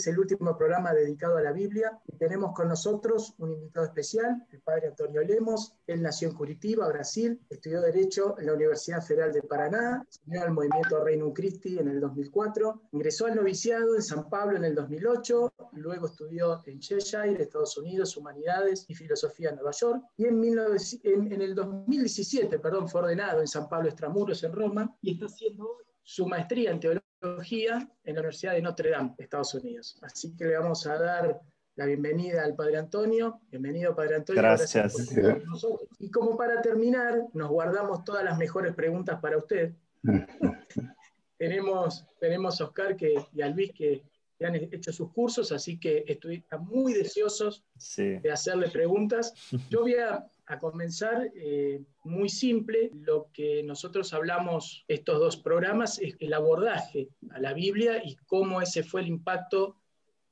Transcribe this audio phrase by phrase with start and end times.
[0.00, 4.46] Es el último programa dedicado a la Biblia y tenemos con nosotros un invitado especial,
[4.50, 5.74] el padre Antonio Lemos.
[5.86, 10.42] Él nació en Curitiba, Brasil, estudió Derecho en la Universidad Federal de Paraná, se unió
[10.42, 14.74] al movimiento Reino Christi en el 2004, ingresó al noviciado en San Pablo en el
[14.74, 21.32] 2008, luego estudió en Cheshire, Estados Unidos, Humanidades y Filosofía en Nueva York y en,
[21.32, 25.78] en el 2017 perdón, fue ordenado en San Pablo Extramuros en Roma y está haciendo
[26.02, 29.98] su maestría en teología en la Universidad de Notre Dame, Estados Unidos.
[30.02, 31.40] Así que le vamos a dar
[31.74, 33.40] la bienvenida al Padre Antonio.
[33.50, 34.42] Bienvenido, Padre Antonio.
[34.42, 34.94] Gracias.
[35.98, 39.74] y como para terminar, nos guardamos todas las mejores preguntas para usted.
[41.38, 44.04] tenemos, tenemos a Oscar que, y a Luis que,
[44.40, 47.64] han hecho sus cursos, así que estoy muy deseosos
[47.96, 49.34] de hacerle preguntas.
[49.68, 55.98] Yo voy a a comenzar, eh, muy simple, lo que nosotros hablamos estos dos programas
[55.98, 59.76] es el abordaje a la Biblia y cómo ese fue el impacto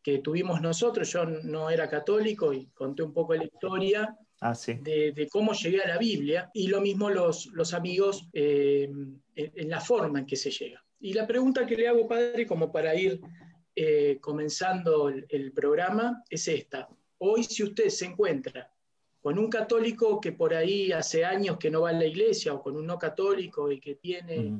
[0.03, 1.13] que tuvimos nosotros.
[1.13, 5.89] Yo no era católico y conté un poco la historia ah, de, cómo llegué a
[5.89, 8.91] la Biblia y lo mismo los, los amigos eh,
[9.35, 10.83] en, la forma en que se llega.
[10.99, 13.21] Y la pregunta que le hago, padre, como para ir
[13.75, 16.89] eh, comenzando el programa, es esta.
[17.19, 18.71] Hoy si usted se encuentra
[19.27, 22.63] con un católico que por ahí hace años que no va a la iglesia o
[22.63, 24.53] con un no católico y que tiene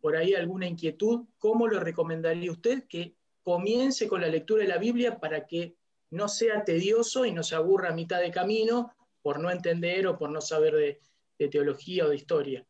[0.00, 4.78] por ahí alguna inquietud, ¿cómo le recomendaría usted que comience con la lectura de la
[4.78, 5.74] Biblia para que
[6.08, 10.16] no sea tedioso y no se aburra a mitad de camino por no entender o
[10.16, 11.00] por no saber
[11.36, 12.64] de, teología o de historia?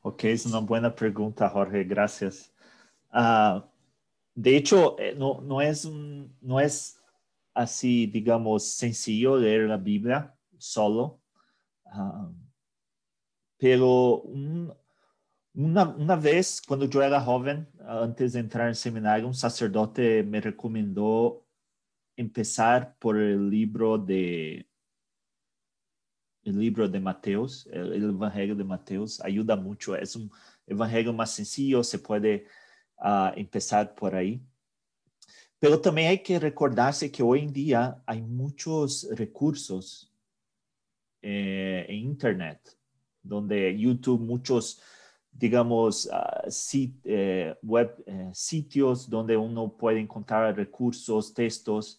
[0.00, 2.50] Ok, es una buena pregunta, Jorge, gracias.
[3.10, 3.62] Ah,
[4.34, 7.03] de hecho, eh, no, no, es no es
[7.54, 11.20] así, digamos, sencillo leer la Biblia solo.
[11.86, 12.30] Ah,
[13.58, 14.22] pero
[15.54, 20.40] una, una, vez, cuando yo era joven, antes de entrar en seminario, un sacerdote me
[20.40, 21.46] recomendó
[22.16, 24.68] empezar por el libro de
[26.44, 29.96] el libro de Mateos, el, Evangelio de Mateos, ayuda mucho.
[29.96, 30.30] Es un
[30.66, 32.46] evangelio más sencillo, se puede
[32.98, 34.42] ah, empezar por ahí.
[35.64, 40.12] Pero también hay que recordarse que hoy en día hay muchos recursos
[41.22, 42.76] eh, en Internet,
[43.22, 44.82] donde YouTube, muchos,
[45.32, 51.98] digamos, uh, web eh, sitios donde uno puede encontrar recursos, textos.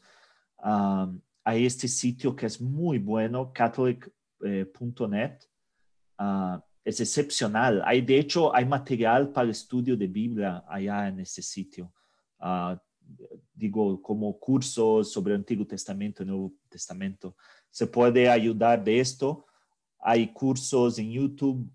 [1.44, 5.40] Hay este sitio que es muy bueno, catholic.net.
[6.20, 7.82] Uh, es excepcional.
[7.84, 11.92] Hay, de hecho, hay material para el estudio de Biblia allá en este sitio.
[12.40, 12.78] Uh,
[13.54, 17.36] digo, como cursos sobre el Antiguo Testamento y Nuevo Testamento.
[17.72, 19.46] Se puede ayudar de esto.
[20.00, 21.68] Hay cursos en YouTube,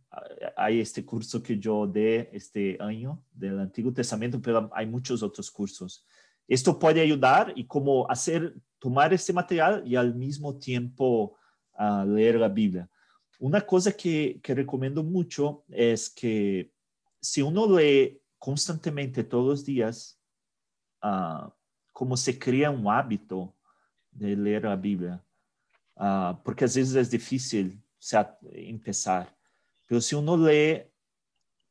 [0.56, 5.50] hay este curso que yo de este año del Antiguo Testamento, pero hay muchos otros
[5.50, 6.06] cursos.
[6.46, 11.36] Esto puede ayudar y como hacer, tomar este material y al mismo tiempo
[11.78, 12.88] uh, leer la Biblia.
[13.41, 16.70] Una cosa que, que recomiendo mucho es que
[17.20, 20.19] si uno lee constantemente todos los días,
[21.05, 21.53] uh,
[21.93, 23.53] como se cria um hábito
[24.12, 25.22] de ler a Bíblia.
[25.97, 28.16] Uh, porque às vezes é difícil se
[28.83, 29.34] começar.
[29.91, 30.87] Mas se uno lê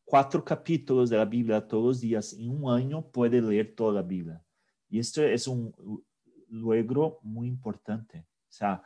[0.05, 4.41] quatro capítulos da Bíblia todos os dias em um ano, pode ler toda a Bíblia.
[4.89, 5.71] E isto é um
[6.49, 8.17] logro muito importante.
[8.17, 8.83] O sea,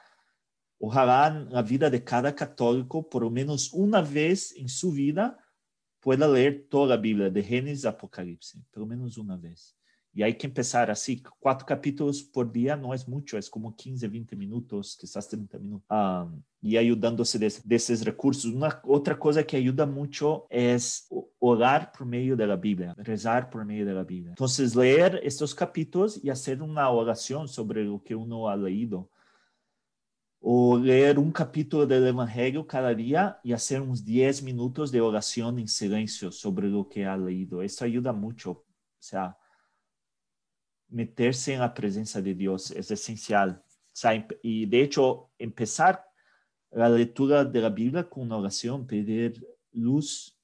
[0.80, 5.38] ojalá na vida de cada católico, por lo menos uma vez em sua vida,
[6.02, 9.74] pueda ler toda a Bíblia, de Gênesis a Apocalipse, pelo menos uma vez.
[10.16, 14.08] Y hay que empezar así, cuatro capítulos por día no es mucho, es como 15,
[14.08, 15.88] 20 minutos, quizás 30 minutos.
[15.90, 18.46] Um, y ayudándose de, de, esos recursos.
[18.46, 21.08] Una otra cosa que ayuda mucho es
[21.40, 24.29] orar por medio de la Biblia, rezar por medio de la Biblia.
[24.29, 29.09] Entonces, leer estos capítulos y hacer una oración sobre lo que uno ha leído.
[30.40, 35.58] O leer un capítulo del Evangelio cada día y hacer unos 10 minutos de oración
[35.58, 37.64] en silencio sobre lo que ha leído.
[37.64, 38.52] Eso ayuda mucho.
[38.52, 38.66] O
[38.99, 39.38] sea,
[40.93, 43.63] meterse en la presencia de Dios es esencial.
[44.41, 46.05] y de hecho, empezar
[46.72, 50.37] la lectura de la Biblia con una oración, pedir luz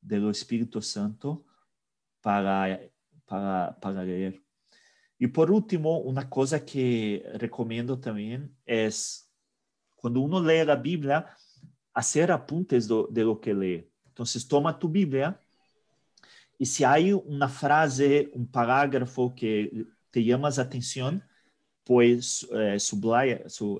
[0.00, 1.44] del Espíritu Santo
[2.20, 2.80] para,
[3.24, 4.42] para, para leer.
[5.18, 9.32] Y por último, una cosa que recomiendo también es
[9.94, 11.26] cuando uno lee la Biblia,
[11.94, 13.90] hacer apuntes de lo que lee.
[14.04, 15.40] Entonces, toma tu Biblia
[16.58, 21.22] y si hay una frase, un parágrafo que te llama la atención,
[21.84, 22.78] pues eh,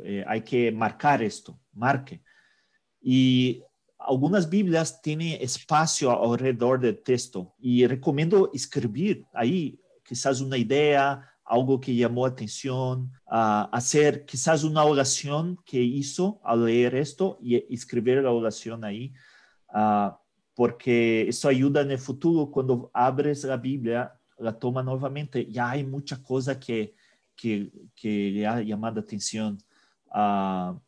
[0.05, 2.23] eh, hay que marcar esto, marque.
[3.00, 3.62] Y
[3.99, 11.81] algunas Biblias tienen espacio alrededor del texto y recomiendo escribir ahí quizás una idea, algo
[11.81, 18.31] que llamó atención, hacer quizás una oración que hizo al leer esto y escribir la
[18.31, 19.12] oración ahí,
[19.73, 20.11] uh,
[20.56, 25.84] porque eso ayuda en el futuro cuando abres la Biblia, la toma nuevamente, ya hay
[25.84, 26.94] mucha cosa que,
[27.36, 29.58] que, que le ha llamado atención.
[30.06, 30.80] Uh,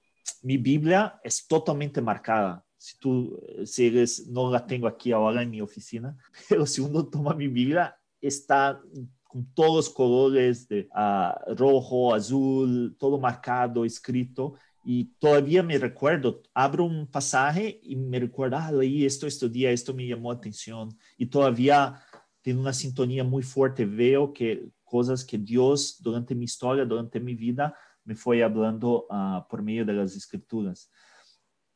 [0.43, 2.65] mi Biblia es totalmente marcada.
[2.79, 6.17] Si tú, si eres, no la tengo aquí ahora en mi oficina,
[6.49, 8.81] pero si uno toma mi Biblia, está
[9.23, 14.55] con todos los colores de uh, rojo, azul, todo marcado, escrito.
[14.91, 19.71] Y todavía me recuerdo, abro un pasaje y me recuerdo, ah, leí esto este día,
[19.71, 20.97] esto me llamó atención.
[21.19, 22.03] Y todavía
[22.41, 23.85] tiene una sintonía muy fuerte.
[23.85, 29.47] Veo que cosas que Dios durante mi historia, durante mi vida, me fue hablando uh,
[29.47, 30.91] por medio de las escrituras.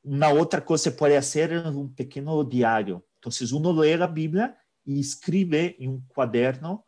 [0.03, 3.07] Una otra cosa que puede hacer es un pequeño diario.
[3.17, 4.57] Entonces uno lee la Biblia
[4.87, 6.87] y escribe en un cuaderno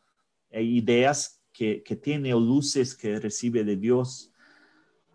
[0.49, 4.33] eh, ideas que, que, tiene o luces que recibe de Dios.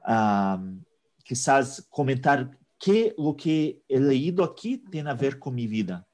[0.08, 0.84] Um,
[1.30, 6.08] quizás comentar qué lo que he leído aquí tiene a ver con mi vida.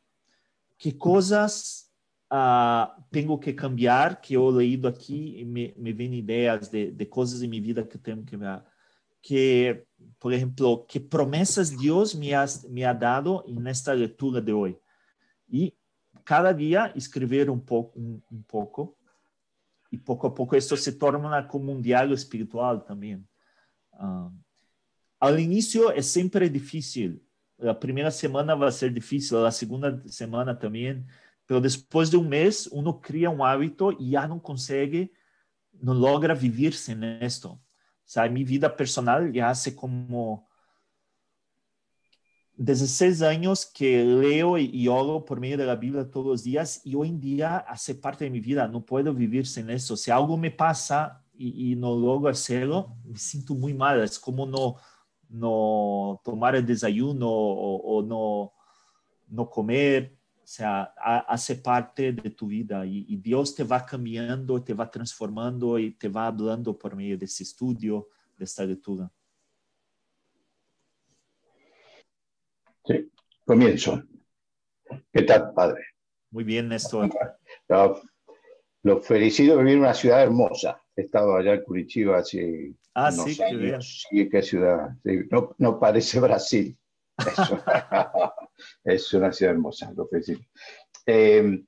[0.78, 1.90] ¿Qué cosas
[2.30, 6.92] uh, tengo que cambiar que yo he leído aquí y me, me ven ideas de,
[6.92, 8.62] de, cosas en mi vida que tengo que ver?
[9.22, 9.88] Que,
[10.20, 14.78] por ejemplo, qué promesas Dios me ha, me ha dado en esta lectura de hoy.
[15.48, 15.78] Y
[16.26, 18.98] cada día escribir un poco, un, un poco
[19.90, 23.26] y poco a poco esto se torna como un diálogo espiritual también.
[23.94, 24.30] Uh,
[25.26, 27.26] al inicio es siempre difícil.
[27.58, 31.08] La primera semana va a ser difícil, la segunda semana también,
[31.46, 35.12] pero después de un mes uno crea un hábito y ya no consigue,
[35.74, 37.52] no logra vivir sin esto.
[37.52, 37.62] O
[38.08, 40.48] sea, mi vida personal ya hace como
[42.58, 46.96] 16 años que leo y oro por medio de la Biblia todos los días y
[46.96, 49.98] hoy en día hace parte de mi vida, no puedo vivir sin eso.
[49.98, 54.46] Si algo me pasa y, y no logro hacerlo, me siento muy mal, es como
[54.46, 54.78] no,
[55.30, 58.54] no tomar el desayuno o, o no,
[59.28, 60.94] no comer, o sea,
[61.28, 65.92] hace parte de tu vida y, y, Dios te va cambiando, te va transformando y
[65.92, 69.12] te va hablando por medio de ese estudio, de esta lectura.
[72.86, 73.12] Sí,
[73.44, 74.04] comienzo.
[75.12, 75.84] ¿Qué tal, padre?
[76.30, 77.10] Muy bien, Néstor.
[78.84, 80.80] Lo felicito de vivir en una ciudad hermosa.
[80.96, 84.06] He estado allá en Curitiba hace ah, sí, años.
[84.10, 84.90] Sí, qué ciudad.
[85.30, 86.78] no, no, parece Brasil.
[88.84, 90.44] Es, una ciudad hermosa, lo felicito.
[91.06, 91.62] Eh,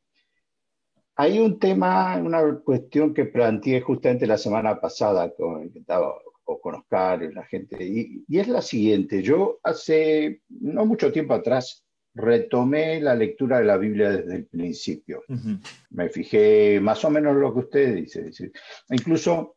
[1.16, 6.14] hay un tema, una cuestión que planteé justamente la semana pasada, con, que estaba
[6.46, 7.84] o con Oscar y la gente.
[7.84, 11.87] Y, y, es la siguiente, yo hace no mucho tiempo atrás
[12.18, 15.24] retomé la lectura de la Biblia desde el principio.
[15.28, 15.60] Uh -huh.
[15.92, 18.24] Me fijé más o menos lo que usted dice.
[18.24, 18.52] dice.
[18.90, 19.56] Incluso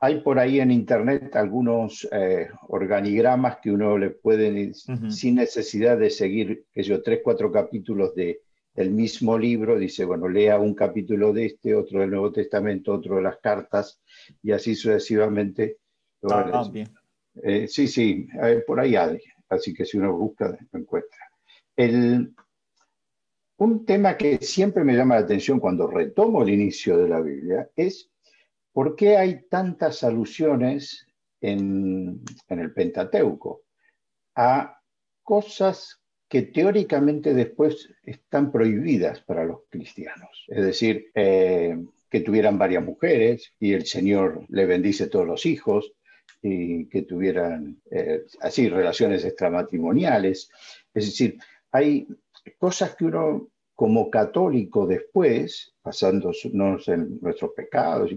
[0.00, 5.10] hay por ahí en internet algunos eh, organigramas que uno le puede, uh -huh.
[5.10, 8.40] sin necesidad de seguir, que yo, tres, cuatro capítulos de,
[8.74, 13.16] del mismo libro, dice, bueno, lea un capítulo de este, otro del Nuevo Testamento, otro
[13.16, 14.00] de las cartas,
[14.42, 15.78] y así sucesivamente
[16.30, 16.88] Ah, bien.
[17.42, 18.28] Eh, sí, sí,
[18.66, 19.18] por ahí hay.
[19.48, 21.31] Así que si uno busca, lo encuentra.
[21.76, 22.34] Un
[23.86, 28.10] tema que siempre me llama la atención cuando retomo el inicio de la Biblia es
[28.72, 31.06] por qué hay tantas alusiones
[31.40, 33.62] en, en el Pentateuco
[34.34, 34.80] a
[35.22, 40.46] cosas que teóricamente después están prohibidas para los cristianos.
[40.48, 41.76] Es decir, eh,
[42.08, 45.92] que tuvieran varias mujeres y el Señor le bendice todos los hijos,
[46.42, 50.50] y que tuvieran eh, así relaciones extramatrimoniales.
[50.92, 51.38] Es decir,
[51.72, 52.06] hay
[52.58, 56.44] cosas que uno como católico después, basándonos
[56.88, 58.10] en nuestros pecados,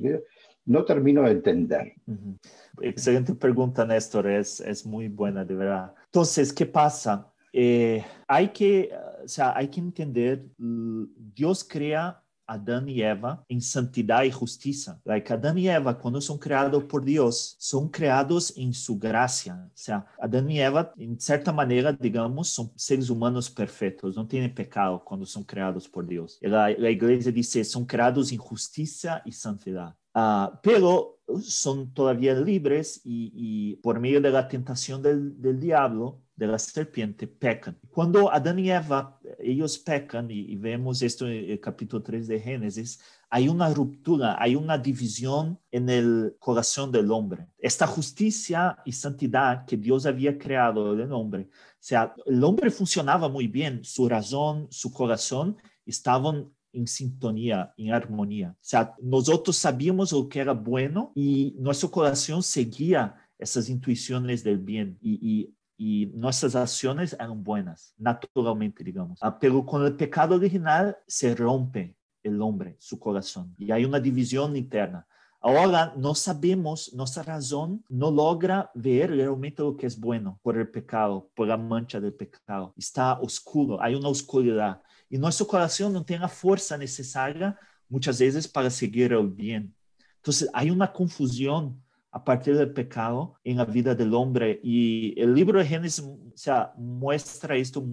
[0.66, 1.94] no termino de entender.
[2.06, 2.38] Uh -huh.
[2.82, 5.94] Excelente pregunta, Néstor, es, es muy buena, de verdad.
[6.06, 7.32] Entonces, ¿qué pasa?
[7.54, 8.92] Eh, hay, que,
[9.24, 15.00] o sea, hay que entender, Dios crea Adán y Eva en santidad y justicia.
[15.04, 19.68] Like Adán y Eva, cuando son creados por Dios, son creados en su gracia.
[19.68, 24.54] O sea, Adán y Eva, en cierta manera, digamos, son seres humanos perfectos, no tienen
[24.54, 26.38] pecado cuando son creados por Dios.
[26.42, 29.96] La, la iglesia dice, son creados en justicia y santidad.
[30.14, 36.48] Ah, pero son todavía libres y, por medio de la tentación del, del diablo, de
[36.48, 37.78] la serpiente pecan.
[37.90, 43.00] Cuando Adán y Eva, ellos pecan, y, vemos esto en el capítulo 3 de Génesis,
[43.30, 47.48] hay una ruptura, hay una división en el corazón del hombre.
[47.58, 52.70] Esta justicia y santidad que Dios había creado en el hombre, o sea, el hombre
[52.70, 58.52] funcionaba muy bien, su razón, su corazón estaban en sintonía, en armonía.
[58.52, 64.60] O sea, nosotros sabíamos lo que era bueno y nuestro corazón seguía esas intuiciones del
[64.60, 69.20] bien y nuestras acciones eran buenas, naturalmente, digamos.
[69.22, 74.00] Ah, pero con el pecado original se rompe el hombre, su corazón, y hay una
[74.00, 75.06] división interna.
[75.42, 80.68] Ahora no sabemos, nuestra razón no logra ver realmente lo que es bueno por el
[80.68, 82.74] pecado, por la mancha del pecado.
[82.76, 84.82] Está oscuro, hay una oscuridad.
[85.10, 87.58] Y nuestro corazón no tiene la fuerza necesaria
[87.90, 89.74] muchas veces para seguir el bien.
[90.18, 91.82] Entonces hay una confusión
[92.12, 94.60] a partir del pecado en la vida del hombre.
[94.64, 97.86] Y el libro de Génesis o sea, muestra esto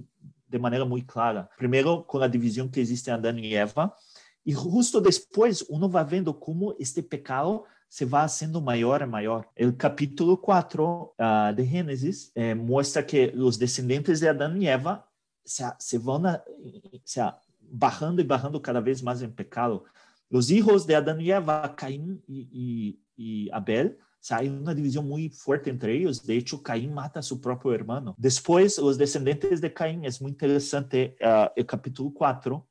[0.46, 1.50] de manera muy clara.
[1.58, 3.96] Primero, con la división que existe en Adán y Eva.
[4.44, 9.50] Y justo después uno va viendo cómo este pecado se va haciendo mayor y mayor.
[9.54, 15.06] El capítulo 4 ah, de Génesis eh, muestra que los descendientes de Adán y Eva
[15.44, 16.44] se, se van a,
[17.04, 19.84] sea, bajando y bajando cada vez más en pecado.
[20.28, 23.98] Los hijos de Adán y Eva, Caín y, y, y Abel,
[24.30, 26.24] hay una división muy fuerte entre ellos.
[26.24, 28.14] De hecho, Caín mata a su propio hermano.
[28.16, 32.66] Después, los descendientes de Caín, es muy interesante uh, el capítulo 4,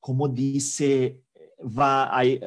[0.00, 1.22] como dice,
[1.60, 2.40] va, hay,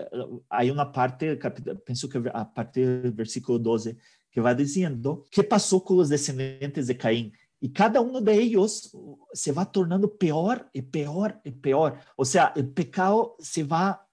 [0.50, 1.38] hay una parte,
[1.86, 3.96] pienso que a partir del versículo 12,
[4.32, 7.32] que va diciendo, ¿qué pasó con los descendientes de Caín?
[7.64, 8.92] Y cada uno de ellos
[9.32, 11.98] se va tornando peor y peor y peor.
[12.18, 14.06] O sea, el pecado se va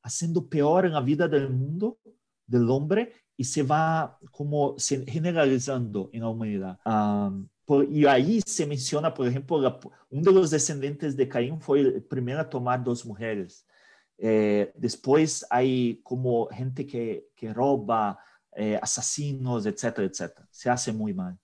[0.00, 1.98] haciendo peor en la vida del mundo
[2.46, 4.76] del hombre y se va como
[5.08, 6.78] generalizando en la humanidad.
[7.90, 9.56] y ahí se menciona, por ejemplo,
[10.10, 13.66] uno de los descendientes de Caín fue el primero a tomar dos mujeres.
[14.18, 18.20] Eh, después hay como gente que, que roba,
[18.54, 20.46] eh, asesinos, etcétera, etcétera.
[20.52, 21.36] Se hace muy mal.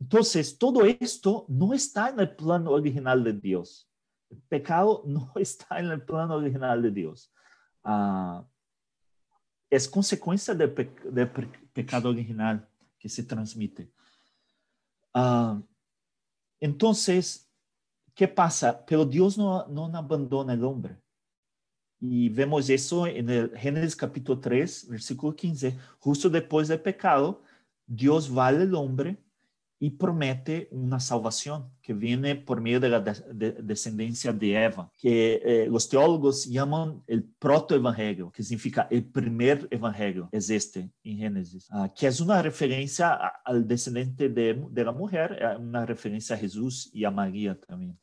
[0.00, 3.88] Entonces, todo esto no está en el plano original de Dios.
[4.28, 7.32] El pecado no está en el plano original de Dios.
[7.84, 8.42] Uh,
[9.70, 10.72] es consecuencia del,
[11.72, 13.90] pecado original que se transmite.
[15.12, 15.60] Ah,
[16.60, 17.50] entonces,
[18.14, 18.84] ¿qué pasa?
[18.86, 20.96] Pero Dios no, no abandona al hombre.
[21.98, 25.76] Y vemos eso en el Génesis capítulo 3, versículo 15.
[25.98, 27.42] Justo después del pecado,
[27.86, 29.16] Dios vale al hombre
[29.78, 35.66] y promete una salvación que viene por medio de la descendencia de Eva, que eh,
[35.68, 41.92] los teólogos llaman el protoevangelio, que significa el primer evangelio, es este en Génesis, ah,
[41.94, 43.14] que es una referencia
[43.44, 47.98] al descendiente de, la mujer, eh, una referencia a Jesús y a María también.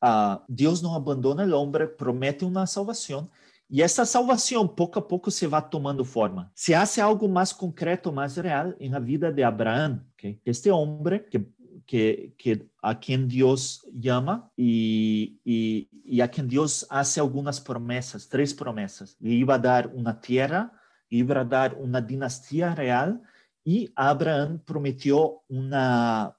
[0.00, 3.30] Ah, Dios no abandona al hombre, promete una salvación
[3.70, 6.50] y essa salvação, pouco a pouco, se vai tomando forma.
[6.54, 10.04] Se hace algo mais concreto, mais real na vida de Abraão.
[10.14, 10.40] Okay?
[10.44, 11.46] Este homem que,
[11.86, 18.26] que, que a quem Deus llama e, e, e a quem Deus hace algumas promessas,
[18.26, 19.16] três promessas.
[19.20, 20.72] Lhe iba a dar uma terra,
[21.08, 23.20] iba a dar uma dinastia real
[23.64, 26.34] e Abraão prometeu uma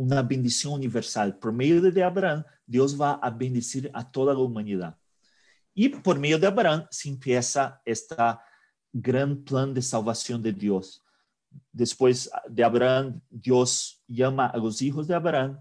[0.00, 1.30] uma bendição universal.
[1.34, 4.96] Por meio de Abraão, Deus vai a bendecir a toda a humanidade.
[5.80, 8.14] Y por medio de Abraham se empieza este
[8.92, 11.02] gran plan de salvación de Dios.
[11.72, 15.58] Después de Abraham, Dios llama a los hijos de Abraham,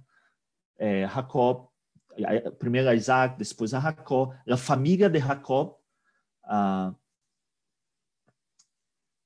[0.78, 1.70] eh, Jacob,
[2.60, 5.78] primero a Isaac, después a Jacob, la familia de Jacob,
[6.44, 6.94] uh,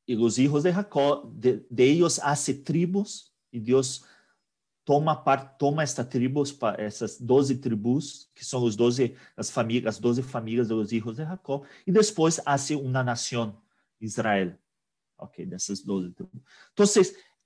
[0.05, 4.05] y los hijos de Jacob, de, de ellos hace tribus, y Dios
[4.85, 9.99] toma parte, toma esta tribos, essas 12 tribos, que são os 12 as famílias, as
[9.99, 13.57] 12 famílias dos filhos de Jacob, e depois hace uma nação,
[13.99, 14.57] Israel.
[15.17, 16.41] Ok, dessas 12 tribos.
[16.73, 16.85] Então,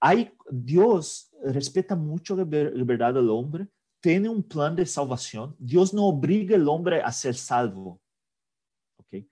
[0.01, 3.67] aí Deus respeita muito a liberdade do homem,
[4.01, 5.55] tem um plano de salvação.
[5.59, 7.99] Deus não obriga o homem a ser salvo.
[8.99, 9.27] Ok?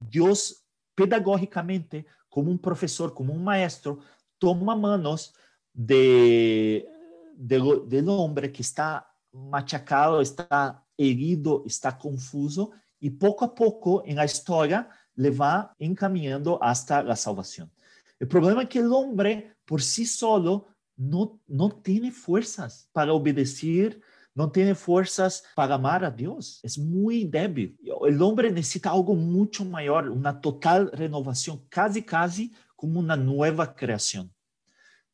[0.00, 0.64] Deus,
[0.96, 4.00] pedagogicamente, como um professor, como um maestro,
[4.38, 5.32] toma manos
[5.74, 6.86] de
[7.36, 14.16] del, del hombre que está machacado, está herido, está confuso y poco a poco en
[14.16, 17.70] la historia le va encaminando hasta la salvación.
[18.18, 24.00] El problema es que el hombre por sí solo no, no tiene fuerzas para obedecer,
[24.34, 26.60] no tiene fuerzas para amar a Dios.
[26.62, 27.78] Es muy débil.
[28.06, 34.33] El hombre necesita algo mucho mayor, una total renovación, casi, casi como una nueva creación.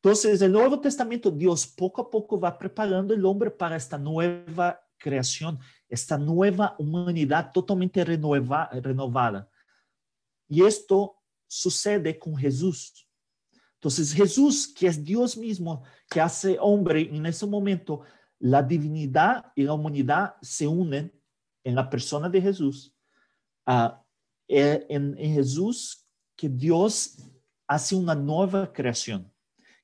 [0.03, 4.81] Entonces, el Nuevo Testamento, Dios poco a poco va preparando el hombre para esta nueva
[4.97, 9.47] creación, esta nueva humanidad totalmente renovada.
[10.47, 11.17] Y esto
[11.47, 13.07] sucede con Jesús.
[13.75, 18.01] Entonces, Jesús, que es Dios mismo, que hace hombre en ese momento,
[18.39, 21.13] la divinidad y la humanidad se unen
[21.63, 22.95] en la persona de Jesús.
[23.67, 23.91] Uh,
[24.47, 27.17] en, en Jesús, que Dios
[27.67, 29.30] hace una nueva creación.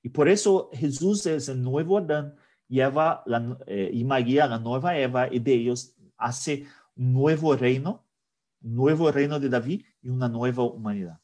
[0.08, 2.34] Y por eso Jesús es el nuevo Adán
[2.70, 7.54] y, Eva, la, eh, y María, la nueva Eva, y de ellos hace un nuevo
[7.58, 8.06] reino,
[8.62, 11.20] un nuevo reino de David y una nueva humanidad.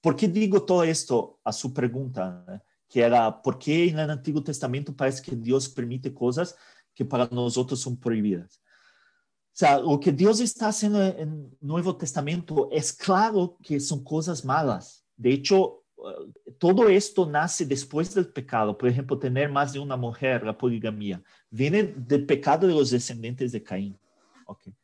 [0.00, 2.46] ¿Por qué digo todo esto a su pregunta?
[2.48, 2.60] Eh?
[2.88, 6.56] Que era, ¿por qué en el Antiguo Testamento parece que Dios permite cosas
[6.94, 8.58] que para nosotros son prohibidas?
[9.48, 14.02] O sea, lo que Dios está haciendo en el Nuevo Testamento es claro que son
[14.02, 15.04] cosas malas.
[15.14, 15.79] De hecho,
[16.58, 18.76] todo esto nace después del pecado.
[18.76, 23.52] Por ejemplo, tener más de una mujer, la poligamia, viene del pecado de los descendientes
[23.52, 23.98] de Caín.
[24.46, 24.74] Okay.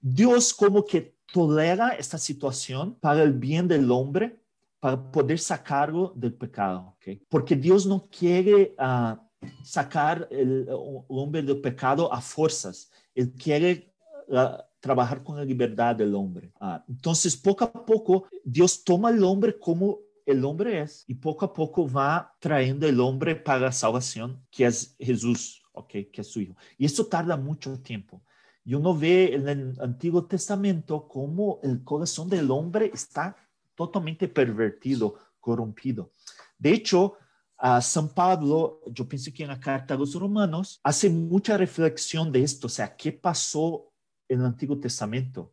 [0.00, 4.38] Dios como que tolera esta situación para el bien del hombre,
[4.80, 6.94] para poder sacarlo del pecado.
[6.96, 7.22] Okay.
[7.28, 9.16] Porque Dios no quiere uh,
[9.64, 10.68] sacar el, el,
[11.08, 12.90] hombre del pecado a fuerzas.
[13.14, 13.92] Él quiere
[14.28, 16.52] uh, trabajar con la libertad del hombre.
[16.60, 21.44] Uh, entonces, poco a poco, Dios toma al hombre como el hombre es y poco
[21.44, 26.28] a poco va trayendo el hombre para la salvación, que es Jesús, okay, que es
[26.28, 26.56] su hijo.
[26.78, 28.22] Y eso tarda mucho tiempo.
[28.64, 33.36] Y uno ve en el Antiguo Testamento cómo el corazón del hombre está
[33.74, 36.12] totalmente pervertido, corrompido.
[36.58, 37.14] De hecho,
[37.58, 42.32] a San Pablo, yo pienso que en la carta a los romanos, hace mucha reflexión
[42.32, 43.92] de esto, o sea, ¿qué pasó
[44.28, 45.52] en el Antiguo Testamento?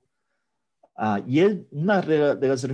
[1.00, 2.68] Uh, y él, una de las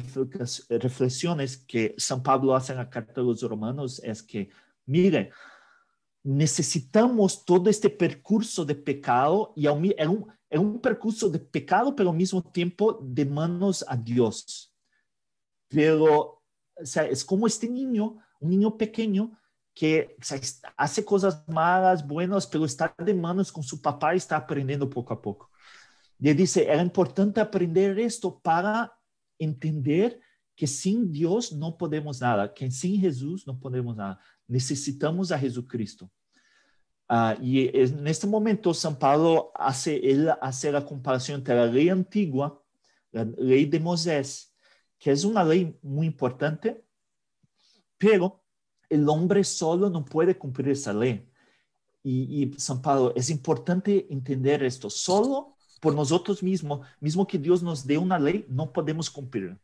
[0.68, 4.50] reflexiones que San Pablo hace en la carta de los romanos es que,
[4.88, 5.30] miren,
[6.24, 12.42] necesitamos todo este percurso de pecado y es un, percurso de pecado, pero al mismo
[12.42, 14.74] tiempo de manos a Dios.
[15.68, 16.42] Pero,
[16.78, 19.40] es como este niño, un niño pequeño
[19.72, 20.18] que
[20.76, 25.14] hace cosas malas, buenas, pero está de manos con su papá y está aprendiendo poco
[25.14, 25.52] a poco.
[26.20, 28.98] Y dice, era importante aprender esto para
[29.38, 30.20] entender
[30.56, 34.20] que sin Dios no podemos nada, que sin Jesús no podemos nada.
[34.48, 36.10] Necesitamos a Jesucristo.
[37.08, 41.90] Uh, y en este momento San Pablo hace, él hace la comparación entre la ley
[41.90, 42.60] antigua,
[43.12, 44.56] la ley de Moisés,
[44.98, 46.84] que es una ley muy importante,
[47.98, 48.44] pero
[48.90, 51.30] el hombre solo no puede cumplir esa ley.
[52.02, 57.62] Y, y San Pablo, es importante entender esto, solo por nosotros mismos, mismo que Dios
[57.62, 59.58] nos dé una ley, no podemos cumplir.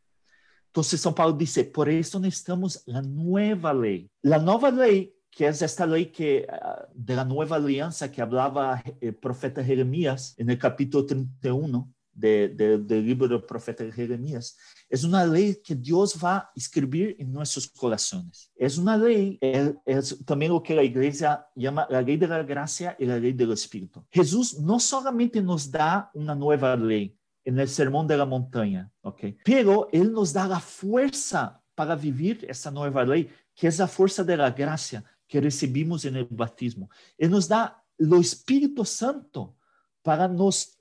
[0.68, 4.10] Entonces São Paulo dice, por eso necesitamos la nueva ley.
[4.22, 8.82] La nueva ley, que es esta ley que, ah, de la nueva alianza que hablaba
[9.02, 14.58] el eh, profeta Jeremías en el capítulo 31, de, de, del libro del profeta Jeremías,
[14.92, 18.52] es una ley que Dios va a escribir en nuestros corazones.
[18.56, 19.40] Es una ley,
[19.86, 23.32] es, también lo que la iglesia llama la ley de la gracia y la ley
[23.32, 24.04] del Espíritu.
[24.12, 29.22] Jesús no solamente nos da una nueva ley en el sermón de la montaña, ¿ok?
[29.46, 34.26] Pero Él nos da la fuerza para vivir esa nueva ley, que es la fuerza
[34.26, 36.90] de la gracia que recibimos en el bautismo.
[37.18, 39.56] Él nos da lo Espíritu Santo
[40.02, 40.78] para nos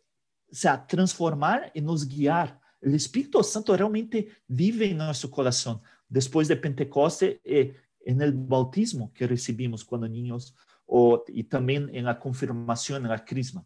[0.50, 2.59] o sea, transformar y nos guiar.
[2.80, 9.12] El Espíritu Santo realmente vive en nuestro corazón después de Pentecoste eh, en el bautismo
[9.12, 10.54] que recibimos cuando niños
[10.86, 13.64] o, y también en la confirmación, en la crisma.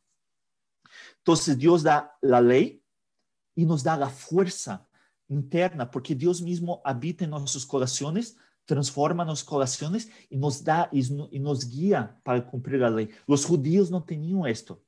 [1.18, 2.83] Entonces Dios da la ley
[3.55, 4.87] y nos da la fuerza
[5.29, 11.00] interna, porque Dios mismo habita en nuestros corazones, transforma nuestros corazones y nos da y,
[11.31, 13.09] y nos guía para cumplir la ley.
[13.27, 14.83] Los judíos no tenían esto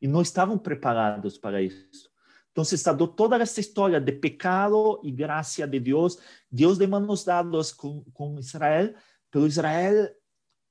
[0.00, 2.10] y no estaban preparados para eso.
[2.56, 7.74] Entonces está toda esta historia de pecado y gracia de Dios, Dios de manos dados
[7.74, 8.96] con, con Israel,
[9.28, 10.16] pero Israel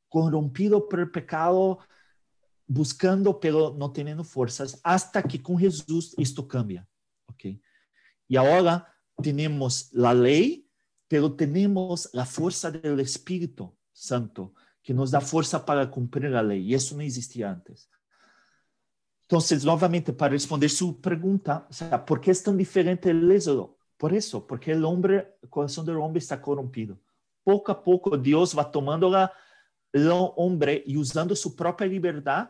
[0.10, 1.78] corrompido por el pecado,
[2.65, 6.88] buscando, pero no teniendo fuerzas, hasta que con Jesús esto cambia.
[7.28, 7.62] ¿okay?
[8.28, 10.67] Y ahora tenemos la ley,
[11.08, 16.63] pero tenemos la fuerza del Espíritu Santo, que nos da fuerza para cumplir la ley,
[16.63, 17.91] y eso no existía antes.
[19.27, 23.77] Entonces, nuevamente, para responder su pregunta, o ¿por qué es tan diferente el éxodo?
[23.97, 26.99] Por eso, porque el hombre, corazón del hombre está corrompido.
[27.43, 29.31] Poco a poco Dios va tomando la,
[29.91, 32.49] el hombre y usando su propia libertad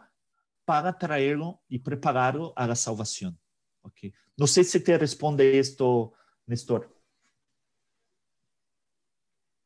[0.66, 3.40] para traerlo y prepararlo a la salvación.
[3.82, 4.14] Okay.
[4.36, 6.14] No sé si te responde esto,
[6.46, 6.94] Néstor.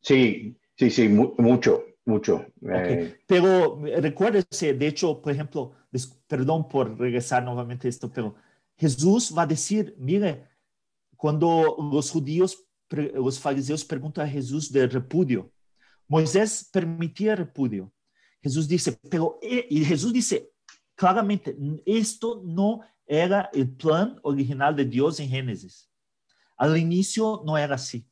[0.02, 2.46] Sí, sí, sí, mucho, mucho.
[2.62, 3.16] Okay.
[3.28, 5.74] Pero recuérdese, de hecho, por ejemplo,
[6.28, 8.36] perdón por regresar nuevamente a esto, pero
[8.78, 10.48] Jesús va a decir, mire,
[11.16, 15.52] cuando los judíos, los fariseos preguntan a Jesús del repudio,
[16.08, 17.92] Moisés permitía repudio.
[18.42, 20.52] Jesús dice, pero, eh, y Jesús dice
[20.96, 25.90] claramente, esto no era el plan original de Dios en Génesis.
[26.58, 28.06] Al inicio no era así.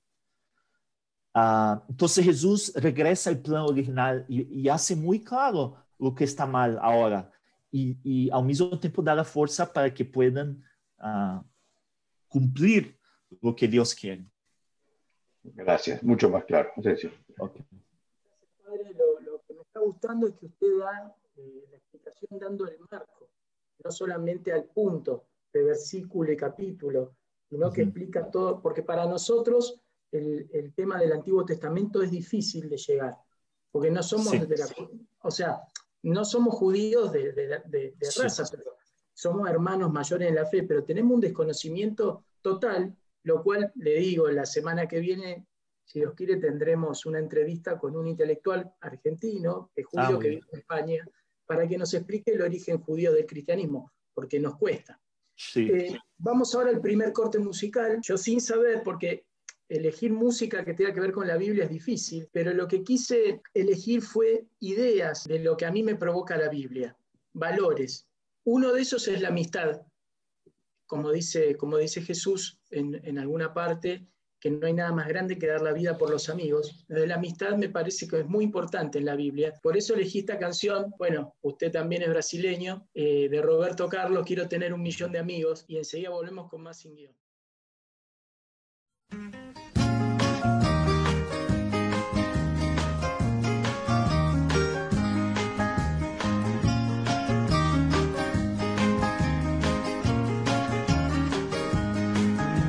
[1.37, 6.47] Uh, entonces Jesús regresa al plan original y, y, hace muy claro lo que está
[6.47, 7.31] mal ahora
[7.69, 10.63] y, y al mismo tiempo da la fuerza para que puedan
[10.97, 11.43] uh,
[12.27, 12.97] cumplir
[13.39, 14.25] lo que Dios quiere.
[15.43, 16.71] Gracias, mucho más claro.
[16.75, 16.95] Okay.
[18.65, 22.67] Padre, lo, lo, que me está gustando es que usted da eh, la explicación dando
[22.67, 23.29] el marco,
[23.83, 27.15] no solamente al punto de versículo y capítulo,
[27.47, 27.87] sino que uh -huh.
[27.89, 29.79] explica todo, porque para nosotros
[30.11, 33.15] el, el, tema del Antiguo Testamento es difícil de llegar,
[33.71, 34.87] porque no somos sí, de la, sí.
[35.19, 35.61] o sea,
[36.03, 38.21] no somos judíos de, de, de, de sí.
[38.21, 38.77] raza, pero
[39.13, 44.29] somos hermanos mayores en la fe, pero tenemos un desconocimiento total, lo cual le digo,
[44.29, 45.47] la semana que viene,
[45.83, 50.29] si Dios quiere, tendremos una entrevista con un intelectual argentino, que es judío, ah, que
[50.29, 51.09] vive en España,
[51.47, 55.01] para que nos explique el origen judío del cristianismo, porque nos cuesta.
[55.35, 55.67] Sí.
[55.69, 57.99] Eh, vamos ahora al primer corte musical.
[58.01, 59.25] Yo sin saber, porque
[59.69, 63.41] elegir música que tenga que ver con la Biblia es difícil, pero lo que quise
[63.53, 66.97] elegir fue ideas de lo que a mí me provoca la Biblia,
[67.33, 68.07] valores.
[68.45, 69.81] Uno de esos es la amistad,
[70.85, 74.07] como dice, como dice Jesús en, alguna parte,
[74.39, 76.85] que no hay nada más grande que dar la vida por los amigos.
[76.87, 79.53] La amistad me parece que es muy importante en la Biblia.
[79.61, 84.47] Por eso elegí esta canción, bueno, usted también es brasileño, eh, de Roberto Carlos, Quiero
[84.47, 87.15] tener un millón de amigos, y enseguida volvemos con más sin guion.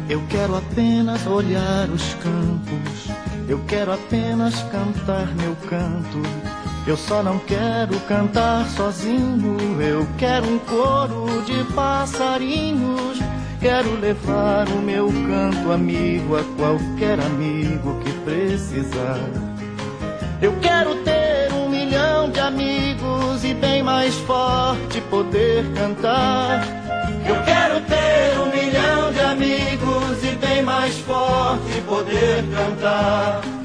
[0.09, 3.09] Eu quero apenas olhar os campos,
[3.47, 6.23] eu quero apenas cantar meu canto.
[6.87, 13.19] Eu só não quero cantar sozinho, eu quero um coro de passarinhos.
[13.61, 19.19] Quero levar o meu canto amigo a qualquer amigo que precisar.
[20.41, 26.63] Eu quero ter um milhão de amigos e bem mais forte poder cantar.
[27.27, 33.58] Eu quero ter um milhão de amigos e bem mais forte poder cantar.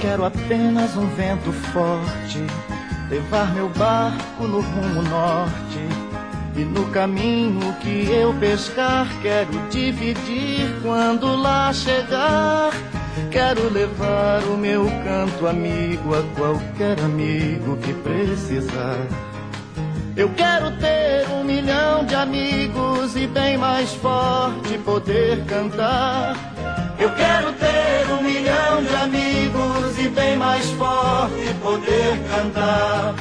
[0.00, 2.38] Quero apenas um vento forte,
[3.10, 5.80] levar meu barco no rumo norte
[6.56, 12.70] e no caminho que eu pescar, quero dividir quando lá chegar.
[13.30, 19.06] Quero levar o meu canto amigo a qualquer amigo que precisar.
[20.16, 26.36] Eu quero ter um milhão de amigos e bem mais forte poder cantar.
[26.98, 29.27] Eu quero ter um milhão de amigos
[30.00, 33.14] e bem mais forte poder cantar.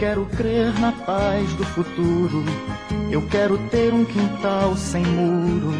[0.00, 2.42] quero crer na paz do futuro.
[3.10, 5.74] Eu quero ter um quintal sem muro.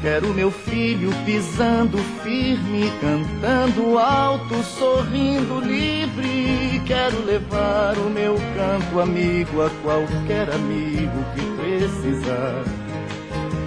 [0.00, 6.80] Quero meu filho pisando firme, cantando alto, sorrindo livre.
[6.86, 12.62] Quero levar o meu canto amigo a qualquer amigo que precisar.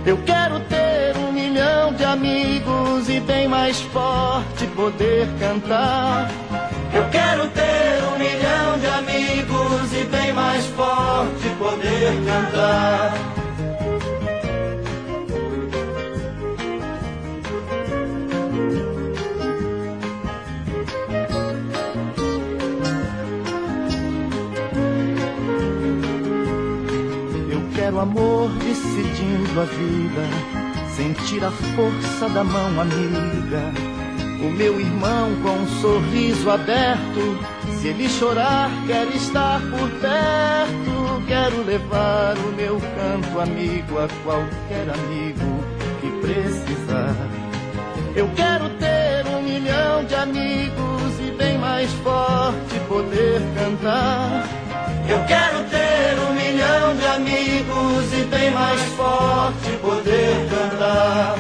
[0.06, 6.32] Eu quero ter um milhão de amigos e bem mais forte poder cantar.
[6.94, 13.41] Eu quero ter um milhão de amigos e bem mais forte poder cantar.
[28.02, 33.92] Amor decidindo a vida, sentir a força da mão amiga
[34.42, 37.38] o meu irmão com um sorriso aberto,
[37.80, 41.26] Se ele chorar, quero estar por perto.
[41.28, 45.64] Quero levar o meu canto amigo a qualquer amigo
[46.00, 47.16] que precisar.
[48.16, 54.71] Eu quero ter um milhão de amigos e bem mais forte poder cantar.
[55.12, 61.36] Eu quero ter um milhão de amigos e bem mais forte poder cantar.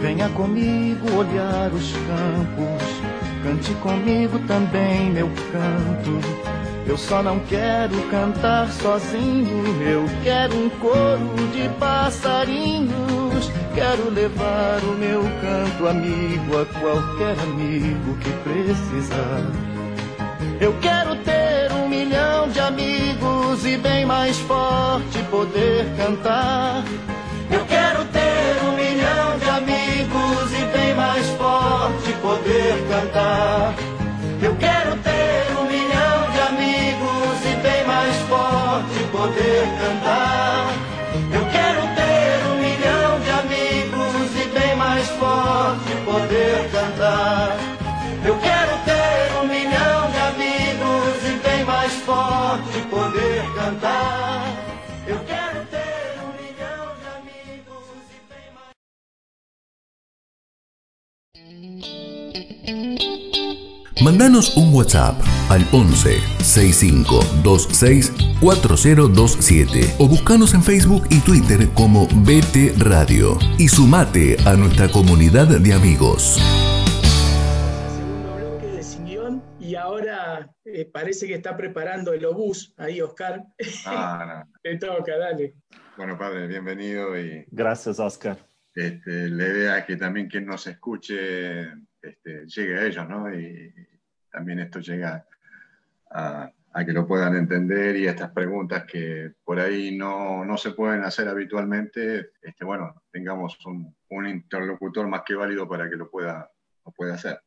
[0.00, 2.82] Venha comigo olhar os campos,
[3.44, 6.49] cante comigo também meu canto.
[6.90, 13.48] Eu só não quero cantar sozinho, eu quero um coro de passarinhos.
[13.72, 19.46] Quero levar o meu canto amigo a qualquer amigo que precisar.
[20.60, 26.82] Eu quero ter um milhão de amigos e bem mais forte poder cantar.
[27.52, 33.74] Eu quero ter um milhão de amigos e bem mais forte poder cantar.
[34.42, 35.19] Eu quero ter
[39.20, 40.09] poder cantar.
[64.30, 72.78] Mandanos un WhatsApp al 11 6526 4027 o buscanos en Facebook y Twitter como BT
[72.78, 76.38] Radio y sumate a nuestra comunidad de amigos.
[77.88, 83.00] Segundo bloque de Sin Guión y ahora eh, parece que está preparando el obús ahí,
[83.00, 83.42] Oscar.
[83.84, 84.52] Ah, no.
[84.62, 85.56] Te toca, dale.
[85.96, 88.38] Bueno, padre, bienvenido y Gracias, Oscar.
[88.76, 91.62] este, la idea es que también quien nos escuche
[92.00, 93.34] este, llegue a ellos, ¿no?
[93.34, 93.74] Y,
[94.30, 95.26] también esto llega
[96.10, 96.52] a,
[96.84, 101.28] que lo puedan entender y estas preguntas que por ahí no, no se pueden hacer
[101.28, 103.94] habitualmente, este, bueno, tengamos un,
[104.26, 106.50] interlocutor más que válido para que lo pueda,
[106.84, 107.40] lo pueda hacer.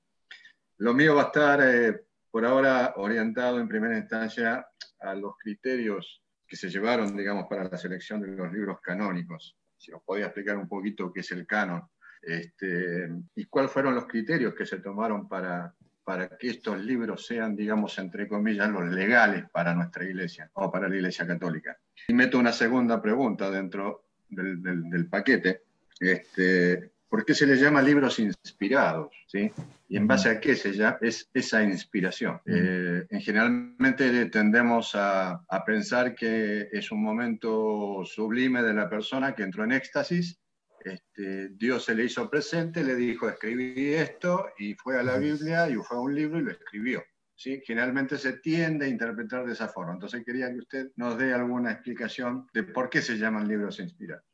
[0.78, 4.68] Lo mío va a estar eh, por ahora orientado en primera instancia
[5.00, 9.58] a los criterios que se llevaron, digamos, para la selección de los libros canónicos.
[9.78, 11.84] Si nos podía explicar un poquito qué es el canon
[12.22, 17.56] este, y cuáles fueron los criterios que se tomaron para, para que estos libros sean,
[17.56, 21.78] digamos, entre comillas, los legales para nuestra iglesia o para la iglesia católica.
[22.08, 25.62] Y meto una segunda pregunta dentro del, del- del paquete.
[26.00, 29.14] Este, ¿Por qué se les llama libros inspirados?
[29.28, 29.52] ¿sí?
[29.88, 32.42] ¿Y en base a qué se llama es esa inspiración?
[32.46, 39.34] Eh, en generalmente tendemos a, a pensar que es un momento sublime de la persona
[39.36, 40.40] que entró en éxtasis
[40.86, 45.70] este, Dios se le hizo presente, le dijo, escribí esto, y fue a la Biblia,
[45.70, 47.04] y fue a un libro y lo escribió.
[47.36, 47.62] ¿sí?
[47.66, 49.94] Generalmente se tiende a interpretar de esa forma.
[49.94, 54.26] Entonces quería que usted nos dé alguna explicación de por qué se llaman libros inspirados.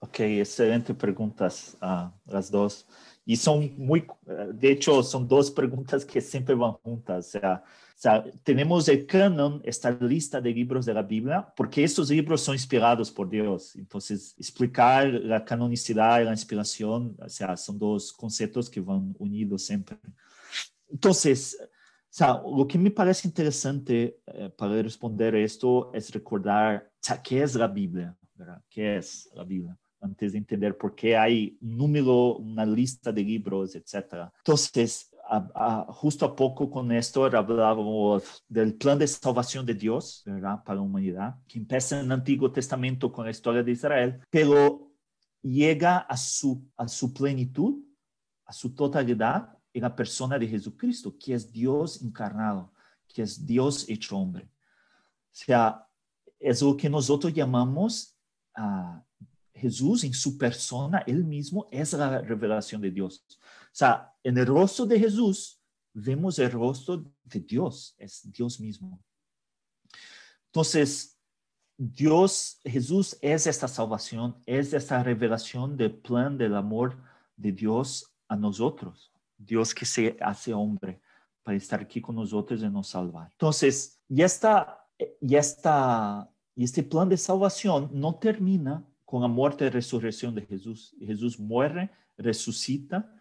[0.00, 2.88] Ok, excelente preguntas ah, las dos.
[3.24, 7.28] Y son muy, eh, de hecho, son dos preguntas que siempre van juntas.
[7.28, 7.64] O sea,
[8.02, 12.56] sea, tenemos el canon, esta lista de libros de la Biblia, porque estos libros son
[12.56, 13.76] inspirados por Dios.
[13.76, 19.62] Entonces, explicar la canonicidad y la inspiración, o sea, son dos conceptos que van unidos
[19.62, 19.98] siempre.
[20.90, 21.66] Entonces, o
[22.08, 26.90] sea, lo que me parece interesante eh, para responder esto es recordar,
[27.22, 28.16] ¿qué es la Biblia?
[28.34, 28.62] ¿verdad?
[28.68, 29.78] ¿Qué es la Biblia?
[30.00, 34.28] Antes de entender por qué hay un número, una lista de libros, etc.
[34.38, 40.22] Entonces, a- a- justo a poco con esto hablábamos del plan de salvación de Dios,
[40.26, 40.62] ¿verdad?
[40.62, 44.92] Para la humanidad, que empieza en el Antiguo Testamento con la historia de Israel, pero
[45.40, 47.82] llega a su, a su plenitud,
[48.44, 52.72] a su totalidad en la persona de Jesucristo, que es Dios encarnado,
[53.08, 54.44] que es Dios hecho hombre.
[54.44, 55.86] O sea,
[56.38, 58.14] es lo que nosotros llamamos
[58.54, 59.02] a
[59.54, 63.24] Jesús en su persona, él mismo es la revelación de Dios.
[63.28, 65.60] O sea, en el rostro de Jesús
[65.92, 69.02] vemos el rostro de Dios, es Dios mismo.
[70.46, 71.18] Entonces,
[71.76, 76.98] Dios, Jesús es esta salvación, es esta revelación del plan del amor
[77.36, 79.12] de Dios a nosotros.
[79.36, 81.00] Dios que se hace hombre
[81.42, 83.30] para estar aquí con nosotros y nos salvar.
[83.32, 84.86] Entonces, y, esta,
[85.20, 90.42] y, esta, y este plan de salvación no termina con la muerte y resurrección de
[90.42, 90.94] Jesús.
[91.00, 93.12] Jesús muere, resucita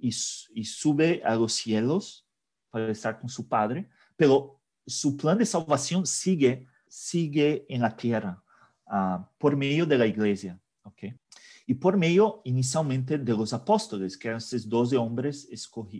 [0.00, 2.26] y, y sube a los cielos
[2.70, 8.42] para estar con su Padre, pero su plan de salvación sigue, sigue en la tierra
[8.86, 10.60] uh, por medio de la iglesia.
[10.82, 11.18] ¿okay?
[11.66, 15.48] Y por medio inicialmente de los apóstoles, que eran estos 12 hombres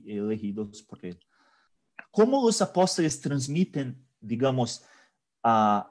[0.06, 1.18] elegidos por él.
[2.10, 4.84] ¿Cómo los apóstoles transmiten, digamos,
[5.44, 5.82] uh,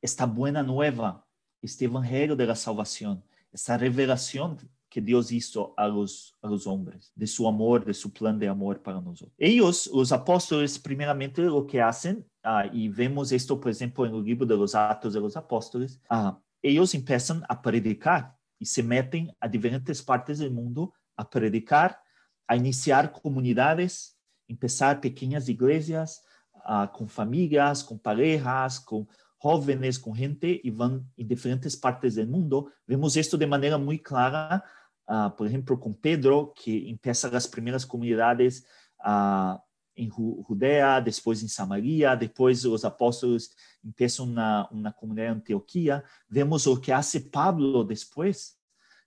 [0.00, 1.26] esta buena nueva,
[1.62, 4.58] este evangelio de la salvación, esta revelación
[4.98, 8.48] que Dios hizo a los, a los hombres, de su amor, de su plan de
[8.48, 9.32] amor para nosotros.
[9.38, 14.24] Ellos, los apóstoles, primeramente lo que hacen, uh, y vemos esto, por ejemplo, en el
[14.24, 19.32] libro de los Actos de los Apóstoles, uh, ellos empiezan a predicar y se meten
[19.38, 22.00] a diferentes partes del mundo a predicar,
[22.48, 26.24] a iniciar comunidades, empezar pequeñas iglesias
[26.68, 29.06] uh, con familias, con parejas, con
[29.36, 32.72] jóvenes, con gente y van en diferentes partes del mundo.
[32.84, 34.64] Vemos esto de manera muy clara
[35.08, 38.66] uh, por ejemplo, con Pedro, que empieza las primeras comunidades
[39.04, 39.56] uh,
[39.94, 46.04] en Judea, después en Samaria, después los apóstoles empiezan una, una comunidad en Antioquía.
[46.28, 48.60] Vemos lo que hace Pablo después,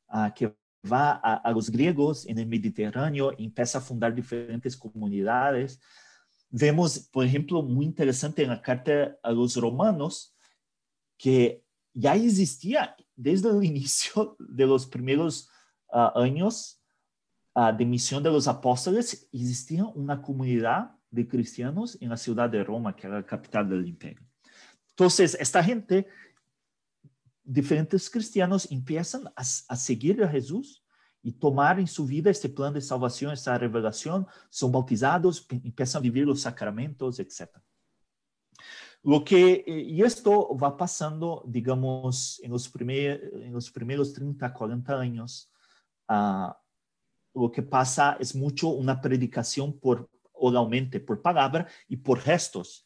[0.09, 0.53] uh, que
[0.91, 5.79] va a, a, los griegos en el Mediterráneo y empieza a fundar diferentes comunidades.
[6.49, 10.35] Vemos, por ejemplo, muy interesante en la carta a los romanos,
[11.17, 15.50] que ya existía desde el inicio de los primeros
[15.91, 16.81] uh, años
[17.55, 22.63] uh, de misión de los apóstoles, existía una comunidad de cristianos en la ciudad de
[22.63, 24.25] Roma, que era la capital del imperio.
[24.89, 26.07] Entonces, esta gente,
[27.43, 30.83] diferentes cristianos, empiezan a, a seguir a Jesús
[31.23, 36.03] y tomar en su vida este plan de salvación, esta revelación, son bautizados, empiezan a
[36.03, 37.49] vivir los sacramentos, etc.
[39.03, 44.99] Lo que, y esto va pasando, digamos, en los, primer, en los primeros 30, 40
[44.99, 45.50] años
[46.11, 46.53] uh,
[47.33, 52.85] lo que pasa es mucho una predicación por oralmente, por palabra y por gestos.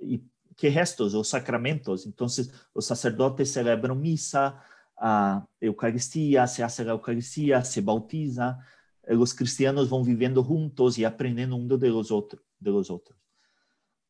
[0.00, 0.22] ¿Y
[0.56, 1.12] qué gestos?
[1.12, 2.06] Los sacramentos.
[2.06, 4.62] Entonces, los sacerdotes celebran misa,
[5.00, 8.58] uh, Eucaristía, se hace la Eucaristía, se bautiza.
[9.02, 13.18] Los cristianos van viviendo juntos y aprendiendo uno de los, otros, de los otros.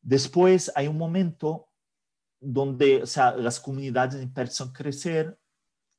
[0.01, 1.67] Después hay un momento
[2.39, 5.37] donde o sea, las comunidades empiezan a crecer,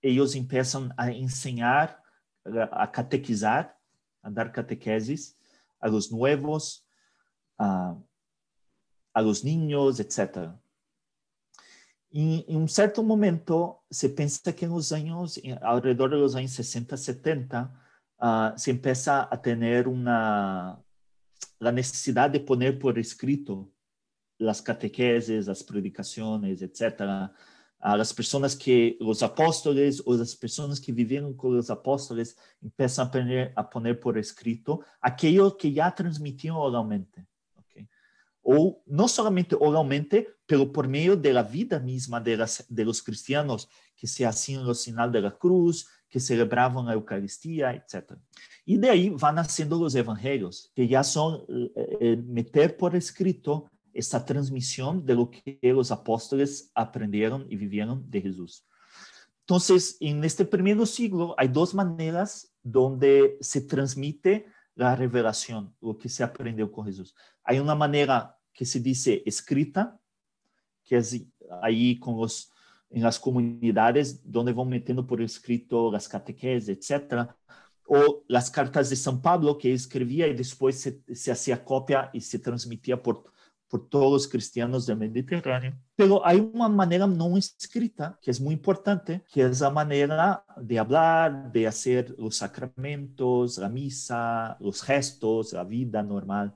[0.00, 2.02] ellos empiezan a enseñar
[2.44, 3.77] a catequizar,
[4.22, 5.38] a dar catequesis
[5.81, 6.87] a los nuevos,
[7.59, 7.96] a,
[9.16, 10.53] los niños, etc.
[12.11, 16.53] Y en un cierto momento se piensa que en los años, alrededor de los años
[16.53, 17.72] 60, 70,
[18.20, 20.81] uh, se empieza a tener una,
[21.59, 23.70] la necesidad de poner por escrito
[24.38, 27.33] las catequeses, las predicaciones, etcétera,
[27.80, 33.06] a las personas que los apóstoles o las personas que vivieron con los apóstoles empiezan
[33.06, 37.26] a poner, a poner por escrito aquello que ya transmitieron oralmente.
[37.56, 37.88] ¿okay?
[38.42, 43.02] O no solamente oralmente, pero por medio de la vida misma de, las, de los
[43.02, 48.12] cristianos que se hacían los sinal de la cruz, que celebraban la Eucaristía, etc.
[48.64, 53.70] Y de ahí van naciendo los evangelios, que ya son eh, eh meter por escrito
[53.98, 58.64] esta transmisión de lo que los apóstoles aprendieron y vivieron de Jesús.
[59.40, 66.08] Entonces, en este primer siglo hay dos maneras donde se transmite la revelación, lo que
[66.08, 67.14] se aprendió con Jesús.
[67.42, 69.98] Hay una manera que se dice escrita,
[70.84, 71.24] que es
[71.61, 72.52] ahí con los,
[72.90, 77.28] en las comunidades donde van metiendo por escrito las catequeses, etc.
[77.87, 82.20] O las cartas de San Pablo que escribía y después se, se hacía copia y
[82.20, 83.32] se transmitía por
[83.68, 85.74] por todos los cristianos del Mediterráneo.
[85.94, 90.78] Pero hay una manera no escrita que es muy importante, que es la manera de
[90.78, 96.54] hablar, de hacer los sacramentos, la misa, los gestos, la vida normal.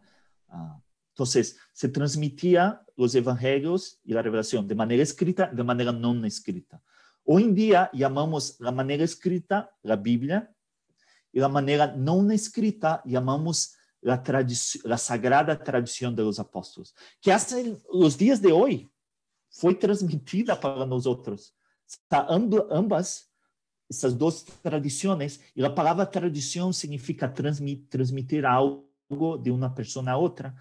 [0.49, 6.25] Ah, entonces, se transmitía los evangelios y la revelación de manera escrita, de manera no
[6.25, 6.81] escrita.
[7.25, 10.51] Hoy en día llamamos la manera escrita la Biblia
[11.31, 14.23] y la manera no escrita llamamos la,
[14.85, 17.57] la sagrada tradición de los apóstoles, que hasta
[17.93, 18.93] los días de hoy
[19.49, 21.55] fue transmitida para nosotros.
[21.87, 22.27] Está
[22.71, 23.33] ambas,
[23.89, 30.19] essas dos tradiciones, y la palabra tradición significa transmitir, transmitir algo de una persona a
[30.19, 30.55] otra.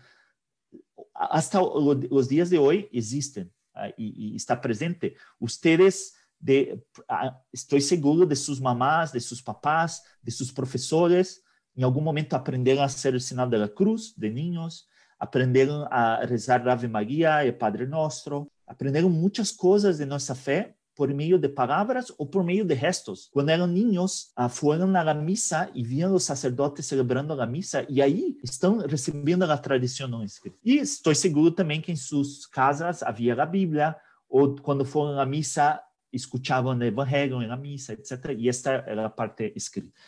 [1.14, 5.16] Hasta los días de hoy existen uh, y, y, está presente.
[5.39, 11.44] Ustedes, de, uh, estoy seguro de sus mamás, de sus papás, de sus profesores,
[11.76, 14.86] em algum momento aprenderam a ser o sinal da cruz de niños,
[15.19, 21.13] aprenderam a rezar Ave Maria e Padre Nostro, aprenderam muitas coisas de nossa fé por
[21.13, 23.30] medio de palabras o por medio de gestos.
[23.32, 27.84] Cuando eran niños, uh, fueron a la misa y vieron los sacerdotes celebrando la misa
[27.88, 30.57] y ahí están recibiendo la tradición no escrita.
[30.63, 33.97] Y estoy seguro también que en sus casas había la Biblia
[34.28, 38.32] o cuando fueron a misa escuchaban el evangelio en la misa, etc.
[38.38, 39.99] Y esta era la parte escrita.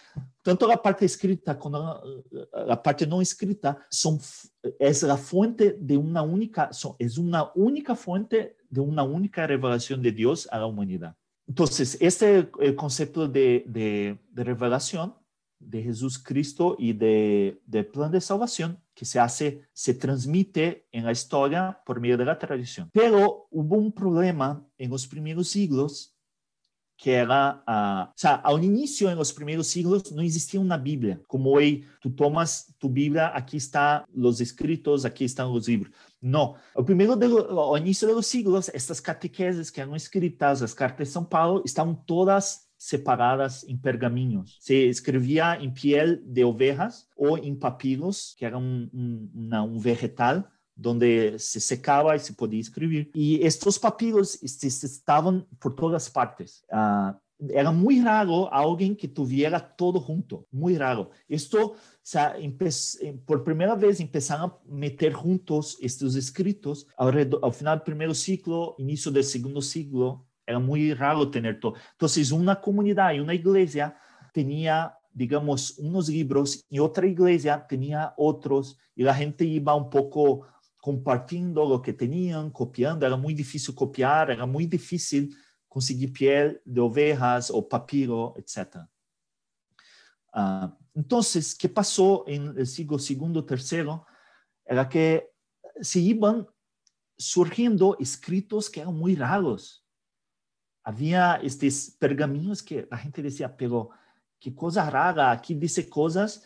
[0.42, 2.02] Tanto la parte escrita como
[2.52, 4.20] la, parte no escrita son,
[4.80, 10.02] es la fuente de una única, son, es una única fuente de una única revelación
[10.02, 11.16] de Dios a la humanidad.
[11.48, 15.16] Entonces, este es el concepto de, de, de revelación
[15.66, 21.06] de Jesús Cristo y de, de, plan de salvación que se hace, se transmite en
[21.06, 22.90] la historia por medio de la tradición.
[22.94, 26.14] Pero hubo un problema en los primeros siglos
[27.04, 31.20] que era, uh, o sea, al inicio, en los primeros siglos, no existía una Biblia.
[31.28, 35.94] Como hoy tú tomas tu Biblia, aquí están los escritos, aquí están los libros.
[36.22, 40.62] No, al, primero de lo, al inicio de los siglos, estas catequeses que eran escritas,
[40.62, 44.58] las cartas de San Pablo, estaban todas separadas en pergaminos.
[44.60, 51.40] Se escribía en piel de ovejas o en papiros, que era un, un, vegetal, donde
[51.40, 53.10] se secaba y se podía escribir.
[53.14, 56.66] Y estos papiros estaban por todas partes.
[56.70, 57.14] Uh,
[57.54, 61.10] era muy raro alguien que tuviera todo junto, muy raro.
[61.30, 62.36] Esto, sea,
[63.26, 68.76] por primera vez empezaron a meter juntos estos escritos alrededor, al final del primer siglo,
[68.78, 71.76] inicio del segundo siglo, era muy raro tener todo.
[71.92, 73.98] Entonces, una comunidad y una iglesia
[74.34, 80.48] tenía digamos, unos libros y otra iglesia tenía otros y la gente iba un poco
[80.82, 83.06] compartiendo lo que tenían, copiando.
[83.06, 85.36] Era muy difícil copiar, era muy difícil
[85.70, 88.78] conseguir piel de ovejas o papiro, etc.
[90.34, 94.06] Uh, entonces, ¿qué pasó en el siglo segundo, tercero?
[94.66, 95.30] Era que
[95.80, 96.48] se iban
[97.16, 99.83] surgiendo escritos que eran muy raros.
[100.84, 103.90] Había estos pergaminos que la gente decía, pero
[104.40, 106.44] qué cosa rara, aquí dice cosas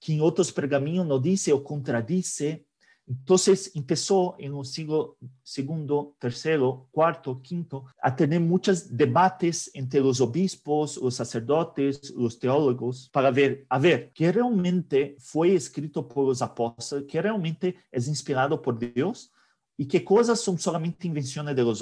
[0.00, 2.66] que en otros pergaminos no dice o contradice.
[3.06, 10.20] Entonces empezó en el siglo segundo, tercero, cuarto, quinto a tener muchos debates entre los
[10.20, 16.42] obispos, los sacerdotes, los teólogos para ver, a ver, qué realmente fue escrito por los
[16.42, 19.32] apóstoles, qué realmente es inspirado por Dios
[19.76, 21.80] y qué cosas son solamente invenciones de los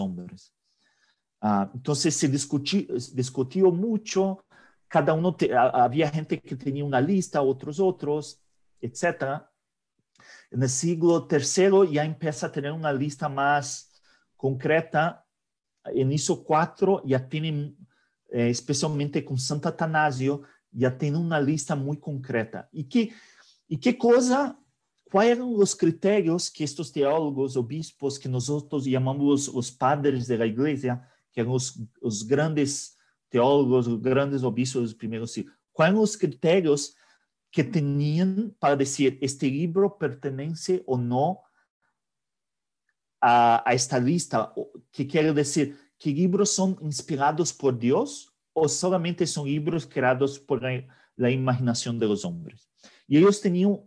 [1.40, 4.44] Uh, entonces se discutió, mucho,
[4.88, 8.40] cada uno, te, había gente que tenía una lista, otros otros,
[8.80, 9.50] etcétera
[10.50, 13.92] en el siglo III ya empieza a tener una lista más
[14.36, 15.24] concreta.
[15.84, 17.76] En ISO 4 ya tienen,
[18.30, 22.68] eh, especialmente con Santo Atanasio, ya tiene una lista muy concreta.
[22.72, 23.12] ¿Y qué,
[23.68, 24.58] y qué cosa,
[25.10, 30.46] cuáles eran los criterios que estos teólogos, obispos, que nosotros llamamos los padres de la
[30.46, 32.96] iglesia, que los, los grandes
[33.28, 35.36] teólogos, los grandes obispos siglos,
[35.70, 36.96] cuáles eran los criterios
[37.50, 41.42] que tenían para decir este libro pertenece o no
[43.20, 44.54] a, a esta lista,
[44.90, 50.62] que quiere decir que libros son inspirados por Dios o solamente son libros creados por
[51.30, 52.70] imaginación de los hombres.
[53.06, 53.78] Y ellos tenían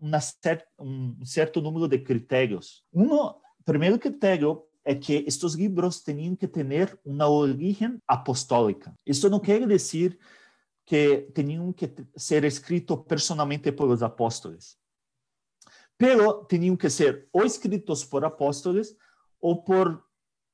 [0.00, 2.84] una cer un cierto número de criterios.
[2.90, 8.96] Uno, primer criterio es que estos libros tenían que tener una origen apostólica.
[9.04, 10.16] Esto no quiere decir
[10.84, 14.78] que tenían que ser escritos personalmente por los apóstoles.
[15.96, 18.96] Pero tenían que ser o escritos por apóstoles
[19.40, 20.06] o por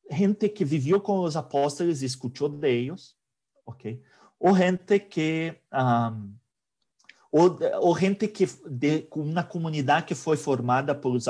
[0.09, 3.19] gente que vivió con los apóstoles y escuchó de ellos,
[3.65, 3.85] ¿ok?
[4.39, 6.39] O gente que, um,
[7.31, 11.29] o, o, gente que de una comunidad que fue formada por los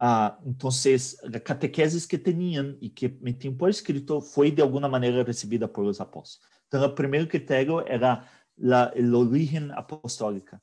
[0.00, 5.22] Uh, entonces, la catequesis que tenían y que metían por escrito fue de alguna manera
[5.22, 6.48] recibida por los apóstoles.
[6.64, 10.60] Entonces, el primer criterio era el origen apostólico.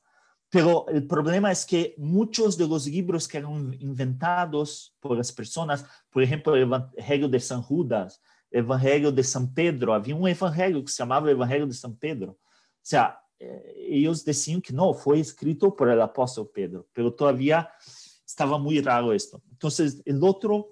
[0.52, 5.86] Pero el problema es que muchos de los libros que eran inventados por las personas,
[6.10, 8.20] por ejemplo, el Evangelio de San Judas,
[8.50, 12.32] el Evangelio de San Pedro, había un evangelio que se llamaba Evangelio de San Pedro.
[12.32, 17.70] O sea, eh, ellos decían que no, fue escrito por el apóstol Pedro, pero todavía
[18.32, 19.42] estaba muy raro esto.
[19.50, 20.70] Entonces, el otro,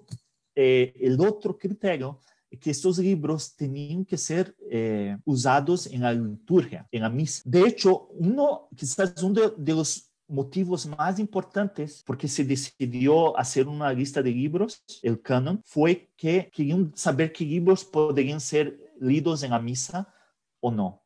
[0.55, 2.19] eh, el otro criterio
[2.59, 7.41] que estos libros tenían que ser eh, usados en la liturgia, en la misa.
[7.45, 13.67] De hecho, uno, quizás uno de, de, los motivos más importantes porque se decidió hacer
[13.67, 19.43] una lista de libros, el canon, fue que querían saber qué libros podrían ser leídos
[19.43, 20.13] en la misa
[20.59, 21.01] o no.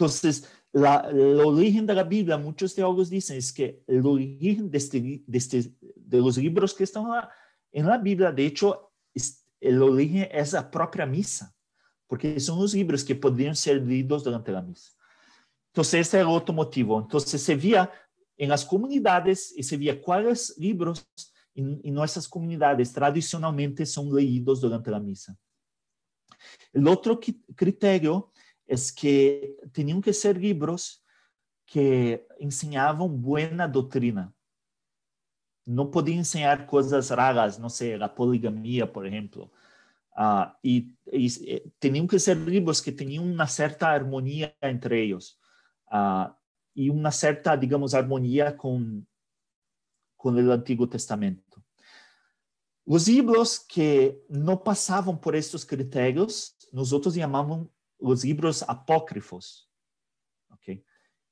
[0.00, 4.78] Entonces, la, el origen de la Biblia, muchos teólogos dicen, es que el origen de,
[4.78, 7.04] este, de, este, de los libros que están
[7.72, 11.54] en la Biblia, de hecho, es, el origen es la propia misa,
[12.06, 14.92] porque son los libros que podrían ser leídos durante la misa.
[15.72, 17.00] Entonces, ese era otro motivo.
[17.00, 17.90] Entonces, se veía
[18.36, 21.06] en las comunidades y se veía cuáles libros
[21.54, 25.36] en, en nuestras comunidades tradicionalmente son leídos durante la misa.
[26.72, 27.20] El otro
[27.54, 28.32] criterio
[28.70, 31.04] es que tenían que ser libros
[31.66, 34.32] que enseñaban buena doctrina.
[35.66, 39.50] No podían enseñar cosas raras, no sé, la poligamia, por ejemplo.
[40.16, 45.40] Uh, y, y, eh, tenían que ser libros que tenían una cierta armonía entre ellos
[45.90, 46.32] uh,
[46.72, 49.04] y una cierta, digamos, armonía con,
[50.16, 51.60] con el Antiguo Testamento.
[52.86, 57.68] Los libros que no pasaban por estos criterios, nosotros llamamos
[58.00, 59.68] los libros apócrifos.
[60.50, 60.84] Okay.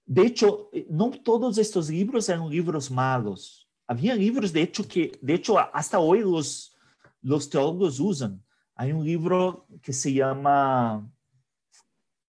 [0.04, 3.68] De hecho, no todos estos libros eran libros malos.
[3.86, 6.74] Había libros, de hecho, que, de hecho, hasta hoy los,
[7.22, 8.42] los teólogos usan.
[8.74, 11.10] Hay un libro que se llama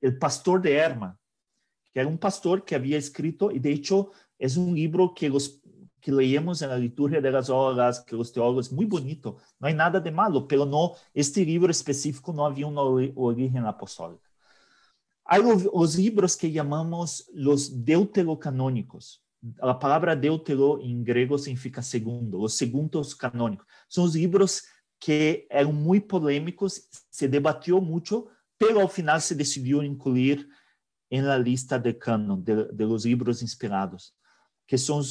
[0.02, 1.20] El Pastor de Erma,
[1.94, 5.62] que era un pastor que había escrito, y de hecho es un libro que los
[6.00, 9.74] que leemos en la liturgia de las horas, que los teólogos, muy bonito, no hay
[9.74, 12.78] nada de malo, pero no, este libro específico no había un
[13.16, 14.29] origen apostólico.
[15.32, 19.24] Hay los libros que llamamos los deuterocanónicos.
[19.62, 23.68] La palabra deutero en griego significa segundo, los segundos canónicos.
[23.88, 24.64] Son los libros
[25.00, 28.28] que eran muy polémicos, se debatió mucho,
[28.58, 30.50] pero al final se decidió incluir
[31.10, 34.16] en la lista de canon, de, de los libros inspirados
[34.70, 35.04] que son,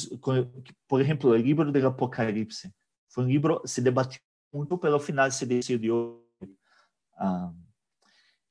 [0.87, 2.71] por ejemplo, el libro del Apocalipsis.
[3.09, 4.21] Fue un libro, se debatió
[4.53, 6.25] mucho, pero al final se decidió.
[7.19, 7.51] Uh,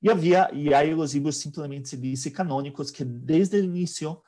[0.00, 4.22] y había, y hay los libros simplemente se dice canónicos, que desde el inicio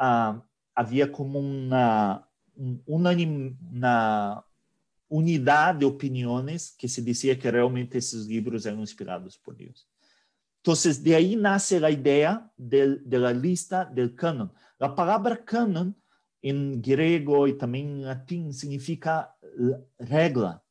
[0.00, 0.40] uh,
[0.74, 2.28] había como una,
[2.86, 3.10] una,
[3.70, 4.44] una
[5.08, 9.88] unidad de opiniones que se decía que realmente esos libros eran inspirados por Dios.
[10.58, 14.52] Entonces, de ahí nace la idea de, de la lista del canon.
[14.78, 15.96] La palabra canon
[16.40, 19.36] en griego y también en latín significa
[19.98, 20.62] regla.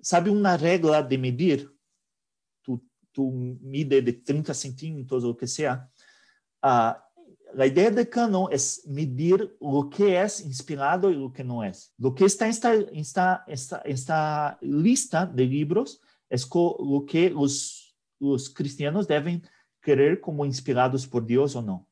[0.00, 1.77] ¿Sabe una regla de medir?
[3.18, 5.90] Tú, tú mide de 30 centímetros o lo que sea.
[6.62, 6.94] Uh,
[7.52, 11.92] la idea de canon es medir lo que es inspirado y lo que no es.
[11.98, 16.00] Lo que está en esta, esta, esta, esta lista de libros
[16.30, 19.42] es lo que los, los cristianos deben
[19.80, 21.88] creer como inspirados por Dios o no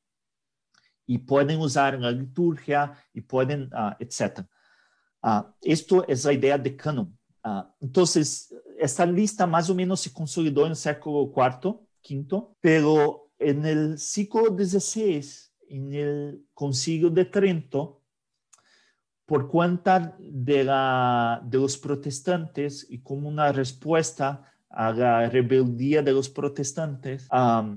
[1.07, 4.47] y pueden usar en la liturgia y pueden, uh, etc.
[5.23, 7.19] Uh, esto es la idea de canon.
[7.43, 13.31] Uh, entonces, esta lista más o menos se consolidó en el século IV, V, pero
[13.39, 15.25] en el siglo XVI,
[15.69, 18.03] en el Concilio de Trento,
[19.27, 26.13] por cuenta de, la, de los protestantes y como una respuesta a la rebeldía de
[26.13, 27.29] los protestantes,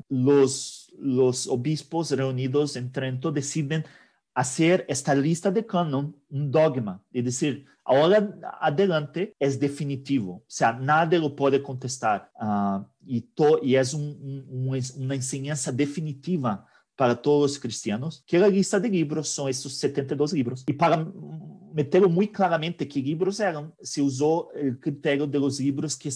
[0.10, 3.86] los, los obispos reunidos en Trento deciden
[4.40, 8.18] hacer esta lista de canon un dogma, es decir, ahora
[8.62, 14.46] adelante es definitivo, o sea, nadie lo puede contestar uh, y, to, y es un,
[14.50, 16.66] un, una enseñanza definitiva
[16.96, 20.64] para todos los cristianos, que la lista de libros son estos 72 libros.
[20.68, 21.06] Y para
[21.74, 26.10] meterlo muy claramente qué libros eran, se usó el criterio de los libros que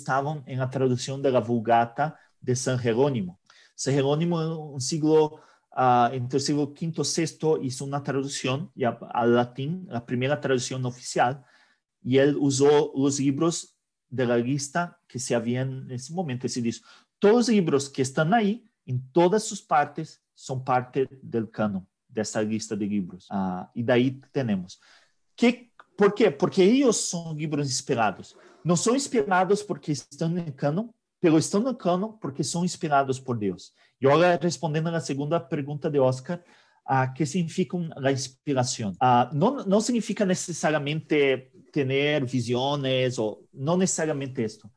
[0.45, 3.39] la traducción de la Vulgata de San Jerónimo.
[3.75, 5.39] San Jerónimo en un siglo,
[5.75, 10.85] uh, entre el siglo V VI hizo una traducción ya, al latín, la primera traducción
[10.85, 11.43] oficial,
[12.01, 13.77] y él usó los libros
[14.09, 16.47] de la lista que se habían en ese momento.
[16.47, 16.83] Es decir,
[17.19, 22.21] todos los libros que están ahí, en todas sus partes, son parte del canon, de
[22.21, 23.27] esta lista de libros.
[23.31, 24.79] Uh, y de ahí tenemos.
[25.35, 26.29] Que, por quê?
[26.29, 28.35] Porque eles são livros inspirados.
[28.63, 30.89] Não são inspirados porque estão no canon,
[31.45, 33.71] estão no canon porque são inspirados por Deus.
[34.01, 36.43] E agora, respondendo à segunda pergunta de Oscar,
[36.89, 38.93] uh, que significa a inspiração?
[39.33, 44.69] Não, não significa necessariamente ter visões, ou não necessariamente isto.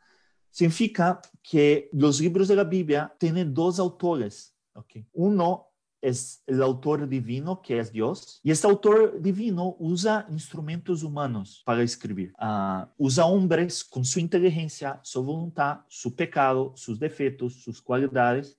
[0.51, 4.53] Significa que os livros da Bíblia têm dois autores.
[4.75, 5.05] Okay?
[5.15, 5.66] Um
[6.01, 11.83] es el autor divino, que es Dios, y este autor divino usa instrumentos humanos para
[11.83, 12.33] escribir.
[12.41, 18.59] Uh, usa hombres con su inteligencia, su voluntad, su pecado, sus defectos, sus cualidades,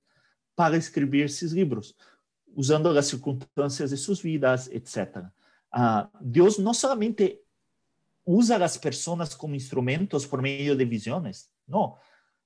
[0.55, 1.95] para escribir esses libros,
[2.55, 5.17] usando as circunstâncias de suas vidas, etc.
[5.17, 5.29] Uh,
[5.71, 7.41] ah, Deus não somente
[8.25, 11.95] usa as pessoas como instrumentos por meio de visões, não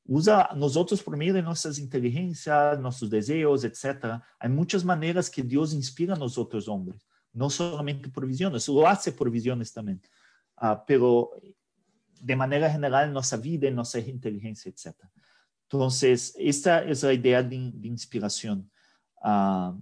[0.06, 4.22] usa nosotros por meio de nossas inteligências, nossos desejos, etc.
[4.40, 8.86] Há muitas maneiras que Deus inspira a nós outros homens, não somente por visões, lo
[8.86, 10.00] hace por visões também.
[10.58, 11.32] Uh, pero
[12.22, 14.96] de manera general, nuestra vida y nuestra inteligencia, etc.
[15.64, 18.70] Entonces, esta es la idea de, inspiración.
[19.24, 19.76] Ah,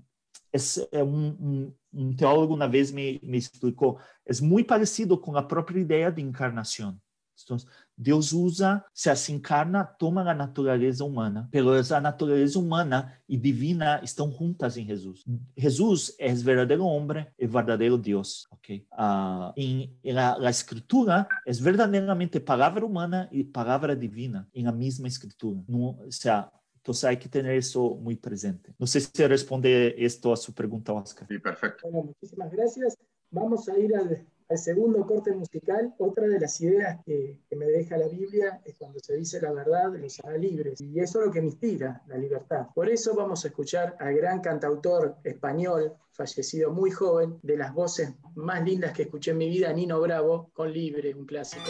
[0.51, 1.75] es un,
[2.15, 7.01] teólogo una vez me, me explicó, es muy parecido con la propia idea de encarnación.
[7.43, 7.67] Entonces,
[7.97, 13.99] Deus usa, se assim encarna, toma a natureza humana, pero a natureza humana e divina
[14.03, 15.25] estão juntas em Jesus.
[15.57, 18.85] Jesus é o verdadeiro homem e verdadeiro Deus, ok?
[18.93, 24.71] Uh, em, em a, a, escritura é verdadeiramente palavra humana e palavra divina em a
[24.71, 25.63] mesma escritura.
[25.67, 26.49] Não, ou seja,
[26.89, 28.73] Entonces hay que tener eso muy presente.
[28.79, 31.27] No sé si responde esto a su pregunta, Oscar.
[31.27, 31.81] Sí, perfecto.
[31.83, 32.97] Bueno, muchísimas gracias.
[33.29, 37.97] Vamos a ir al, al segundo corte musical, otra de las ideas que, me deja
[37.97, 40.79] la Biblia es cuando se dice la verdad, los hará libres.
[40.79, 42.67] Y eso es lo que me inspira, la libertad.
[42.73, 48.13] Por eso vamos a escuchar al gran cantautor español, fallecido muy joven, de las voces
[48.35, 51.69] más lindas que escuché en mi vida, Nino Bravo, con Libre, un clásico.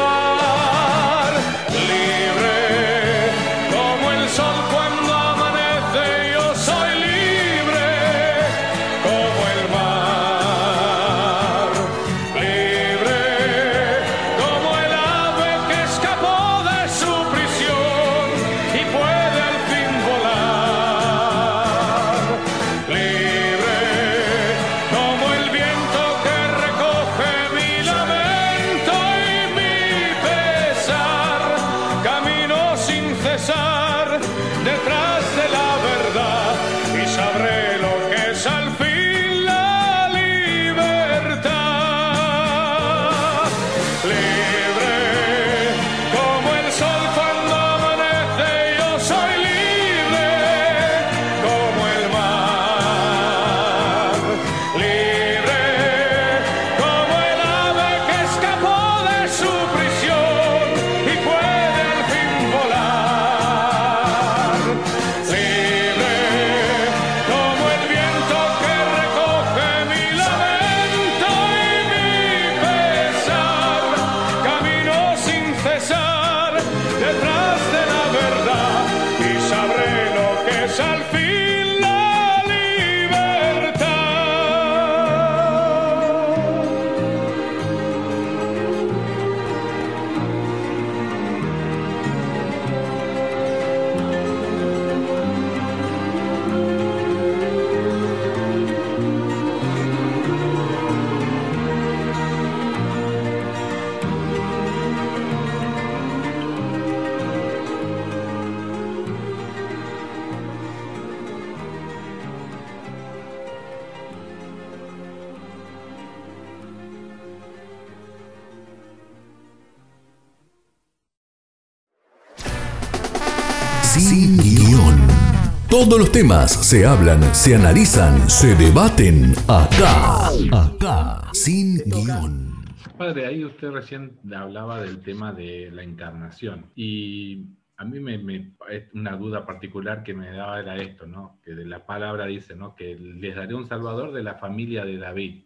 [125.83, 130.27] Todos los temas se hablan, se analizan, se debaten acá.
[130.53, 132.53] Acá, sin guion.
[132.99, 138.51] Padre, ahí usted recién hablaba del tema de la encarnación y a mí me, me,
[138.93, 141.39] una duda particular que me daba era esto, ¿no?
[141.43, 142.75] Que de la palabra dice, ¿no?
[142.75, 145.45] Que les daré un salvador de la familia de David.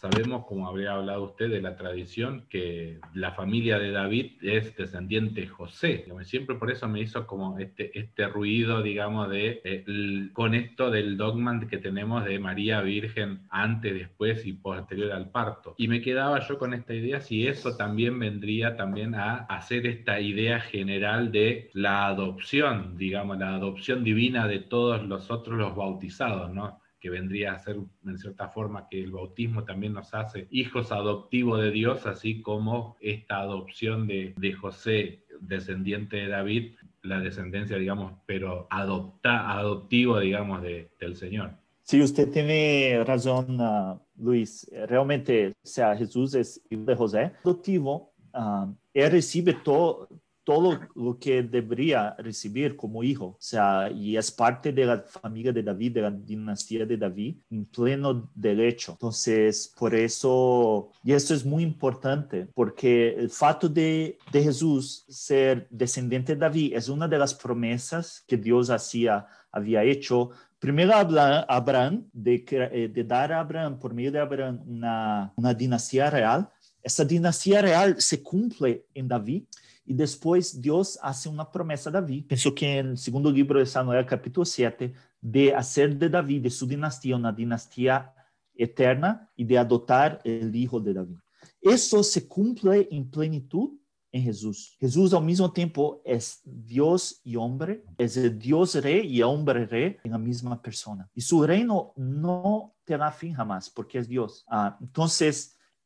[0.00, 5.46] Sabemos, como habría hablado usted, de la tradición que la familia de David es descendiente
[5.46, 6.06] José.
[6.22, 9.84] Siempre por eso me hizo como este, este ruido, digamos, de eh,
[10.32, 15.74] con esto del dogma que tenemos de María Virgen antes, después y posterior al parto.
[15.76, 20.18] Y me quedaba yo con esta idea si eso también vendría también a hacer esta
[20.18, 26.50] idea general de la adopción, digamos, la adopción divina de todos los otros los bautizados,
[26.54, 26.79] ¿no?
[27.00, 31.60] Que vendría a ser en cierta forma que el bautismo también nos hace hijos adoptivos
[31.60, 38.66] de Dios, así como esta adopción de, José, descendiente de David, la descendencia, digamos, pero
[38.70, 41.52] adopta, adoptivo, digamos, de, del Señor.
[41.82, 44.70] Sí, usted tiene razón, uh, Luis.
[44.86, 48.12] Realmente, o sea, Jesús es hijo de José, adoptivo.
[48.32, 50.08] Uh, él recibe todo,
[50.50, 55.52] todo lo que debería recibir como hijo, o sea, y es parte de la familia
[55.52, 58.90] de David, de la dinastía de David, en pleno derecho.
[58.90, 65.68] Entonces, por eso, y eso es muy importante, porque el fato de, de Jesús ser
[65.70, 71.40] descendiente de David es una de las promesas que Dios hacía, había hecho Primero a
[71.48, 76.50] Abraham, de, eh, de, dar a Abraham, por medio de Abraham, una, una dinastía real.
[76.82, 79.44] Esa dinastía real se cumple en David
[79.90, 82.22] e depois Deus hace uma promessa a Davi.
[82.22, 86.68] Pensou que no segundo livro de Samuel, capítulo 7, de hacer de Davi, de sua
[86.68, 88.08] dinastia, uma dinastia
[88.56, 91.16] eterna e de adotar o hijo de Davi.
[91.60, 93.72] Isso se cumple em plenitude
[94.12, 94.76] em Jesus.
[94.80, 96.16] Jesus, ao mesmo tempo, é
[96.46, 101.10] Deus e homem, é Deus rei e homem rei em a mesma pessoa.
[101.16, 104.44] E seu reino não terá fim jamais, porque é Deus.
[104.48, 105.08] Ah, então,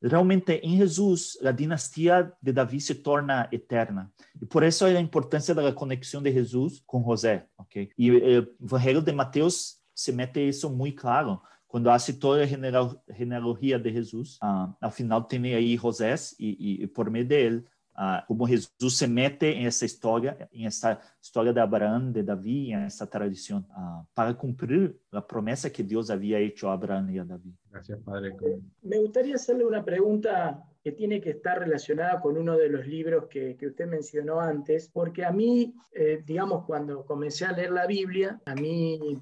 [0.09, 4.13] realmente em Jesus a dinastia de Davi se torna eterna.
[4.41, 7.91] E por isso é a importância da conexão de Jesus com José, ok?
[7.97, 11.41] E o Evangelho de Mateus se mete isso muito claro.
[11.67, 16.87] Quando hace toda a genealogia de Jesus, ah, ao final tem aí José e, e,
[16.87, 17.65] por meio dele
[17.95, 22.75] ah, como Jesús se mete en esa historia, en esta historia de Abraham, de David,
[22.75, 27.19] en esta tradición, ah, para cumplir la promesa que Dios había hecho a Abraham y
[27.19, 27.53] a David.
[27.71, 28.37] Gracias, Padre.
[28.83, 33.27] Me gustaría hacerle una pregunta que tiene que estar relacionada con uno de los libros
[33.29, 37.87] que, que usted mencionó antes, porque a mí, eh, digamos, cuando comencé a leer la
[37.87, 39.21] Biblia, a mí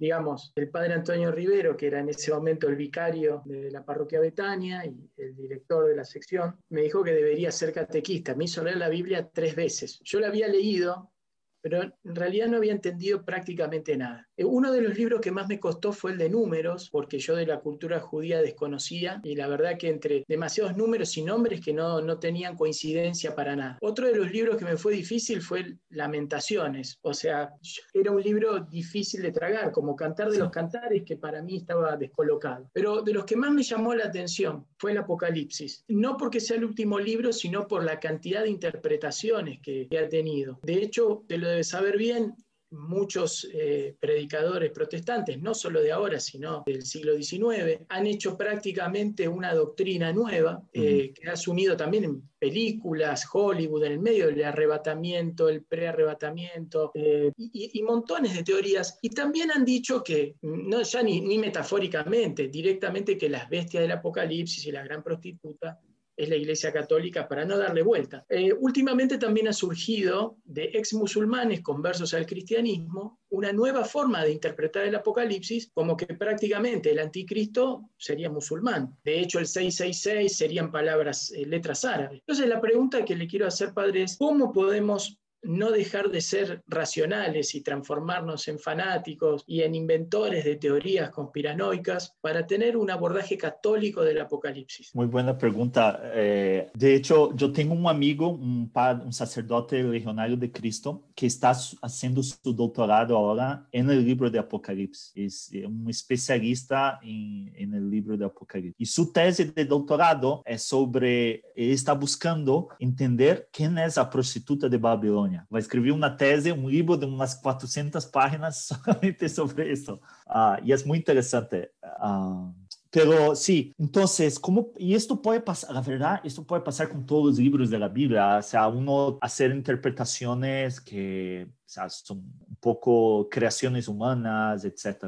[0.00, 4.18] digamos, el padre Antonio Rivero, que era en ese momento el vicario de la parroquia
[4.18, 8.34] Betania y el director de la sección, me dijo que debería ser catequista.
[8.34, 10.00] Me hizo leer la Biblia tres veces.
[10.02, 11.12] Yo la había leído,
[11.60, 14.26] pero en realidad no había entendido prácticamente nada.
[14.40, 17.36] Eh, uno de los libros que más me costó fue el de números, porque yo
[17.36, 21.74] de la cultura judía desconocía y la verdad que entre demasiados números y nombres que
[21.74, 23.76] no, no tenían coincidencia para nada.
[23.82, 27.52] Otro de los libros que me fue difícil fue Lamentaciones, o sea,
[27.92, 31.96] era un libro difícil de tragar, como Cantar de los Cantares, que para mí estaba
[31.98, 32.70] descolocado.
[32.72, 36.56] Pero de los que más me llamó la atención fue el Apocalipsis, no porque sea
[36.56, 40.60] el último libro, sino por la cantidad de interpretaciones que, que ha tenido.
[40.62, 42.34] De hecho, te lo debes saber bien,
[42.70, 49.26] muchos eh, predicadores protestantes, no solo de ahora, sino del siglo XIX, han hecho prácticamente
[49.26, 54.44] una doctrina nueva eh, que ha asumido también en películas, Hollywood, en el medio del
[54.44, 58.98] arrebatamiento, el prearrebatamiento eh, y, montones de teorías.
[59.02, 63.92] Y también han dicho que, no ya ni, ni metafóricamente, directamente que las bestias del
[63.92, 65.78] Apocalipsis y la gran prostituta
[66.22, 68.24] es la Iglesia Católica para no darle vuelta.
[68.28, 74.32] Eh, últimamente también ha surgido de ex musulmanes conversos al cristianismo una nueva forma de
[74.32, 78.96] interpretar el Apocalipsis como que prácticamente el anticristo sería musulmán.
[79.04, 82.20] De hecho, el 666 serían palabras, eh, letras árabes.
[82.20, 86.62] Entonces, la pregunta que le quiero hacer, padre, es cómo podemos no dejar de ser
[86.66, 93.36] racionales y transformarnos en fanáticos y en inventores de teorías conspiranoicas para tener un abordaje
[93.38, 94.94] católico del Apocalipsis?
[94.94, 96.00] Muy buena pregunta.
[96.14, 98.70] Eh, de hecho, yo tengo un amigo, un,
[99.04, 101.50] un sacerdote legionario de Cristo, que está
[101.82, 105.12] haciendo su doctorado ahora en el libro de Apocalipsis.
[105.14, 108.74] Es eh, un especialista en, en el libro de Apocalipsis.
[108.78, 114.78] Y su tesis de doctorado es sobre, está buscando entender quién es la prostituta de
[114.78, 115.29] Babilonia.
[115.50, 119.94] Vai escrever uma tese, um livro de umas 400 páginas somente sobre isso.
[120.28, 121.70] Uh, e é muito interessante.
[122.02, 122.52] Uh,
[122.90, 124.72] Pero sí, entonces, ¿cómo?
[124.76, 127.88] Y esto puede pasar, la verdad, esto puede pasar con todos los libros de la
[127.88, 135.04] Biblia, o sea, uno hacer interpretaciones que o sea, son un poco creaciones humanas, etc.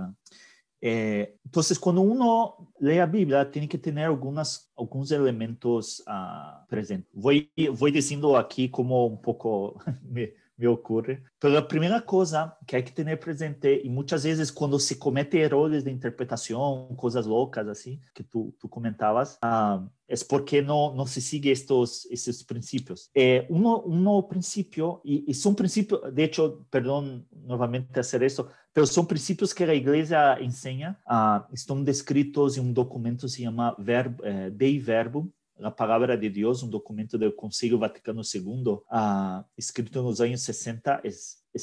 [0.85, 7.09] Eh, entonces, cuando uno lee la Biblia, tiene que tener algunas, algunos elementos uh, presentes.
[7.15, 11.25] Voy, voy diciendo aquí como un poco me, me ocurre.
[11.41, 15.43] Pero la primera cosa que hay que tener presente, y muchas veces cuando se comete
[15.43, 21.05] errores de interpretación, cosas locas así, que tú, tú comentabas, uh, es porque no, no
[21.07, 23.11] se sigue estos, estos principios.
[23.13, 28.87] Eh, uno, uno principio, y, y, son principios, de hecho, perdón nuevamente hacer esto, pero
[28.87, 33.75] son principios que la iglesia enseña, uh, están descritos en un documento que se llama
[33.79, 35.29] Verb, eh, Dei Verbum,
[35.63, 41.01] la Palavra de Deus, um documento do Conselho Vaticano II, ah, escrito nos anos 60,
[41.05, 41.61] é, é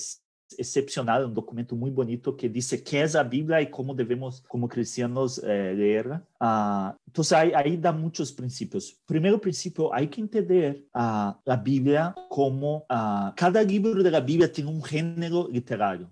[0.57, 4.67] excepcional, um documento muito bonito que diz que é a Bíblia e como devemos, como
[4.67, 6.21] cristianos, eh, ler.
[6.39, 8.97] Ah, então, aí, aí dá muitos princípios.
[9.05, 14.65] Primeiro princípio, há que entender ah, a Bíblia como ah, cada livro da Bíblia tem
[14.65, 16.09] um gênero literário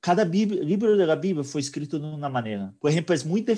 [0.00, 2.74] cada Bíblia, livro da Bíblia foi escrito de uma maneira.
[2.80, 3.56] Por exemplo, é muito, é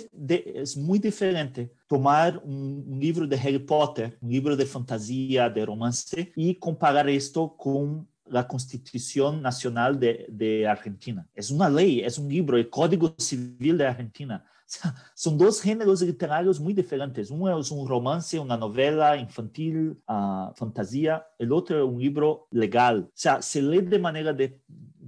[0.76, 6.32] muito diferente tomar um, um, livro de Harry Potter, um livro de fantasia, de romance,
[6.36, 11.28] e comparar isto com a Constituição Nacional de, de Argentina.
[11.34, 14.42] É uma lei, é um livro, é o Código Civil da Argentina.
[15.14, 17.30] São dois gêneros literários muito diferentes.
[17.30, 21.22] Um é um romance, uma novela infantil, uh, fantasia.
[21.38, 22.96] O outro é um livro legal.
[22.96, 24.54] Ou seja, se lê de maneira de,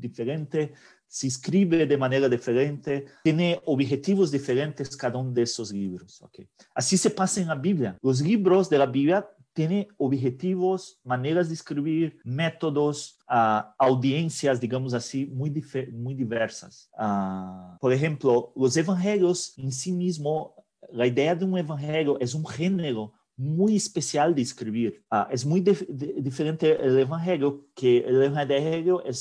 [0.04, 0.72] diferente,
[1.14, 6.20] se escribe de maneira diferente, tem objetivos diferentes cada um desses livros.
[6.22, 6.48] Okay?
[6.74, 7.94] Assim se passa na Bíblia.
[8.02, 15.60] Os livros da Bíblia têm objetivos, maneiras de escrever, métodos, uh, audiências, digamos assim, muito,
[15.92, 16.88] muito diversas.
[16.94, 20.52] Uh, por exemplo, os evangelhos em si mesmo,
[20.98, 24.42] a ideia de um evangelho é um gênero muito especial de.
[24.42, 25.86] Uh, é muito dif
[26.20, 29.12] diferente do evangelho, que o evangelho é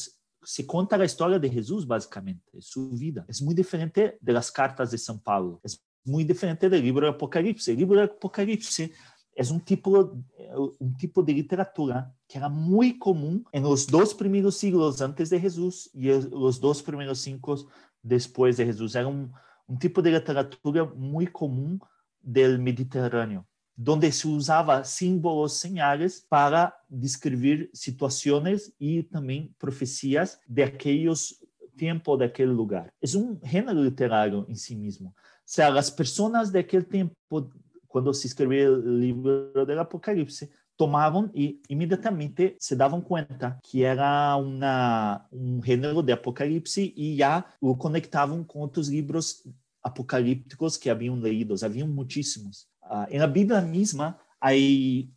[0.46, 3.26] se conta a história de Jesus, basicamente, sua vida.
[3.28, 5.60] É muito diferente das cartas de São Paulo.
[5.64, 5.70] É
[6.06, 7.72] muito diferente do livro Apocalipse.
[7.72, 8.94] O livro Apocalipse
[9.36, 10.24] é um tipo,
[10.80, 15.90] um tipo de literatura que era muito comum nos dois primeiros siglos antes de Jesus
[15.94, 17.66] e os dois primeiros séculos
[18.04, 18.96] depois de Jesus.
[18.96, 19.30] Era um,
[19.68, 21.80] um tipo de literatura muito comum
[22.22, 23.46] do Mediterrâneo
[23.76, 31.36] donde se usava símbolos, señales para descrever situações e também profecias de aqueles
[31.76, 32.94] tempos daquele lugar.
[33.02, 35.10] É um gênero literário em si mesmo.
[35.10, 35.14] O
[35.46, 37.16] sea, as pessoas daquele tempo,
[37.88, 44.36] quando se escrevia o livro do Apocalipse, tomavam e imediatamente se davam conta que era
[44.38, 49.44] uma, um gênero de Apocalipse e já o conectavam com outros livros
[49.84, 51.56] apocalípticos que haviam lido.
[51.64, 52.68] Haviam muitíssimos.
[52.86, 54.52] Uh, na Bíblia mesma, há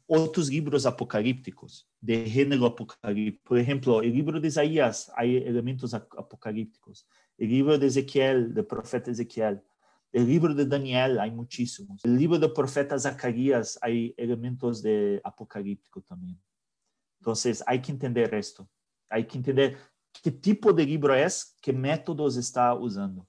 [0.06, 3.44] outros livros apocalípticos, de gênero apocalíptico.
[3.44, 7.04] Por exemplo, o livro de Isaías, há elementos apocalípticos.
[7.38, 9.60] O livro de Ezequiel, do profeta Ezequiel.
[10.14, 12.02] O livro de Daniel, há muitíssimos.
[12.04, 16.38] O livro do profeta Zacarias, há elementos de apocalíptico também.
[17.20, 17.32] Então,
[17.66, 18.68] há que entender isto.
[19.10, 19.76] Há que entender
[20.22, 21.26] que tipo de livro é,
[21.60, 23.26] que métodos está usando.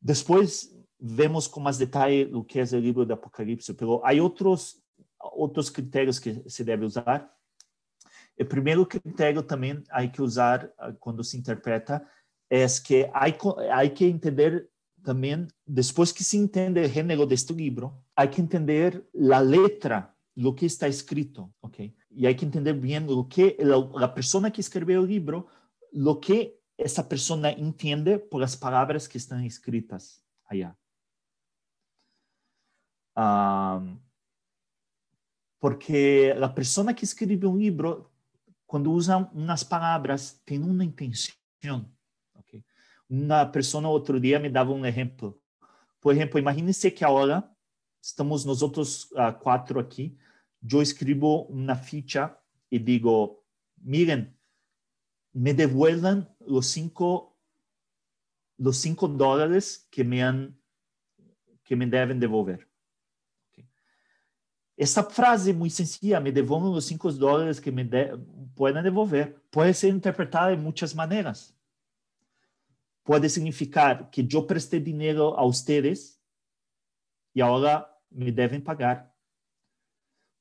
[0.00, 0.74] Depois,
[1.06, 4.82] vemos com mais detalhe o que é o livro do Apocalipse, pero há outros
[5.20, 7.30] outros critérios que se deve usar.
[8.38, 12.06] O primeiro critério também há que usar ah, quando se interpreta
[12.50, 14.68] é que há, que entender
[15.02, 19.02] também, depois que se entende o gênero deste livro, há que entender
[19.32, 21.94] a letra, o que está escrito, ok?
[22.10, 23.56] E há que entender bem o que
[24.02, 25.46] a pessoa que escreveu o livro,
[25.92, 30.76] o que essa pessoa entende por as palavras que estão escritas allá
[35.58, 38.10] porque a pessoa que escreve um livro,
[38.66, 41.34] quando usa umas palavras, tem uma intenção.
[42.34, 42.64] Okay?
[43.08, 45.40] Uma pessoa outro dia me dava um exemplo.
[46.00, 47.48] Por exemplo, imagine-se que agora
[48.02, 50.18] estamos nós outros uh, quatro aqui,
[50.62, 52.36] eu escrevo uma ficha
[52.70, 53.42] e digo,
[53.78, 54.36] miren,
[55.32, 57.38] me devuelvan los cinco,
[58.58, 60.56] los cinco dólares que me han,
[61.64, 62.68] que me devem devolver.
[64.76, 68.16] Essa frase muito sencilla, me devolvam os 5 dólares que me de,
[68.56, 71.54] podem devolver, pode ser interpretada de muitas maneiras.
[73.04, 76.18] Pode significar que eu prestei dinheiro a vocês
[77.34, 79.12] e agora me devem pagar.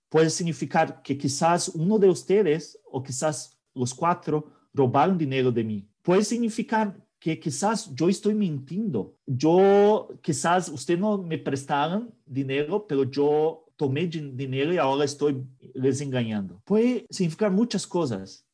[0.09, 5.89] Pode significar que quizás um de vocês, ou quizás os quatro, roubaram dinheiro de mim.
[6.01, 9.15] Pode significar que quizás eu estou mentindo.
[9.27, 15.29] Eu, quizás vocês não me prestaram dinheiro, mas eu tomei dinheiro e agora estou
[15.75, 16.61] les enganando.
[16.65, 18.45] Pode significar muitas coisas.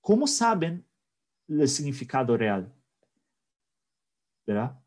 [0.00, 0.84] Como sabem
[1.48, 2.72] el significado real.
[4.46, 4.78] ¿Verdad?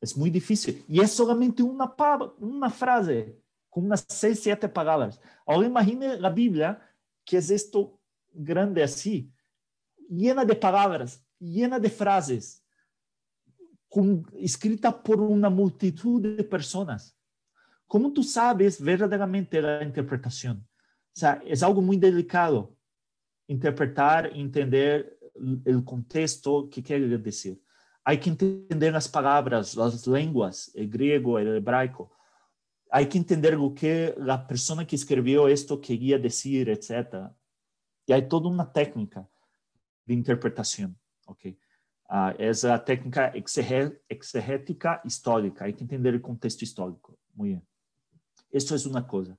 [0.00, 0.84] Es muy difícil.
[0.88, 1.94] Y es solamente una,
[2.38, 5.20] una frase con unas seis, siete palabras.
[5.46, 6.80] Ahora imagine la Biblia,
[7.24, 7.98] que es esto
[8.32, 9.32] grande así,
[10.08, 12.62] llena de palabras, llena de frases,
[13.88, 17.16] con, escrita por una multitud de personas.
[17.92, 20.66] ¿Cómo tú sabes verdaderamente la interpretación?
[21.14, 22.74] O sea, es algo muy delicado
[23.46, 25.18] interpretar, entender
[25.66, 27.62] el contexto que quiere decir.
[28.02, 32.10] Hay que entender las palabras, las lenguas, el griego, el hebraico.
[32.90, 37.30] Hay que entender lo que la persona que escribió esto quería decir, etc.
[38.06, 39.28] Y hay toda una técnica
[40.06, 40.98] de interpretación.
[41.26, 41.58] Okay?
[42.08, 43.34] Uh, es la técnica
[44.08, 45.66] exegética histórica.
[45.66, 47.18] Hay que entender el contexto histórico.
[47.34, 47.71] Muy bien.
[48.52, 49.36] Esto es una cosa.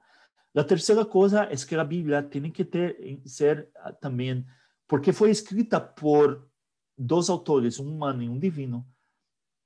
[0.53, 4.45] La tercera cosa es que la Biblia tiene que ser uh, también,
[4.87, 6.49] porque fue escrita por
[6.95, 8.87] dos autores, un humano y un divino,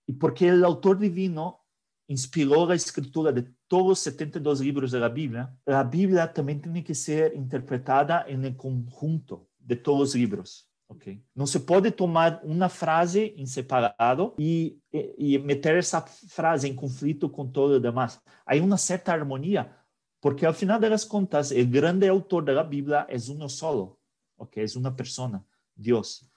[0.05, 1.65] y porque el autor divino
[2.07, 6.83] inspiró la escritura de todos los 72 libros de la Biblia, la Biblia también tiene
[6.83, 10.66] que ser interpretada en el conjunto de todos los libros.
[10.89, 11.21] Okay.
[11.45, 14.81] Se puede tomar una frase en separado y,
[15.17, 18.21] y, meter esa frase en conflicto con todo lo demás.
[18.45, 19.85] Hay una cierta armonía,
[20.21, 23.99] porque al final de las cuentas, el grande autor de la Biblia es uno solo,
[24.37, 24.63] okay?
[24.63, 26.31] es una persona, Dios.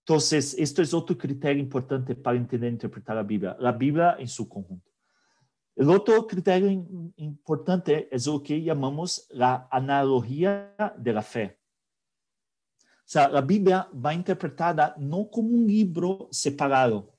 [0.00, 4.28] Entonces, esto es otro criterio importante para entender e interpretar la Biblia, la Biblia en
[4.28, 4.90] su conjunto.
[5.74, 6.70] El otro criterio
[7.16, 8.70] importante es lo que
[9.70, 11.58] analogía de la fe.
[11.60, 11.65] O
[13.08, 17.14] sea, la Biblia va interpretada no como un libro separado,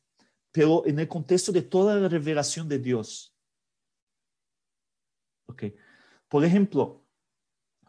[0.52, 3.34] pero en el contexto de toda la revelación de Dios.
[5.48, 5.76] Okay.
[6.28, 7.06] Por ejemplo,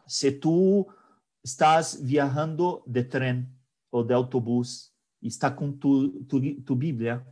[0.07, 0.87] si tú
[1.43, 7.25] estás viajando de tren o de autobús y está con tu, tu, tu Biblia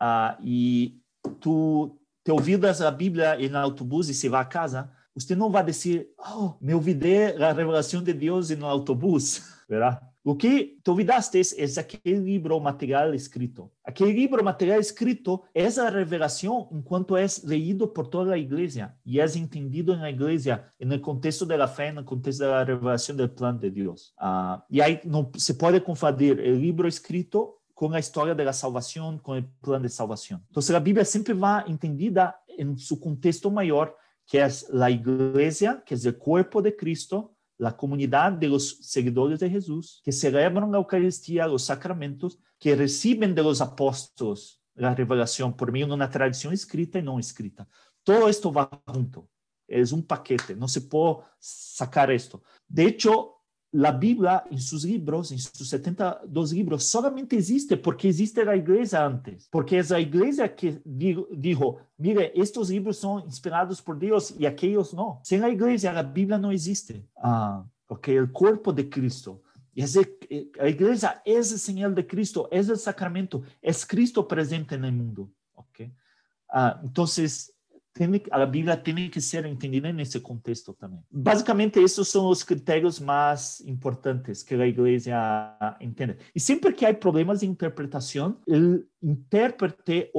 [0.00, 1.02] uh, y
[1.40, 5.50] tú te olvidas la Biblia en el autobús y se va a casa, usted no
[5.50, 10.00] va a decir, oh, me olvidé la revelación de Dios en el autobús, ¿verdad?
[10.22, 13.72] Lo que te olvidaste es aquel libro material escrito.
[13.82, 18.94] Aquel libro material escrito es la revelación en cuanto es leído por toda la iglesia
[19.02, 22.44] y es entendido en la iglesia en el contexto de la fe, en el contexto
[22.44, 24.14] de la revelación del plan de Dios.
[24.20, 28.52] Uh, y ahí no se puede confundir el libro escrito con la historia de la
[28.52, 30.44] salvación, con el plan de salvación.
[30.48, 33.96] Entonces la Biblia siempre va entendida en su contexto mayor,
[34.30, 39.40] que es la iglesia, que es el cuerpo de Cristo, la comunidad de los seguidores
[39.40, 45.56] de Jesús, que celebran la Eucaristía, los sacramentos, que reciben de los apóstolos la revelación
[45.56, 47.66] por medio de una tradición escrita y no escrita.
[48.04, 49.28] Todo esto va junto.
[49.66, 52.44] Es un paquete, no se puede sacar esto.
[52.68, 53.39] De hecho,
[53.72, 59.04] la Biblia en sus libros, en sus 72 libros, solamente existe porque existe la iglesia
[59.04, 64.46] antes, porque es la iglesia que dijo, mire, estos libros son inspirados por Dios y
[64.46, 65.20] aquellos no.
[65.22, 67.06] Sin la iglesia, la Biblia no existe.
[67.16, 69.42] Ah, porque el cuerpo de Cristo,
[69.74, 69.98] es
[70.56, 74.92] la iglesia es el señal de Cristo, es el sacramento, es Cristo presente en el
[74.92, 75.30] mundo.
[75.54, 75.92] Okay?
[76.48, 77.54] Ah, entonces,
[77.94, 81.00] tiene, a Bíblia tem que ser entendida nesse contexto também.
[81.10, 86.16] Basicamente, esses são os critérios mais importantes que a igreja entende.
[86.34, 90.10] E sempre que há problemas de interpretação, o intérprete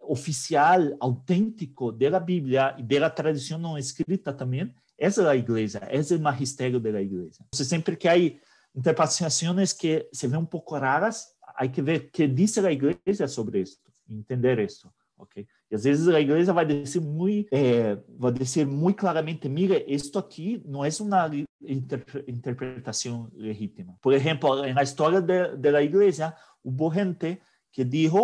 [0.00, 6.20] oficial, autêntico da Bíblia e da tradição não escrita também, é a igreja, é o
[6.20, 7.44] magistério da igreja.
[7.48, 8.16] Então, sempre que há
[8.74, 13.28] interpretações que se vê um pouco raras, há que ver o que diz a igreja
[13.28, 13.78] sobre isso,
[14.08, 15.46] entender isso, ok?
[15.70, 20.18] E às vezes a igreja vai dizer muito, é, vai dizer muito claramente, mire, isto
[20.18, 21.30] aqui não é uma
[22.26, 23.96] interpretação legítima.
[24.00, 27.40] Por exemplo, na história da igreja, houve gente
[27.72, 28.14] que disse,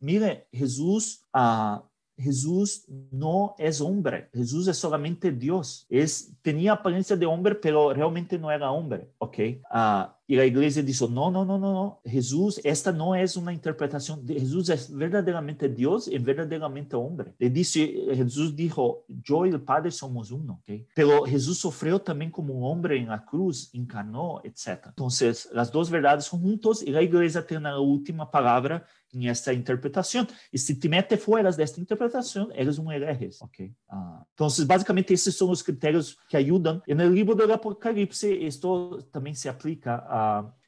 [0.00, 1.82] mire, Jesus ah,
[2.18, 5.86] Jesús no es hombre, Jesús es solamente Dios.
[5.88, 9.38] Es, tenía apariencia de hombre, pero realmente no era hombre, ¿ok?
[9.70, 13.50] Uh, y la iglesia dijo, no, no, no, no, no, Jesús, esta no es una
[13.50, 17.32] interpretación, de Jesús es verdaderamente Dios y verdaderamente hombre.
[17.38, 20.82] Le dice, Jesús dijo, yo y el Padre somos uno, ¿ok?
[20.94, 24.88] Pero Jesús sufrió también como un hombre en la cruz, encarnó, etc.
[24.88, 29.52] Entonces, las dos verdades son juntos y la iglesia tiene la última palabra en esta
[29.52, 30.28] interpretación.
[30.52, 33.30] Y si te metes fuera de esta interpretación, eres un hereje.
[33.40, 33.74] Okay.
[33.88, 36.82] Ah, entonces, básicamente, esos son los criterios que ayudan.
[36.86, 40.17] En el libro del Apocalipsis, esto también se aplica a...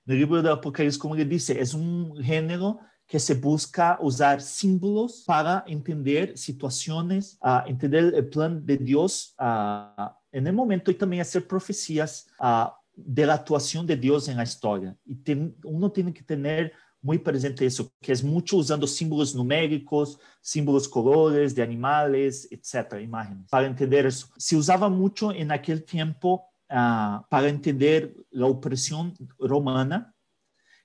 [0.06, 4.40] En el libro del Apocalipsis, como le dice, es un género que se busca usar
[4.40, 10.94] símbolos para entender situaciones, uh, entender el plan de Dios uh, en el momento y
[10.94, 14.96] también hacer profecías uh, de la actuación de Dios en la historia.
[15.04, 15.18] Y
[15.64, 16.72] uno tiene que tener
[17.02, 23.48] muy presente eso, que es mucho usando símbolos numéricos, símbolos colores de animales, etcétera, imágenes,
[23.50, 24.28] para entender eso.
[24.36, 30.14] Se usaba mucho en aquel tiempo uh, para entender la opresión romana.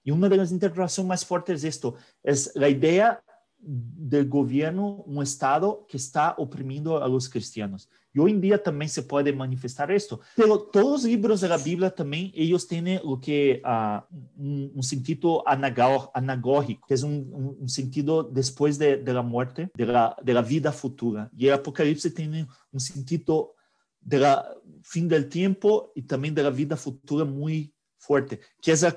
[0.03, 3.23] Y una de las interpretaciones más fuertes es esto, es la idea
[3.57, 7.89] del gobierno, un Estado que está oprimiendo a los cristianos.
[8.13, 10.21] Y hoy en día también se puede manifestar esto.
[10.35, 14.01] Pero todos los libros de la Biblia también, ellos tienen lo que uh,
[14.37, 19.69] un, un, sentido anagógico, que es un, un, un sentido después de, de, la muerte,
[19.73, 21.29] de la, de la vida futura.
[21.35, 23.54] Y el Apocalipsis tiene un sentido
[24.05, 28.83] de la fin del tiempo y también de la vida futura muy fuerte, que es
[28.83, 28.95] la,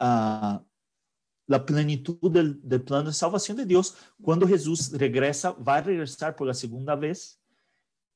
[0.00, 0.60] uh,
[1.46, 3.96] la plenitud del, del, plano de salvación de Dios.
[4.20, 7.40] Cuando Jesús regresa, va a regresar por la segunda vez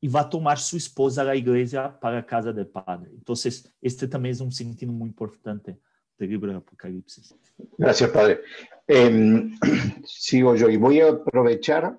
[0.00, 3.10] y va a tomar su esposa a la iglesia para la casa del Padre.
[3.12, 5.78] Entonces, este también es un sentido muy importante
[6.18, 7.36] del libro del Apocalipsis.
[7.76, 8.40] Gracias, Padre.
[8.88, 9.48] Eh,
[10.04, 11.96] sigo yo y voy a aprovechar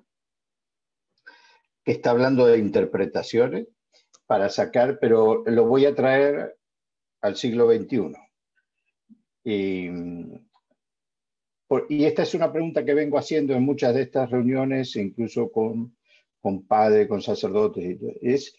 [1.90, 3.68] está hablando de interpretaciones
[4.26, 6.56] para sacar, pero lo voy a traer
[7.20, 8.12] al siglo XXI.
[9.44, 9.88] Y
[11.88, 15.96] y esta es una pregunta que vengo haciendo en muchas de estas reuniones, incluso con,
[16.40, 18.56] con padres, con sacerdotes, es,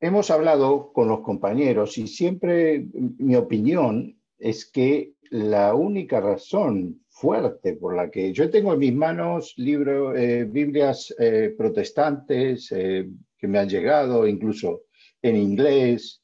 [0.00, 7.74] hemos hablado con los compañeros y siempre mi opinión es que la única razón fuerte
[7.74, 13.48] por la que yo tengo en mis manos libros, eh, Biblias eh, protestantes eh, que
[13.48, 14.82] me han llegado, incluso
[15.20, 16.22] en inglés,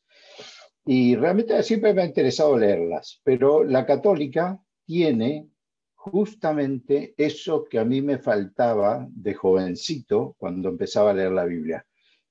[0.87, 5.49] y realmente siempre me ha interesado leerlas, pero la católica tiene
[5.95, 11.87] justamente eso que a mí me faltaba de jovencito cuando empezaba a leer la Biblia,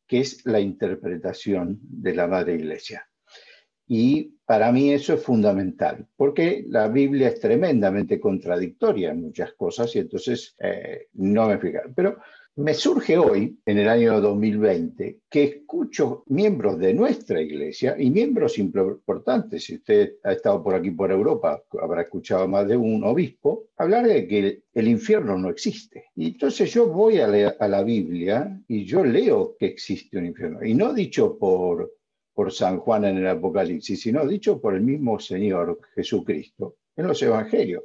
[0.07, 3.09] que es la interpretación de la Madre Iglesia.
[3.87, 9.95] Y para mí eso es fundamental, porque la Biblia es tremendamente contradictoria en muchas cosas
[9.95, 11.93] y entonces eh, no me explicaron.
[11.93, 12.17] Pero
[12.55, 18.59] me surge hoy, en el año 2020, que escucho miembros de nuestra iglesia y miembros
[18.59, 23.69] importantes, si usted ha estado por aquí por Europa, habrá escuchado más de un obispo,
[23.77, 26.05] hablar de que el, infierno no existe.
[26.15, 30.27] Y entonces yo voy a, leer, a la Biblia y yo leo que existe un
[30.27, 30.63] infierno.
[30.63, 31.91] Y no dicho por,
[32.33, 37.21] por San Juan en el Apocalipsis, sino dicho por el mismo Señor Jesucristo en los
[37.21, 37.83] Evangelios.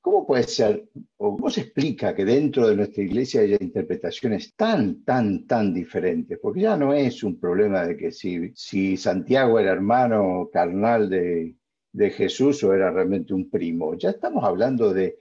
[0.00, 5.02] ¿Cómo puede ser, o cómo se explica que dentro de nuestra iglesia haya interpretaciones tan,
[5.02, 6.38] tan, tan diferentes?
[6.42, 11.56] Porque ya no es un problema de que si, Santiago era hermano carnal de,
[11.90, 13.94] de Jesús o era realmente un primo.
[13.94, 15.18] Ya estamos hablando de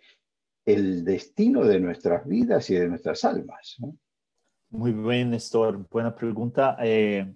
[0.65, 3.77] el destino de nuestras vidas y de nuestras almas.
[4.69, 5.87] Muy bien, Néstor.
[5.89, 6.75] Buena pregunta.
[6.81, 7.33] Eh,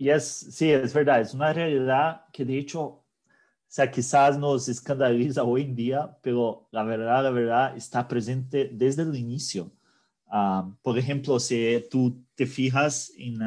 [0.00, 3.04] y es, sí, es verdad, es una realidad que de hecho
[3.68, 9.02] sea, quizás nos escandaliza hoy en día, pero la verdad, la verdad está presente desde
[9.02, 9.70] el inicio.
[10.24, 13.42] Uh, por ejemplo, si tú te fijas en,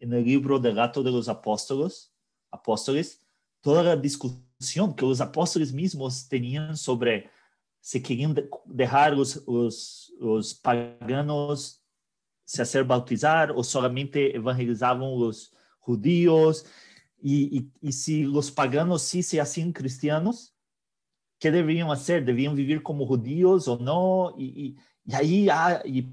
[0.00, 2.12] en el libro del gato de los apóstoles,
[2.50, 3.24] apóstoles,
[3.60, 7.30] toda la discusión que los apóstoles mismos tenían sobre
[7.78, 11.80] si querían de dejar los, los, los paganos
[12.44, 16.66] se hacer bautizar o solamente evangelizaban los judíos
[17.20, 20.54] y, y, si los paganos sí se hacían cristianos,
[21.38, 22.24] ¿qué deberían hacer?
[22.24, 24.34] ¿Debían vivir como judíos o no?
[24.38, 26.08] Y, y ahí ah, y,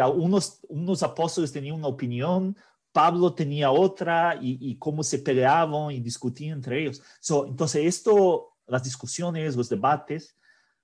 [0.00, 2.56] unos, unos apóstoles tenían una opinión,
[2.92, 7.02] Pablo tenía otra, y, cómo se peleaban y discutían entre ellos.
[7.20, 10.36] So, entonces, esto, las discusiones, los debates,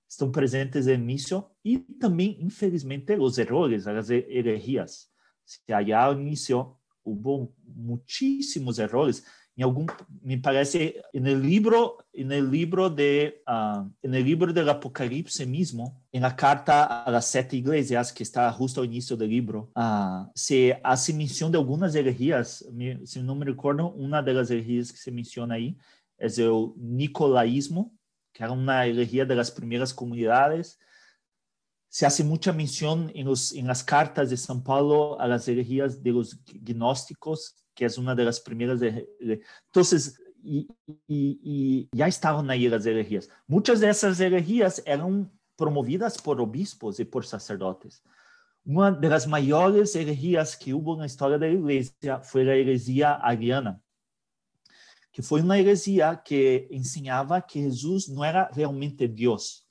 [0.07, 5.11] están presentes en inicio y también, infelizmente, los errores, las herejías.
[5.43, 9.23] Si allá al inicio hubo muchísimos errores
[9.57, 9.87] en algún,
[10.21, 15.47] me parece, en el libro, en el libro de, uh, en el libro del Apocalipsis
[15.47, 19.71] mismo, en la carta a las siete iglesias que está justo al inicio del libro,
[19.75, 22.65] uh, se hace mención de algunas herejías.
[23.05, 25.77] Si no me recuerdo, una de las herejías que se menciona ahí
[26.17, 27.93] es el nicolaísmo,
[28.33, 30.79] que era una herejía de las primeras comunidades.
[31.95, 36.03] Se hace mucha mención en, los, en las cartas de San Pablo a las herejías
[36.03, 38.81] de los gnósticos, que es una de las primeras.
[38.81, 43.29] De, de, entonces, y, ya estaban ahí las herejías.
[43.47, 48.03] Muchas de esas herejías eran promovidas por obispos y por sacerdotes.
[48.65, 52.55] Una de las mayores herejías que hubo en la historia de la iglesia fue la
[52.55, 53.81] herejía ariana,
[55.13, 59.64] que fue una herejía que enseñaba que Jesús no era realmente Dios.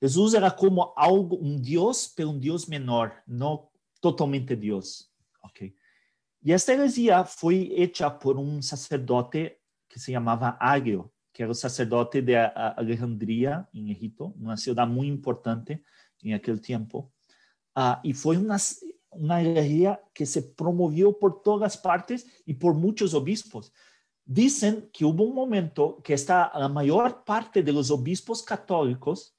[0.00, 3.70] Jesús era como algo, un Dios, pero un Dios menor, no
[4.00, 5.12] totalmente Dios.
[5.40, 5.74] Okay.
[6.42, 12.22] Y esta herejía fue hecha por un sacerdote que se llamaba Agrio, que era sacerdote
[12.22, 15.82] de Alejandría, en Egipto, una ciudad muy importante
[16.22, 17.12] en aquel tiempo.
[17.74, 18.56] Uh, y fue una,
[19.10, 23.72] una herejía que se promovió por todas partes y por muchos obispos.
[24.24, 29.35] Dicen que hubo un momento que esta, la mayor parte de los obispos católicos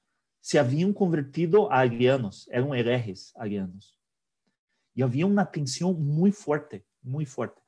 [0.47, 3.99] se habían convertido a arianos, eran herejes arianos.
[4.95, 7.61] Y había una tensión muy fuerte, muy fuerte.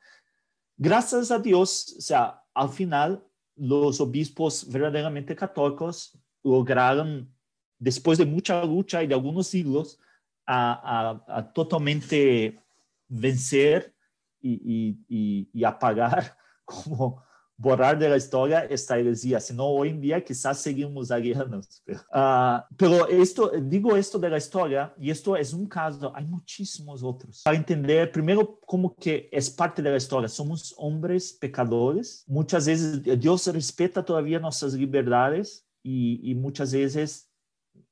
[0.78, 3.22] Gracias a Dios, o sea, al final,
[3.58, 7.30] los obispos verdaderamente católicos lograron,
[7.78, 10.00] después de mucha lucha y de algunos siglos,
[10.48, 12.64] a, totalmente
[13.10, 13.94] vencer
[14.40, 17.26] y, y, y, apagar, como
[17.60, 21.84] borrar de la historia esta heresía, sino hoy en día quizás seguimos arianos.
[21.86, 26.26] Pero, uh, pero esto, digo esto de la historia, y esto es un caso, hay
[26.26, 27.42] muchísimos otros.
[27.44, 33.04] Para entender, primero, como que es parte de la historia, somos hombres pecadores, muchas veces
[33.20, 37.30] Dios respeta todavía nuestras libertades y, y muchas veces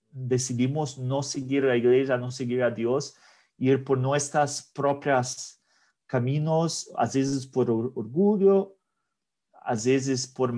[0.10, 3.15] decidimos no seguir a la iglesia, no seguir a Dios,
[3.57, 5.61] ir por nuestras propias
[6.06, 8.77] caminos, a veces por orgullo,
[9.68, 10.53] a veces por,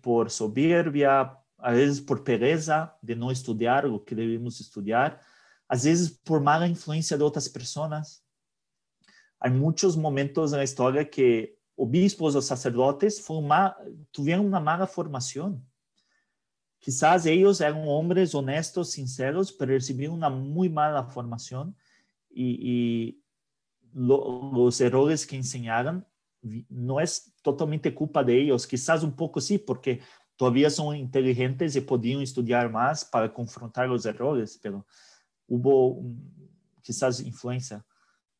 [0.00, 5.18] por soberbia, a veces por pereza de no estudiar lo que debemos estudiar,
[5.66, 8.24] a veces por mala influencia de otras personas.
[9.40, 13.74] Hay muchos momentos en la historia que obispos o sacerdotes fueron mal,
[14.12, 15.60] tuvieron una mala formación.
[16.78, 21.74] Quizás ellos eran hombres honestos, sinceros, pero recibieron una muy mala formación
[22.30, 23.22] y, y
[23.92, 26.06] lo, que enseñaron
[26.68, 30.00] no es totalmente culpa de ellos, quizás un poco sí, porque
[30.36, 34.86] todavía son inteligentes y podían estudiar más para confrontar los errores, pero
[35.46, 36.02] hubo
[36.82, 37.84] quizás influencia.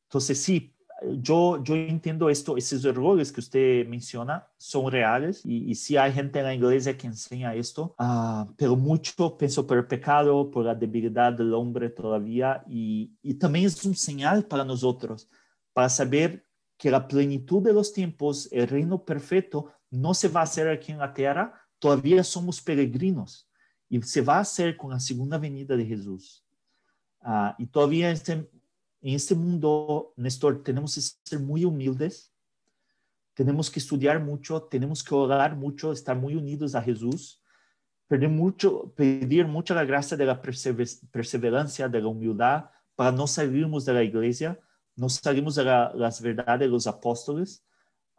[0.08, 0.74] Entonces sí,
[1.20, 6.12] yo, yo entiendo esto, esos errores que usted menciona son reales y, y sí hay
[6.12, 10.64] gente en la iglesia que enseña esto, uh, pero mucho pienso por el pecado, por
[10.64, 15.28] la debilidad del hombre todavía y, y también es un señal para nosotros,
[15.72, 16.44] para saber
[16.84, 20.92] que la plenitud de los tiempos, el reino perfecto, no se va a hacer aquí
[20.92, 23.48] en la tierra, todavía somos peregrinos
[23.88, 26.44] y se va a hacer con la segunda venida de Jesús.
[27.22, 28.50] Uh, y todavía este, en
[29.00, 32.34] este mundo, Néstor, tenemos que ser muy humildes,
[33.32, 37.42] tenemos que estudiar mucho, tenemos que orar mucho, estar muy unidos a Jesús,
[38.08, 43.86] pedir, mucho, pedir mucha la gracia de la perseverancia, de la humildad, para no salirnos
[43.86, 44.60] de la iglesia,
[44.96, 47.64] no salimos de la, las verdades de los apóstoles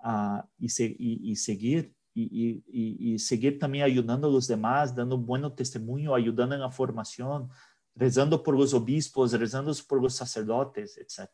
[0.04, 1.94] uh, y, se, y, y, seguir.
[2.18, 6.72] Y, y, seguir también ayudando a los demás, dando un buen testimonio, ayudando en la
[6.72, 7.50] formación,
[7.94, 11.30] rezando por los obispos, rezando por los sacerdotes, etc.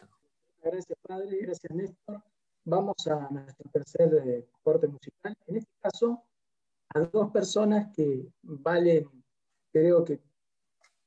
[0.63, 1.37] Gracias, Padre.
[1.41, 2.23] Gracias, Néstor.
[2.63, 5.35] Vamos a nuestro tercer eh, corte musical.
[5.47, 6.23] En este caso,
[6.93, 9.07] a dos personas que valen,
[9.71, 10.19] creo que,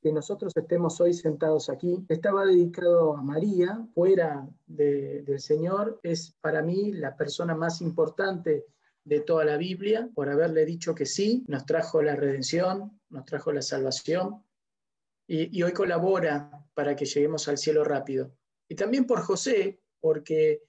[0.05, 2.05] que nosotros estemos hoy sentados aquí.
[2.09, 5.99] Estaba dedicado a María, fuera de, del Señor.
[6.03, 8.67] Es para mí la persona más importante
[9.03, 13.51] de toda la Biblia, por haberle dicho que sí, nos trajo la redención, nos trajo
[13.51, 14.43] la salvación,
[15.27, 18.31] y, hoy colabora para que lleguemos al cielo rápido.
[18.69, 20.61] Y también por José, porque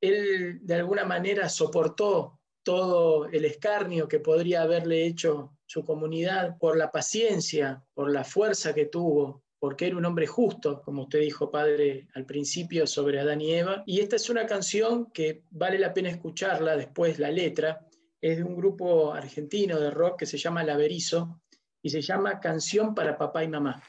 [0.00, 6.76] él de alguna manera soportó todo el escarnio que podría haberle hecho su comunidad por
[6.76, 11.50] la paciencia, por la fuerza que tuvo, porque era un hombre justo, como usted dijo,
[11.50, 13.82] padre, al principio sobre Adán y Eva.
[13.86, 17.88] Y esta es una canción que vale la pena escucharla después, la letra,
[18.20, 21.40] es de un grupo argentino de rock que se llama Laverizo,
[21.80, 23.82] y se llama Canción para Papá y Mamá.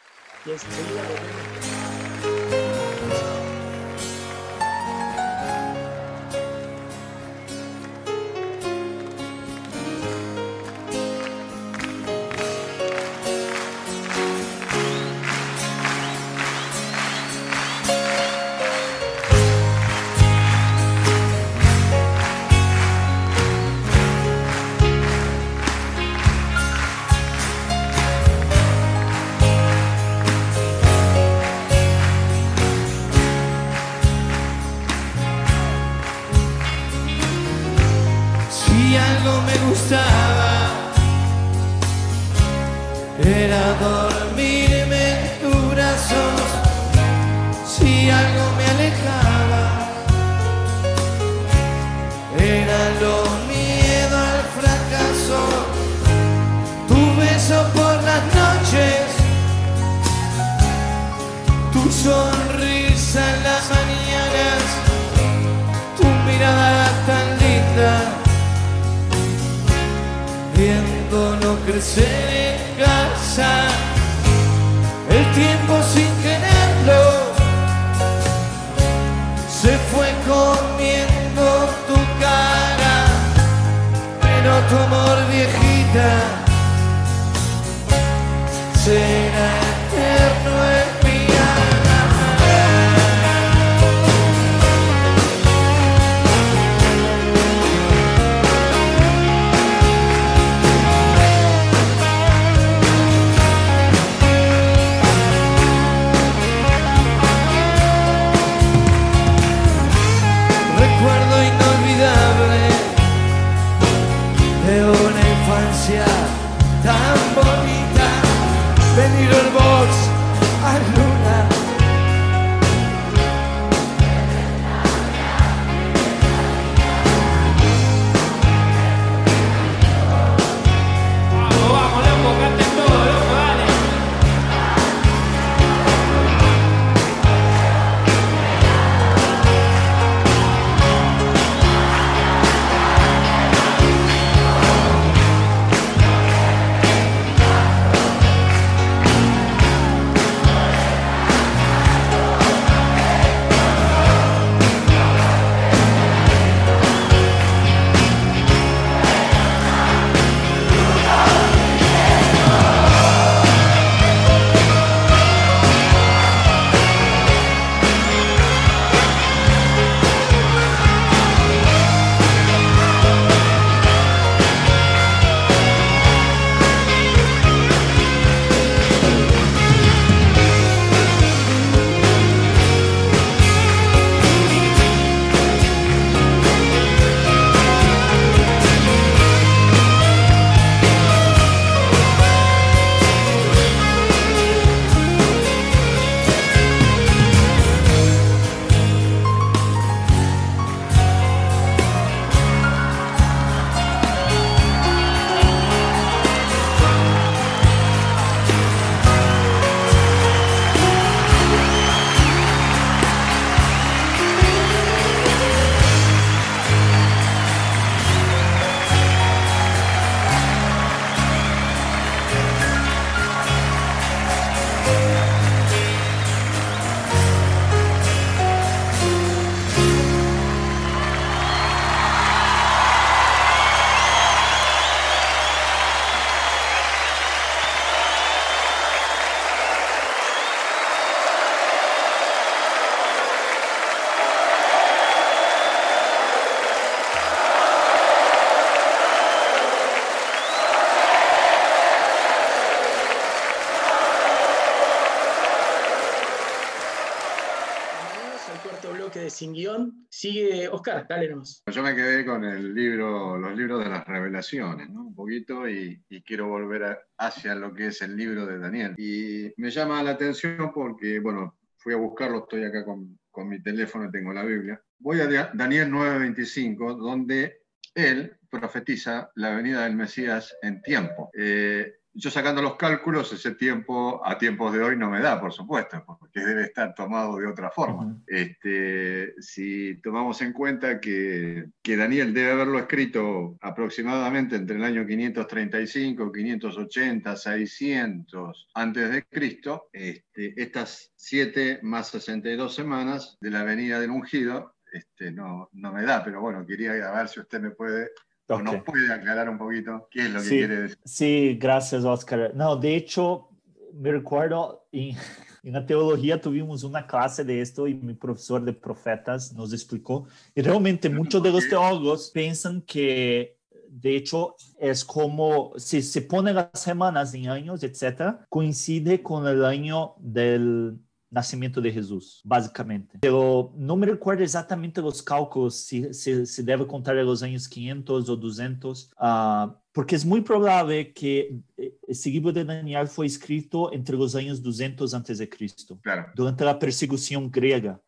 [260.85, 261.63] Dale nomás.
[261.71, 265.07] Yo me quedé con el libro, los libros de las revelaciones, ¿no?
[265.07, 268.95] Un poquito y, quiero volver hacia lo que es el libro de Daniel.
[268.97, 273.61] Y me llama la atención porque, bueno, fui a buscarlo, estoy acá con, con mi
[273.61, 274.81] teléfono, tengo la Biblia.
[274.99, 281.29] Voy a Da- Daniel 9:25, donde él profetiza la venida del Mesías en tiempo.
[281.33, 285.51] Eh, yo sacando los cálculos, ese tiempo a tiempos de hoy no me da, por
[285.51, 288.05] supuesto, porque debe estar tomado de otra forma.
[288.05, 288.23] Ujú.
[288.27, 295.07] Este, si tomamos en cuenta que, que Daniel debe haberlo escrito aproximadamente entre el año
[295.07, 303.99] 535, 580, 600 antes de Cristo, este, estas 7 más 62 semanas de la venida
[303.99, 308.11] del ungido, este, no, no me da, pero bueno, quería ver si usted me puede
[308.47, 310.57] o nos puede aclarar un poquito qué es lo que Sí.
[310.57, 310.97] quiere decir.
[311.05, 312.51] Sí, gracias, Oscar.
[312.55, 313.49] No, de hecho,
[313.93, 315.15] me recuerdo en,
[315.63, 320.27] en la teología tuvimos una clase de esto y mi profesor de profetas nos explicó.
[320.53, 323.57] Y realmente muchos de los teólogos piensan que,
[323.87, 329.63] de hecho, es como si se pone las semanas en años, etcétera, coincide con el
[329.63, 330.97] año del
[331.33, 333.19] nacimiento de Jesús, básicamente.
[333.21, 337.67] Pero no me recuerdo exactamente los cálculos, si se si, debe contar de los años
[337.67, 341.59] 500 o 200, uh, porque es muy probable que
[342.07, 346.27] ese libro de Daniel fue escrito entre los años 200 antes de Cristo, claro.
[346.35, 347.99] durante la persecución griega.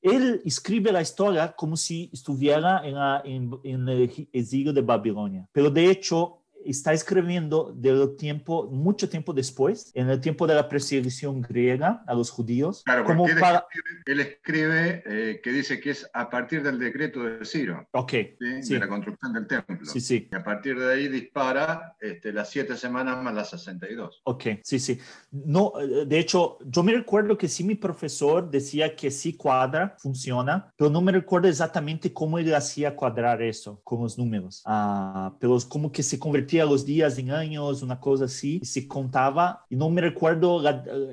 [0.00, 5.48] Él escribe la historia como si estuviera en, la, en, en el exilio de Babilonia,
[5.52, 10.68] pero de hecho está escribiendo del tiempo, mucho tiempo después, en el tiempo de la
[10.68, 12.82] persecución griega a los judíos.
[12.84, 13.58] Claro, como él para...
[13.58, 18.12] escribe, él escribe, eh, que dice que es a partir del decreto de Ciro, Ok,
[18.12, 18.62] ¿sí?
[18.62, 18.74] sí.
[18.74, 19.86] de la construcción del templo.
[19.86, 20.28] sí, sí.
[20.30, 24.22] Y a partir de ahí dispara este, las siete semanas más las 62.
[24.24, 24.98] Ok, sí, sí.
[25.30, 29.96] No, eh, de hecho, yo me recuerdo que sí mi profesor decía que sí cuadra,
[29.98, 34.62] funciona, pero no me recuerdo exactamente cómo él hacía cuadrar eso con los números.
[34.66, 36.18] Ah, pero es como que se
[36.48, 40.62] convertía los días en años, una cosa así, y se contaba, y no me recuerdo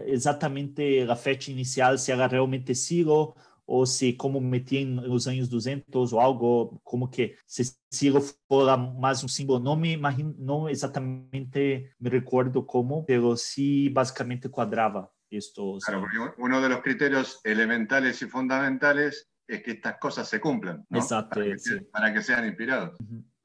[0.06, 3.36] exactamente la fecha inicial, si era realmente Ciro
[3.68, 9.24] ou se como metia nos anos 200 ou algo como que se Ciro fora mais
[9.24, 15.66] um símbolo, não me imagino, não exatamente me recuerdo como, pero sí basicamente cuadraba esto.
[15.66, 20.40] o Claro, porque uno de los criterios elementales y fundamentales es que estas cosas se
[20.40, 21.00] cumplan, ¿no?
[21.00, 21.80] Exacto, para, que, sí.
[21.92, 22.96] para que sean inspirados.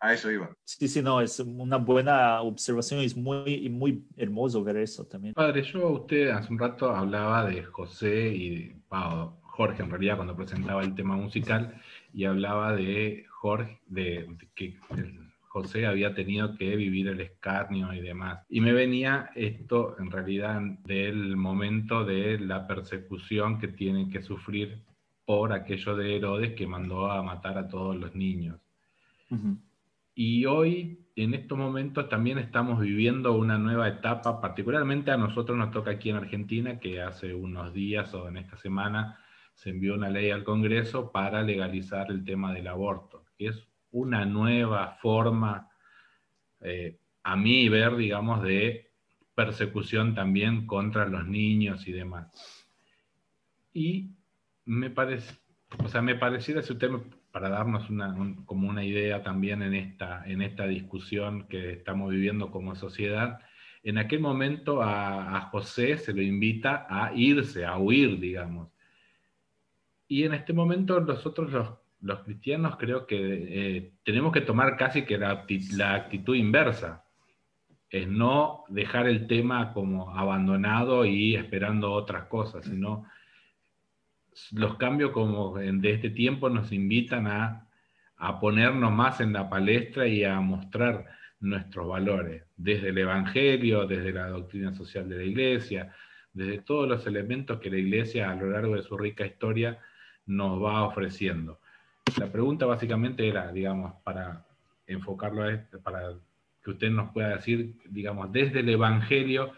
[0.01, 0.51] A eso iba.
[0.65, 5.35] Sí, sí, no, es una buena observación, es muy, muy hermoso ver eso también.
[5.35, 10.17] Padre, yo a usted hace un rato hablaba de José y Pau, Jorge en realidad
[10.17, 11.81] cuando presentaba el tema musical
[12.15, 17.93] y hablaba de Jorge, de, de que el- José había tenido que vivir el escarnio
[17.93, 18.39] y demás.
[18.49, 24.79] Y me venía esto en realidad del momento de la persecución que tiene que sufrir
[25.27, 28.61] por aquello de Herodes que mandó a matar a todos los niños.
[29.33, 29.57] Ujú.
[30.23, 35.71] Y hoy, en estos momentos, también estamos viviendo una nueva etapa, particularmente a nosotros nos
[35.71, 39.19] toca aquí en Argentina, que hace unos días o en esta semana
[39.55, 44.27] se envió una ley al Congreso para legalizar el tema del aborto, que es una
[44.27, 45.71] nueva forma,
[46.61, 48.91] eh, a mí ver, digamos, de
[49.35, 52.69] persecución también contra los niños y demás.
[53.73, 54.11] Y
[54.67, 55.39] me parece,
[55.83, 59.63] o sea, me pareciera, si usted, me- para darnos una, un- como una idea también
[59.63, 63.39] en esta, en esta discusión que estamos viviendo como sociedad,
[63.83, 68.69] en aquel momento a, José se lo invita a irse, a huir, digamos.
[70.09, 71.69] Y en este momento nosotros los,
[72.03, 75.47] los cristianos creo que eh, tenemos que tomar casi que la,
[75.77, 77.05] la actitud inversa.
[77.89, 83.07] Es no dejar el tema como abandonado y esperando otras cosas, sino
[84.53, 87.67] los cambios como de este tiempo nos invitan a,
[88.17, 91.07] a ponernos más en la palestra y a mostrar
[91.41, 95.93] nuestros valores, desde el Evangelio, desde la doctrina social de la Iglesia,
[96.33, 99.79] desde todos los elementos que la Iglesia a lo largo de su rica historia
[100.27, 101.61] nos va ofreciendo.
[102.19, 104.45] La pregunta básicamente era, digamos, para
[104.87, 106.13] enfocarlo a esto, para
[106.63, 109.53] que usted nos pueda decir, digamos, desde el Evangelio,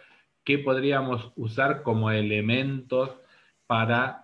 [0.45, 3.11] qué podríamos usar como elementos
[3.67, 4.23] para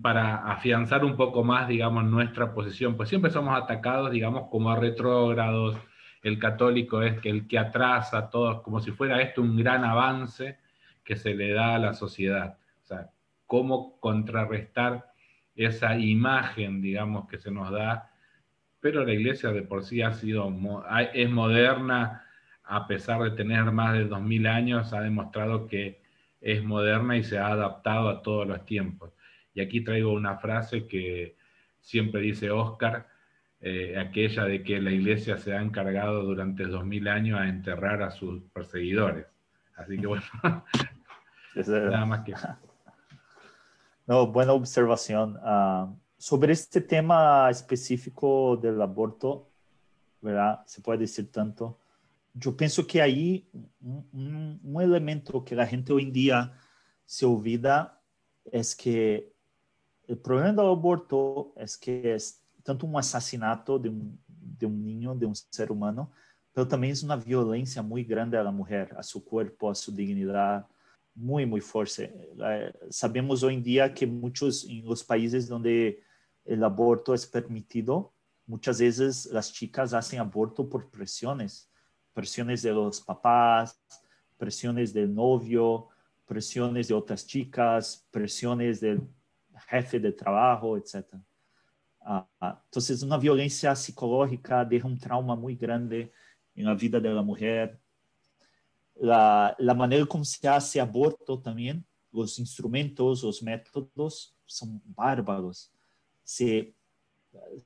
[0.00, 2.96] para afianzar un poco más, digamos, nuestra posición.
[2.96, 5.76] Pues siempre somos atacados, digamos, como retrógrados.
[6.22, 9.84] El católico es que el que atrasa a todos, como si fuera esto un gran
[9.84, 10.58] avance
[11.04, 12.58] que se le da a la sociedad.
[12.82, 13.10] O sea,
[13.46, 15.10] cómo contrarrestar
[15.56, 18.10] esa imagen, digamos, que se nos da.
[18.78, 20.54] Pero la iglesia de por sí ha sido,
[21.12, 22.24] es moderna,
[22.62, 26.00] a pesar de tener más de 2000 años, ha demostrado que
[26.40, 29.12] es moderna y se ha adaptado a todos los tiempos.
[29.60, 31.36] Y aquí traigo una frase que
[31.80, 33.06] siempre dice Oscar,
[33.60, 38.10] eh, aquella de que la iglesia se ha encargado durante 2000 años a enterrar a
[38.10, 39.26] sus perseguidores.
[39.76, 40.22] Así que bueno,
[41.54, 42.34] nada más que...
[44.06, 45.38] No, buena observación.
[45.42, 49.50] Ah, sobre este tema específico del aborto,
[50.20, 50.62] ¿verdad?
[50.66, 51.78] Se puede decir tanto.
[52.34, 53.46] Yo pienso que ahí
[53.82, 56.52] un- un elemento que la gente hoy en día
[57.04, 58.00] se olvida
[58.50, 59.29] es que
[60.10, 65.14] el problema del aborto es que es tanto un asesinato de un, de un niño,
[65.14, 66.10] de un ser humano,
[66.52, 69.92] pero también es una violencia muy grande a la mujer, a su cuerpo, a su
[69.92, 70.66] dignidad,
[71.14, 72.12] muy, muy fuerte.
[72.44, 76.02] Eh, sabemos hoy en día que muchos, en los países donde
[76.44, 78.12] el aborto es permitido,
[78.46, 81.70] muchas veces las chicas hacen aborto por presiones,
[82.12, 83.80] presiones de los papás,
[84.36, 85.88] presiones del novio,
[86.26, 89.00] presiones de otras chicas, presiones del
[89.68, 91.04] jefe de trabajo, etc.
[92.00, 96.12] Ah, ah, entonces, una violencia psicológica deja un trauma muy grande
[96.54, 97.78] en la vida de la mujer,
[98.96, 105.72] la, la manera como se hace aborto también, los instrumentos, los métodos son bárbaros.
[106.22, 106.74] Se,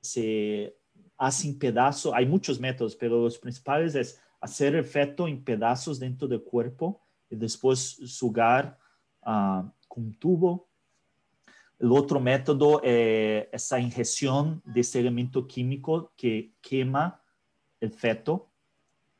[0.01, 0.77] se
[1.16, 6.29] hacen pedazos, hay muchos métodos, pero los principales es hacer el feto en pedazos dentro
[6.29, 7.01] del cuerpo
[7.31, 8.79] y después sugar
[9.23, 10.69] ah, con un tubo.
[11.78, 17.20] El otro método es esa ingestión de ese elemento químico que quema
[17.80, 18.48] el feto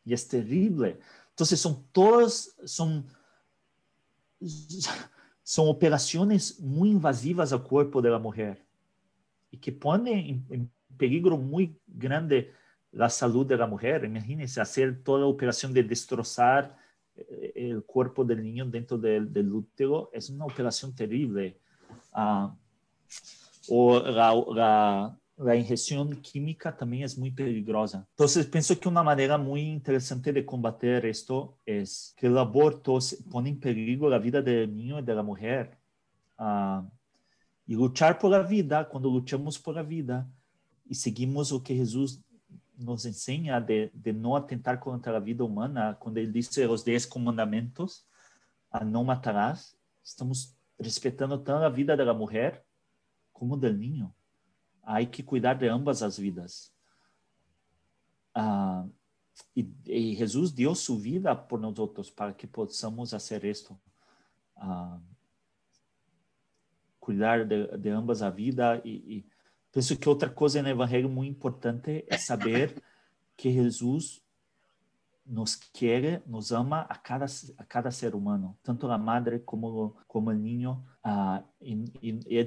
[0.05, 0.99] y es terrible.
[1.31, 3.07] Entonces son todas, son,
[5.43, 8.65] son operaciones muy invasivas al cuerpo de la mujer
[9.51, 12.53] y que ponen en, peligro muy grande
[12.93, 14.05] la salud de la mujer.
[14.05, 16.77] Imagínense hacer toda la operación de destrozar
[17.17, 21.59] eh, el cuerpo del niño dentro del, del útero, es una operación terrible.
[22.13, 22.55] Ah,
[23.69, 28.07] o la, la, la ingestión química también es muy peligrosa.
[28.11, 32.99] Entonces, pienso que una manera muy interesante de combater esto es que el aborto
[33.31, 35.77] pone en peligro la vida del niño y de la mujer.
[36.39, 36.83] Uh,
[37.67, 40.29] y luchar por la vida, cuando luchamos por la vida
[40.85, 42.21] y seguimos lo que Jesús
[42.77, 47.07] nos enseña de, de no atentar contra la vida humana, cuando Él dice los diez
[47.07, 48.07] comandamentos,
[48.71, 52.65] a no matarás, estamos respetando tanto la vida de la mujer
[53.33, 54.15] como del niño.
[54.83, 56.73] Hay que cuidar de ambas as vidas.
[58.35, 58.87] Ah,
[59.57, 63.79] e, e, Jesus deu sua vida por nós outros para que possamos fazer isto.
[64.57, 65.01] Ah,
[67.01, 69.27] cuidar de, de, ambas a vida e, e
[69.71, 72.83] penso que outra coisa no evangelho muito importante é saber
[73.37, 74.24] que Jesus
[75.27, 77.27] nos quiere, nos ama a cada,
[77.59, 80.85] a cada ser humano, tanto la madre como, como el niño.
[81.03, 81.39] Uh,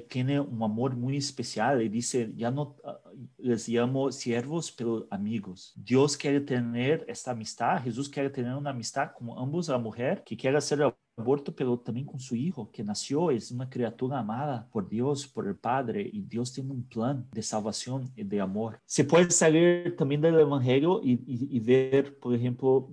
[0.07, 5.73] tiene un amor muy especial y dice, ya no uh, les llamo siervos, pero amigos.
[5.75, 10.35] Dios quiere tener esta amistad, Jesús quiere tener una amistad con ambos, la mujer que
[10.35, 10.81] quiere hacer
[11.17, 15.47] aborto, pero también con su hijo, que nació, es una criatura amada por Dios, por
[15.47, 18.79] el Padre, y Dios tiene un plan de salvación y de amor.
[18.85, 22.89] Se puede salir también del Evangelio y, y, y ver, por ejemplo,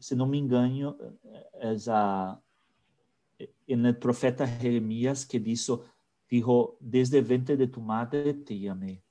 [0.00, 0.96] si no me engaño,
[1.62, 2.40] es a,
[3.66, 5.84] en el profeta Jeremías que dijo,
[6.28, 9.02] dijo, desde el ventre de tu madre te llamé.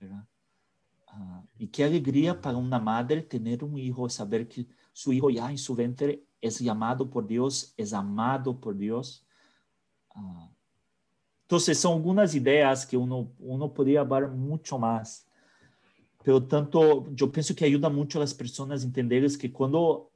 [0.00, 5.50] Uh, y qué alegría para una madre tener un hijo, saber que su hijo ya
[5.50, 9.26] en su ventre es llamado por Dios, es amado por Dios.
[10.14, 10.48] Uh,
[11.50, 15.28] entonces, son algunas ideas que uno, uno podría hablar mucho más.
[16.22, 20.12] Pero tanto, yo pienso que ayuda mucho a las personas a entender que cuando,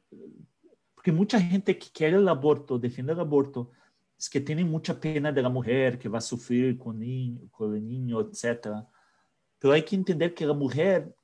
[0.94, 3.72] porque mucha gente que quiere el aborto, defiende el aborto,
[4.16, 7.74] es que tiene mucha pena de la mujer que va a sufrir con, niño, con
[7.74, 8.86] el niño, etc.
[9.58, 11.16] Pero hay que entender que la mujer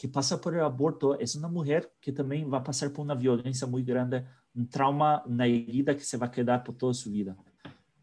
[0.00, 3.66] que passa por el aborto é uma mulher que também vai passar por uma violência
[3.66, 4.24] muito grande,
[4.56, 7.36] um trauma, uma herida que se vai quedar por toda a sua vida.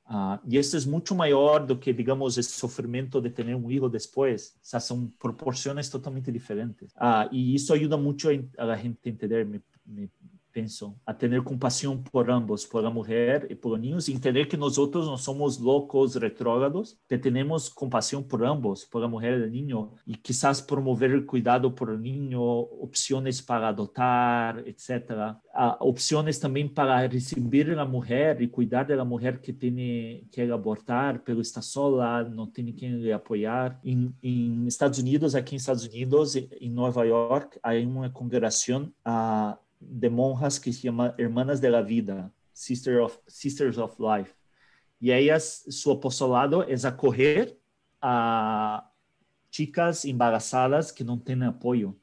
[0.06, 3.90] Uh, e isso é muito maior do que, digamos, o sofrimento de ter um filho
[3.90, 4.49] depois.
[4.61, 6.91] O sea, são proporções totalmente diferentes.
[6.94, 10.07] Uh, e isso ajuda muito a, a gente entender, me, me
[10.57, 14.47] penso, a ter compaixão por ambos, por a mulher e por os niños, e entender
[14.47, 19.39] que nós outros não somos loucos retrógrados, que temos compaixão por ambos, por a mulher
[19.39, 22.41] e o niño, e quizás promover o cuidado por o niño,
[22.81, 25.35] opções para adotar, etc.
[25.79, 31.41] Opções também para receber a mulher e cuidar da mulher que tem que abortar, pelo
[31.41, 33.79] está sola, não tem quem lhe apoiar.
[33.84, 39.66] Em, em Estados Unidos, aqui em Estados Unidos, em Nova York, há uma congregação uh,
[39.79, 44.33] de monjas que se llama Hermanas de la Vida, Sister of, Sisters of Life.
[44.99, 47.59] Y ellas, su apostolado es acoger
[48.01, 48.91] a
[49.49, 51.95] chicas embarazadas que no tienen apoyo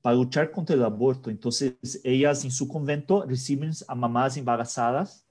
[0.00, 1.30] para luchar contra el aborto.
[1.30, 5.26] Entonces, ellas en su convento reciben a mamás embarazadas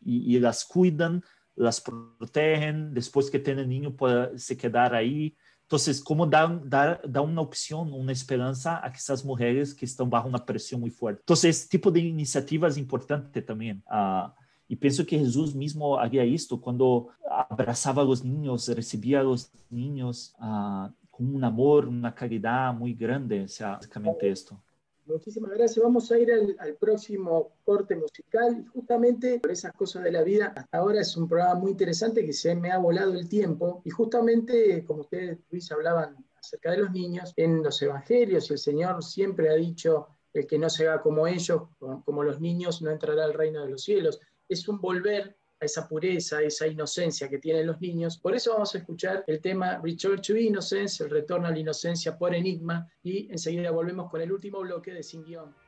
[0.00, 1.22] y, y las cuidan,
[1.54, 7.22] las protegen, después que tienen niño puede se quedar ahí, Entonces, como dar, dar, dar
[7.22, 11.20] una opción, una esperanza a esas mujeres que están bajo una presión muy fuerte.
[11.22, 13.82] Entonces, ese tipo de iniciativa es importante también.
[13.90, 14.28] Uh,
[14.68, 19.50] y pienso que Jesús mismo haría esto cuando abrazaba a los niños, recibía a los
[19.70, 23.42] niños uh, con un amor, una caridad muy grande.
[23.42, 24.60] O sea, básicamente esto.
[25.06, 25.84] Muchísimas gracias.
[25.84, 30.52] Vamos a ir al, próximo corte musical y justamente por esas cosas de la vida,
[30.56, 33.90] hasta ahora es un programa muy interesante que se me ha volado el tiempo y
[33.90, 39.50] justamente, como ustedes, Luis, hablaban acerca de los niños, en los evangelios el Señor siempre
[39.50, 43.34] ha dicho, el que no se haga como ellos, como los niños, no entrará al
[43.34, 44.20] reino de los cielos.
[44.48, 48.18] Es un volver esa pureza, esa inocencia que tienen los niños.
[48.18, 52.16] Por eso vamos a escuchar el tema Return to Innocence, el retorno a la inocencia
[52.16, 55.63] por Enigma, y enseguida volvemos con el último bloque de Sin Guión.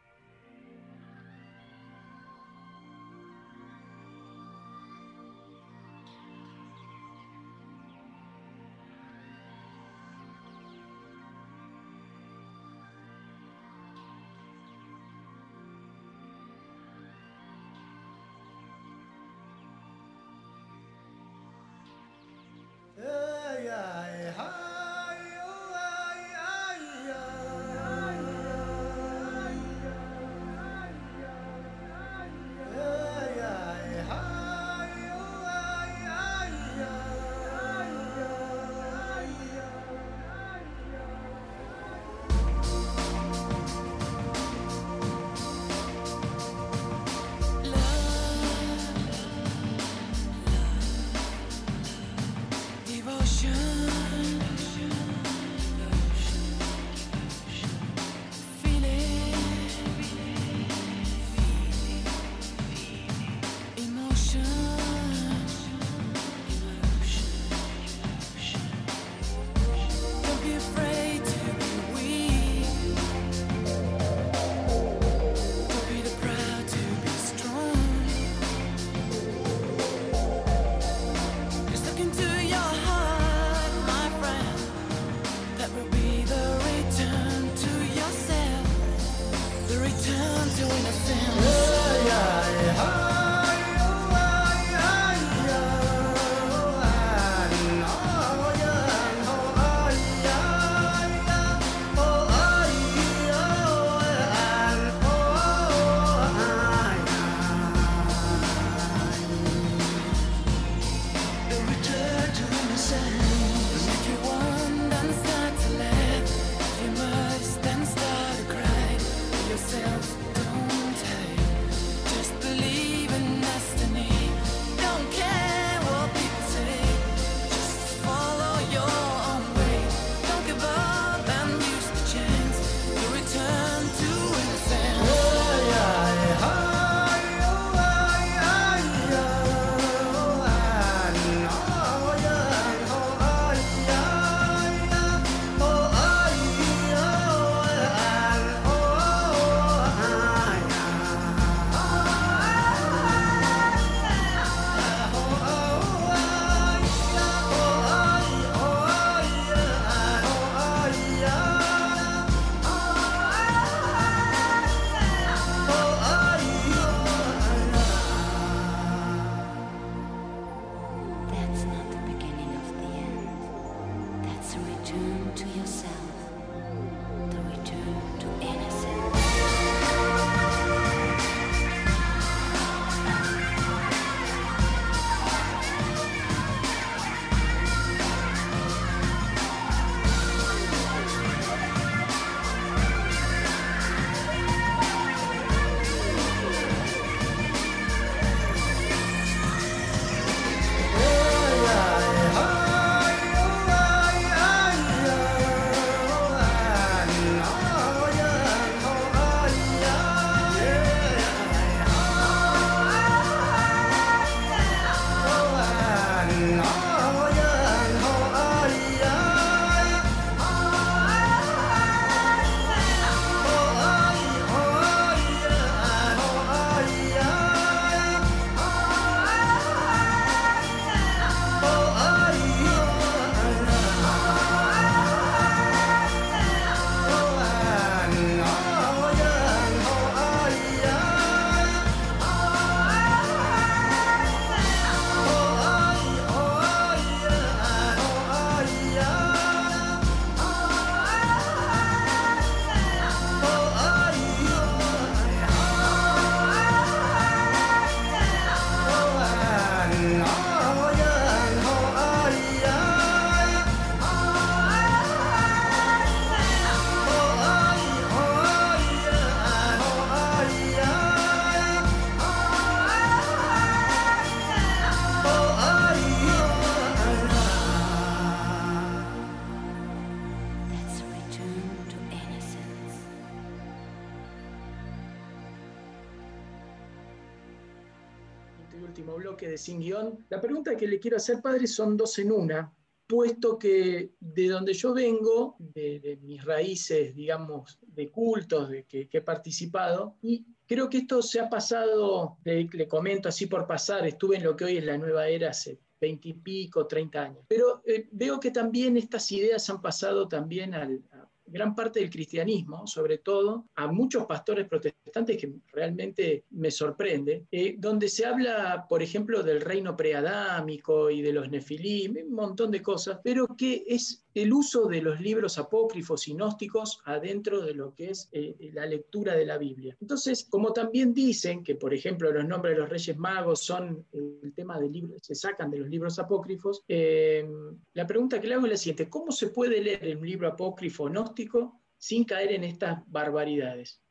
[289.57, 290.25] Sin Guión.
[290.29, 292.73] La pregunta que le quiero hacer, padre, son dos en una,
[293.07, 299.21] puesto que de donde yo vengo, de, mis raíces, digamos, de cultos de que, he
[299.21, 304.45] participado, y creo que esto se ha pasado, le, comento así por pasar, estuve en
[304.45, 307.45] lo que hoy es la nueva era hace 20 y pico, 30 años.
[307.49, 311.03] Pero eh, veo que también estas ideas han pasado también al,
[311.47, 317.77] gran parte del cristianismo, sobre todo a muchos pastores protestantes que realmente me sorprende, eh,
[317.79, 322.83] donde se habla, por ejemplo, del reino preadámico y de los nefilim, un montón de
[322.83, 327.95] cosas, pero que es el uso de los libros apócrifos y gnósticos adentro de lo
[327.95, 329.97] que es eh, la lectura de la Biblia.
[330.01, 334.41] Entonces, como también dicen que, por ejemplo, los nombres de los reyes magos son eh,
[334.43, 337.49] el tema del libro, se sacan de los libros apócrifos, eh,
[337.95, 341.07] la pregunta que le hago es la siguiente, ¿cómo se puede leer un libro apócrifo
[341.07, 344.03] gnóstico sin caer en estas barbaridades?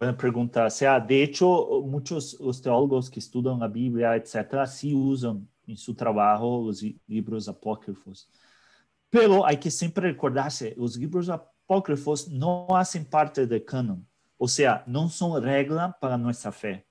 [0.00, 0.66] Buena pregunta.
[0.66, 1.46] O sea, de hecho,
[1.84, 6.98] muchos los teólogos que estudian la Biblia, etcétera, sí usan en su trabajo los li-
[7.06, 8.28] libros apócrifos.
[9.14, 14.04] Pero hay que siempre recordarse, los libros apócrifos no hacen parte del canon.
[14.36, 16.84] O sea, no son regla para nuestra fe.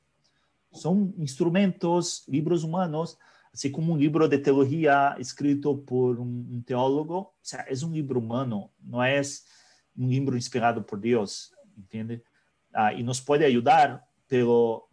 [0.71, 3.19] Son instrumentos, libros humanos,
[3.51, 7.17] así como un libro de teología escrito por un, un teólogo.
[7.17, 9.45] O sea, es un libro humano, no es
[9.93, 12.23] un libro inspirado por Dios, ¿entiende?
[12.71, 14.87] Ah, y nos puede ayudar, pero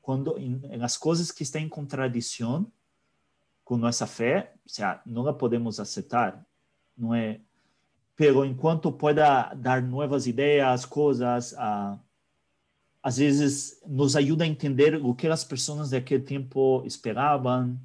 [0.00, 2.72] cuando en, en las cosas que están en contradicción
[3.64, 6.44] con nuestra fe, o sea, no la podemos aceptar,
[6.96, 7.40] no es,
[8.16, 11.98] pero en cuanto pueda dar nuevas ideas, cosas, ah,
[13.02, 17.78] às vezes nos ajuda a entender o que as pessoas daquele tempo esperavam,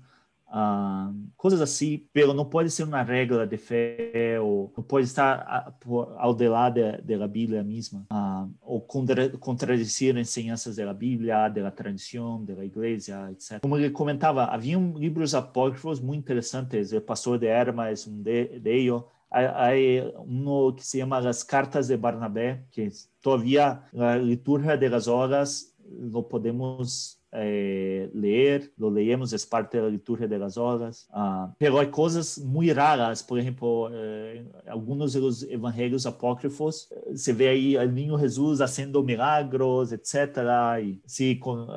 [0.51, 5.45] ah, coisas assim, pero não pode ser uma regra de fé ou não pode estar
[5.47, 5.73] ah,
[6.17, 12.43] ao de lá da Bíblia mesma, ah, ou contra, contradizer ensinanças da Bíblia, da tradição,
[12.43, 13.59] da igreja, etc.
[13.61, 18.71] Como ele comentava, havia livros apócrifos muito interessantes, o pastor de Hermas, um de, de
[18.71, 24.89] ellos, hay uno que se llama las cartas de Barnabé, que todavía la liturgia de
[24.89, 30.57] las horas lo podemos eh, leer, lo leemos, es parte de la liturgia de las
[30.57, 36.91] horas, uh, pero hay cosas muy raras, por ejemplo, eh, algunos de los evangelios apócrifos,
[36.91, 41.67] eh, se ve ahí al niño Jesús haciendo milagros, etcétera, y sí, con,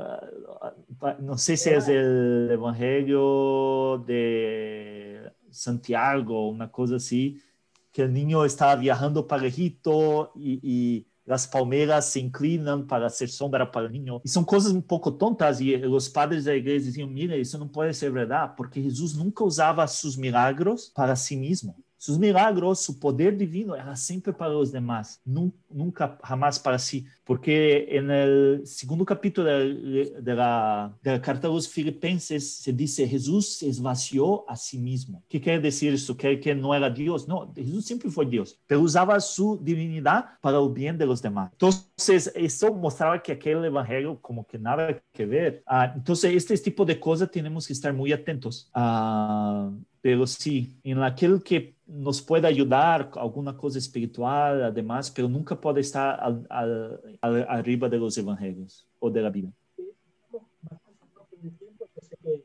[1.20, 7.38] no sé si es el evangelio de Santiago, una cosa así,
[7.92, 13.28] que el niño estaba viajando para Egipto y, y, las palmeras se inclinan para hacer
[13.28, 14.20] sombra para el niño.
[14.24, 17.58] Y son cosas un poco tontas y los padres de la iglesia decían, mira, eso
[17.58, 21.76] no puede ser verdad, porque Jesús nunca usaba sus milagros para sí mismo.
[22.02, 27.06] Sus milagros, su poder divino era siempre para los demás, nunca, jamás para sí.
[27.22, 32.72] porque en el segundo capítulo de, de la, de la carta a los filipenses se
[32.72, 35.22] dice Jesús se esvació a sí mismo.
[35.28, 36.16] ¿Qué quiere decir eso?
[36.16, 37.28] Que, que no era Dios.
[37.28, 41.52] No, Jesús siempre fue Dios, pero usaba su divinidad para el bien de los demás.
[41.52, 45.62] Entonces, eso mostraba que aquel evangelio como que nada que ver.
[45.66, 48.68] Ah, entonces, este tipo de cosas tenemos que estar muy atentos.
[48.74, 49.70] Ah,
[50.02, 55.80] pero sí, en aquel que nos puede ayudar, alguna cosa espiritual, además, pero nunca puede
[55.80, 59.52] estar al, al, al, arriba de los evangelios o de la Biblia.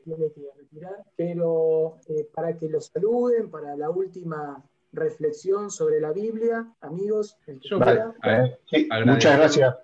[0.04, 4.62] tiene que retirar, pero eh, para que los saluden, para la última
[4.92, 7.36] reflexión sobre la Biblia, amigos.
[7.46, 8.58] El que Vale, quiera.
[8.70, 9.76] sí, muchas gracias.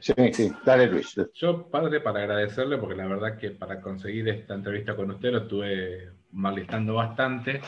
[0.00, 1.14] Sí, sí, dale Luis.
[1.34, 5.38] Yo, padre, para agradecerle, porque la verdad que para conseguir esta entrevista con usted lo
[5.38, 7.60] estuve malistando bastante.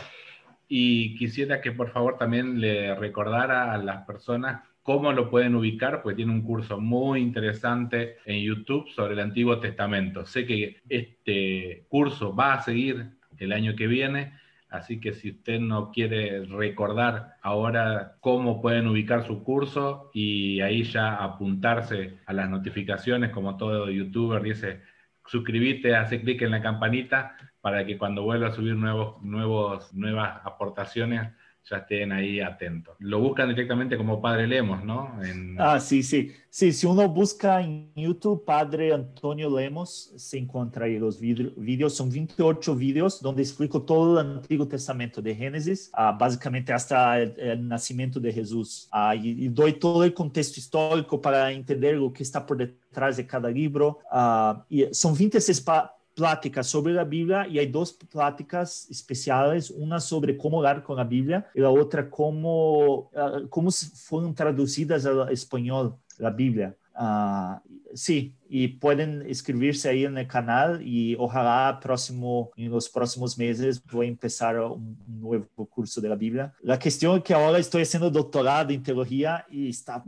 [0.69, 6.01] Y quisiera que por favor también le recordara a las personas cómo lo pueden ubicar,
[6.03, 10.25] pues tiene un curso muy interesante en YouTube sobre el Antiguo Testamento.
[10.27, 14.35] Sé que este curso va a seguir el año que viene,
[14.71, 20.85] así que si usted no quiere recordar ahora cómo pueden ubicar su curso y ahí
[20.85, 24.83] ya apuntarse a las notificaciones, como todo youtuber dice,
[25.27, 27.37] suscribirte, hace clic en la campanita
[27.67, 31.33] para que cuando vuelva a subir nuevos, nuevos, nuevas aportaciones
[31.69, 32.95] ya estén ahí atentos.
[33.01, 35.21] Lo buscan directamente como Padre Lemos, ¿no?
[35.25, 36.31] En- Ah, sí, sí.
[36.49, 41.93] Sí, si uno busca en YouTube Padre Antonio Lemos, se encuentra ahí los vídeos.
[41.97, 47.35] Son 28 vídeos donde explico todo el Antiguo Testamento de Génesis, ah, básicamente hasta el,
[47.37, 48.87] el nacimiento de Jesús.
[48.93, 53.17] Ah, y, y doy todo el contexto histórico para entender lo que está por detrás
[53.17, 53.99] de cada libro.
[54.09, 60.01] Ah, y son 26 pa- pláticas sobre la Biblia y hay dos pláticas especiales, una
[60.01, 65.31] sobre cómo hablar con la Biblia y la otra cómo, ah, cómo fueron traducidas al
[65.31, 66.75] español la Biblia.
[66.95, 67.63] Ah,
[67.93, 73.85] sí, y pueden inscribirse ahí en el canal y ojalá próximo, en los próximos meses
[73.85, 76.55] voy a empezar un un nuevo curso de la Biblia.
[76.63, 80.03] La cuestión es que ahora estoy haciendo doctorado en teología y está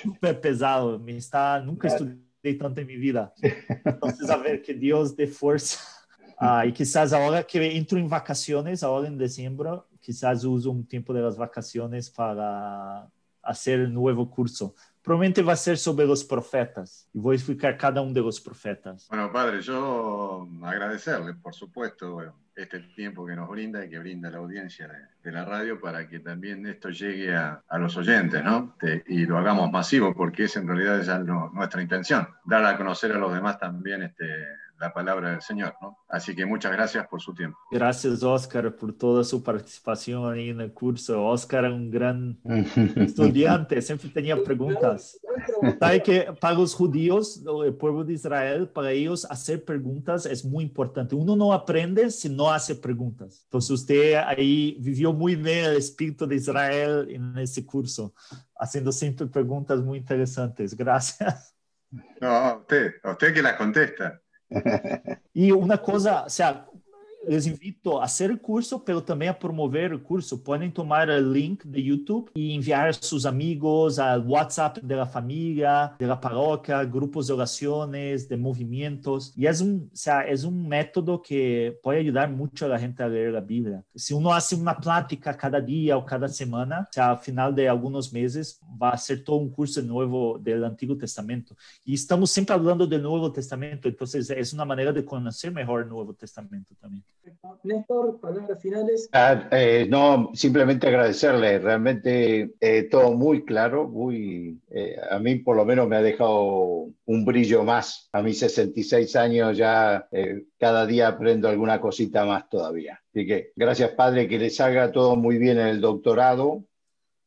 [0.00, 0.98] súper pesado.
[1.00, 3.32] Me está, nunca estudié tanto en mi vida.
[3.84, 5.78] Entonces, a ver, que Dios dé fuerza.
[6.38, 11.12] Ah, y quizás ahora que entro en vacaciones, ahora en diciembre, quizás uso un tiempo
[11.12, 13.10] de las vacaciones para
[13.42, 14.74] hacer el nuevo curso.
[15.02, 19.06] Probablemente va a ser sobre los profetas voy a explicar cada uno de los profetas.
[19.08, 22.20] Bueno, padre, yo agradecerle, por supuesto,
[22.54, 24.88] este tiempo que nos brinda y que brinda la audiencia
[25.22, 28.76] de, la radio para que también esto llegue a, los oyentes, ¿no?
[29.06, 33.32] Y lo hagamos masivo, porque es en realidad nuestra intención, dar a conocer a los
[33.32, 34.26] demás también este,
[34.80, 35.98] la palabra del Señor, ¿no?
[36.08, 37.58] Así que muchas gracias por su tiempo.
[37.70, 41.22] Gracias, Oscar, por toda su participación ahí en el curso.
[41.22, 42.40] Oscar es un gran
[42.96, 45.20] estudiante, siempre tenía preguntas.
[45.78, 50.64] Sabe que para los judíos, el pueblo de Israel, para ellos hacer preguntas es muy
[50.64, 51.14] importante.
[51.14, 53.42] Uno no aprende si no hace preguntas.
[53.44, 58.14] Entonces usted ahí vivió muy bien el espíritu de Israel en ese curso,
[58.58, 60.74] haciendo siempre preguntas muy interesantes.
[60.74, 61.54] Gracias.
[62.20, 64.22] No, a usted, a usted que las contesta.
[65.32, 66.66] Y una cosa, o sea,
[67.26, 70.42] les invito a hacer el curso, pero también a promover el curso.
[70.42, 75.06] Pueden tomar el link de YouTube y enviar a sus amigos al WhatsApp de la
[75.06, 79.32] familia, de la parroquia, grupos de oraciones, de movimientos.
[79.36, 83.02] Y es un, o sea, es un método que puede ayudar mucho a la gente
[83.02, 83.84] a leer la Biblia.
[83.94, 87.68] Si uno hace una plática cada día o cada semana, o sea, al final de
[87.68, 91.54] algunos meses va a ser todo un curso nuevo del Antiguo Testamento.
[91.84, 95.88] Y estamos siempre hablando del Nuevo Testamento, entonces es una manera de conocer mejor el
[95.88, 97.04] Nuevo Testamento también.
[97.62, 99.08] Néstor, palabras finales.
[99.12, 105.56] Ah, eh, no, simplemente agradecerle, realmente eh, todo muy claro, muy, eh, a mí por
[105.56, 108.08] lo menos me ha dejado un brillo más.
[108.12, 113.00] A mis 66 años ya eh, cada día aprendo alguna cosita más todavía.
[113.10, 116.64] Así que gracias Padre, que les salga todo muy bien en el doctorado,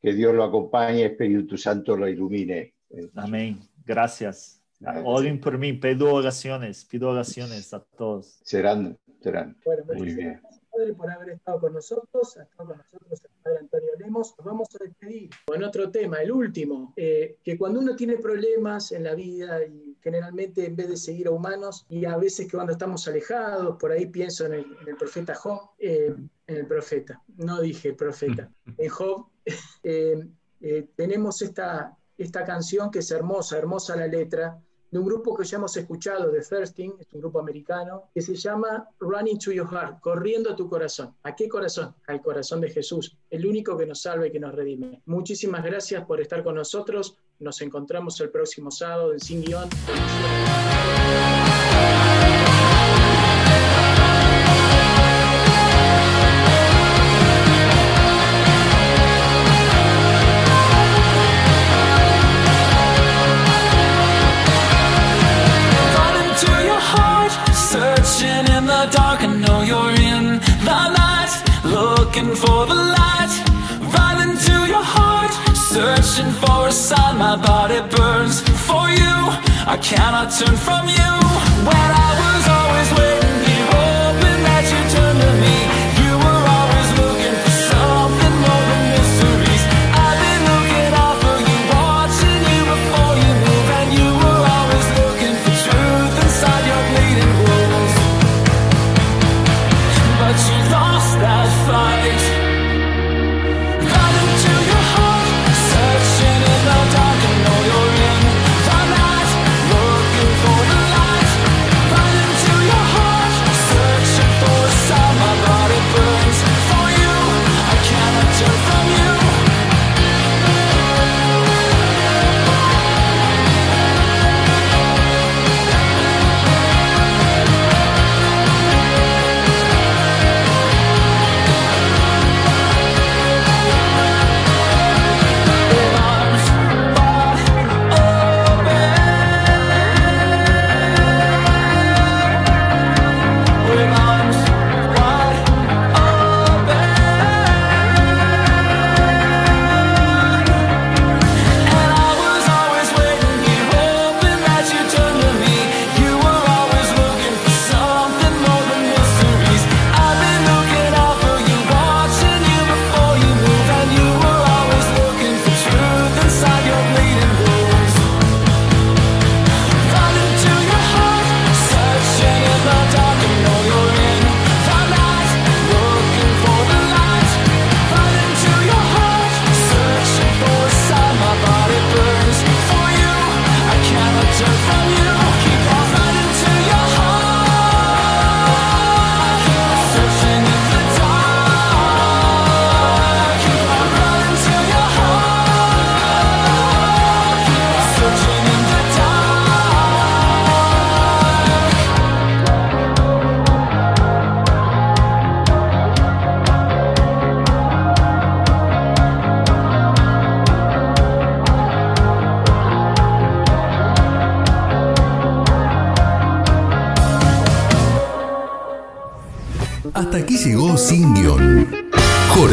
[0.02, 2.74] que Dios lo acompañe, Espíritu Santo lo ilumine.
[2.90, 3.60] Eh, Amén.
[3.86, 4.60] Gracias.
[4.80, 5.04] Gracias.
[5.08, 8.40] Oren por mí, pido oraciones, pido oraciones a todos.
[8.44, 10.40] serán, Bueno, Muy bien.
[10.42, 12.38] gracias, Padre, por haber estado con nosotros.
[12.38, 14.36] Ha estado con nosotros el Padre Antonio Lemos.
[14.38, 18.92] Nos vamos a despedir con otro tema, el último, eh, que cuando uno tiene problemas
[18.92, 22.58] en la vida y generalmente en vez de seguir a humanos y a veces que
[22.58, 26.14] cuando estamos alejados, por ahí pienso en el, en el profeta Job, eh,
[26.48, 29.28] en el profeta, no dije profeta, en Job,
[29.84, 30.28] eh,
[30.60, 34.62] eh, tenemos esta, esta canción que es hermosa, hermosa la letra,
[34.94, 38.36] de un grupo que ya hemos escuchado de Thirsting, es un grupo americano, que se
[38.36, 41.16] llama Running to Your Heart, corriendo a tu corazón.
[41.24, 41.96] ¿A qué corazón?
[42.06, 45.02] Al corazón de Jesús, el único que nos salva y que nos redime.
[45.08, 47.18] Muchísimas gracias por estar con nosotros.
[47.40, 49.68] Nos encontramos el próximo sábado en Sin Guión.
[79.74, 81.14] I cannot turn from you.
[81.66, 82.53] When I was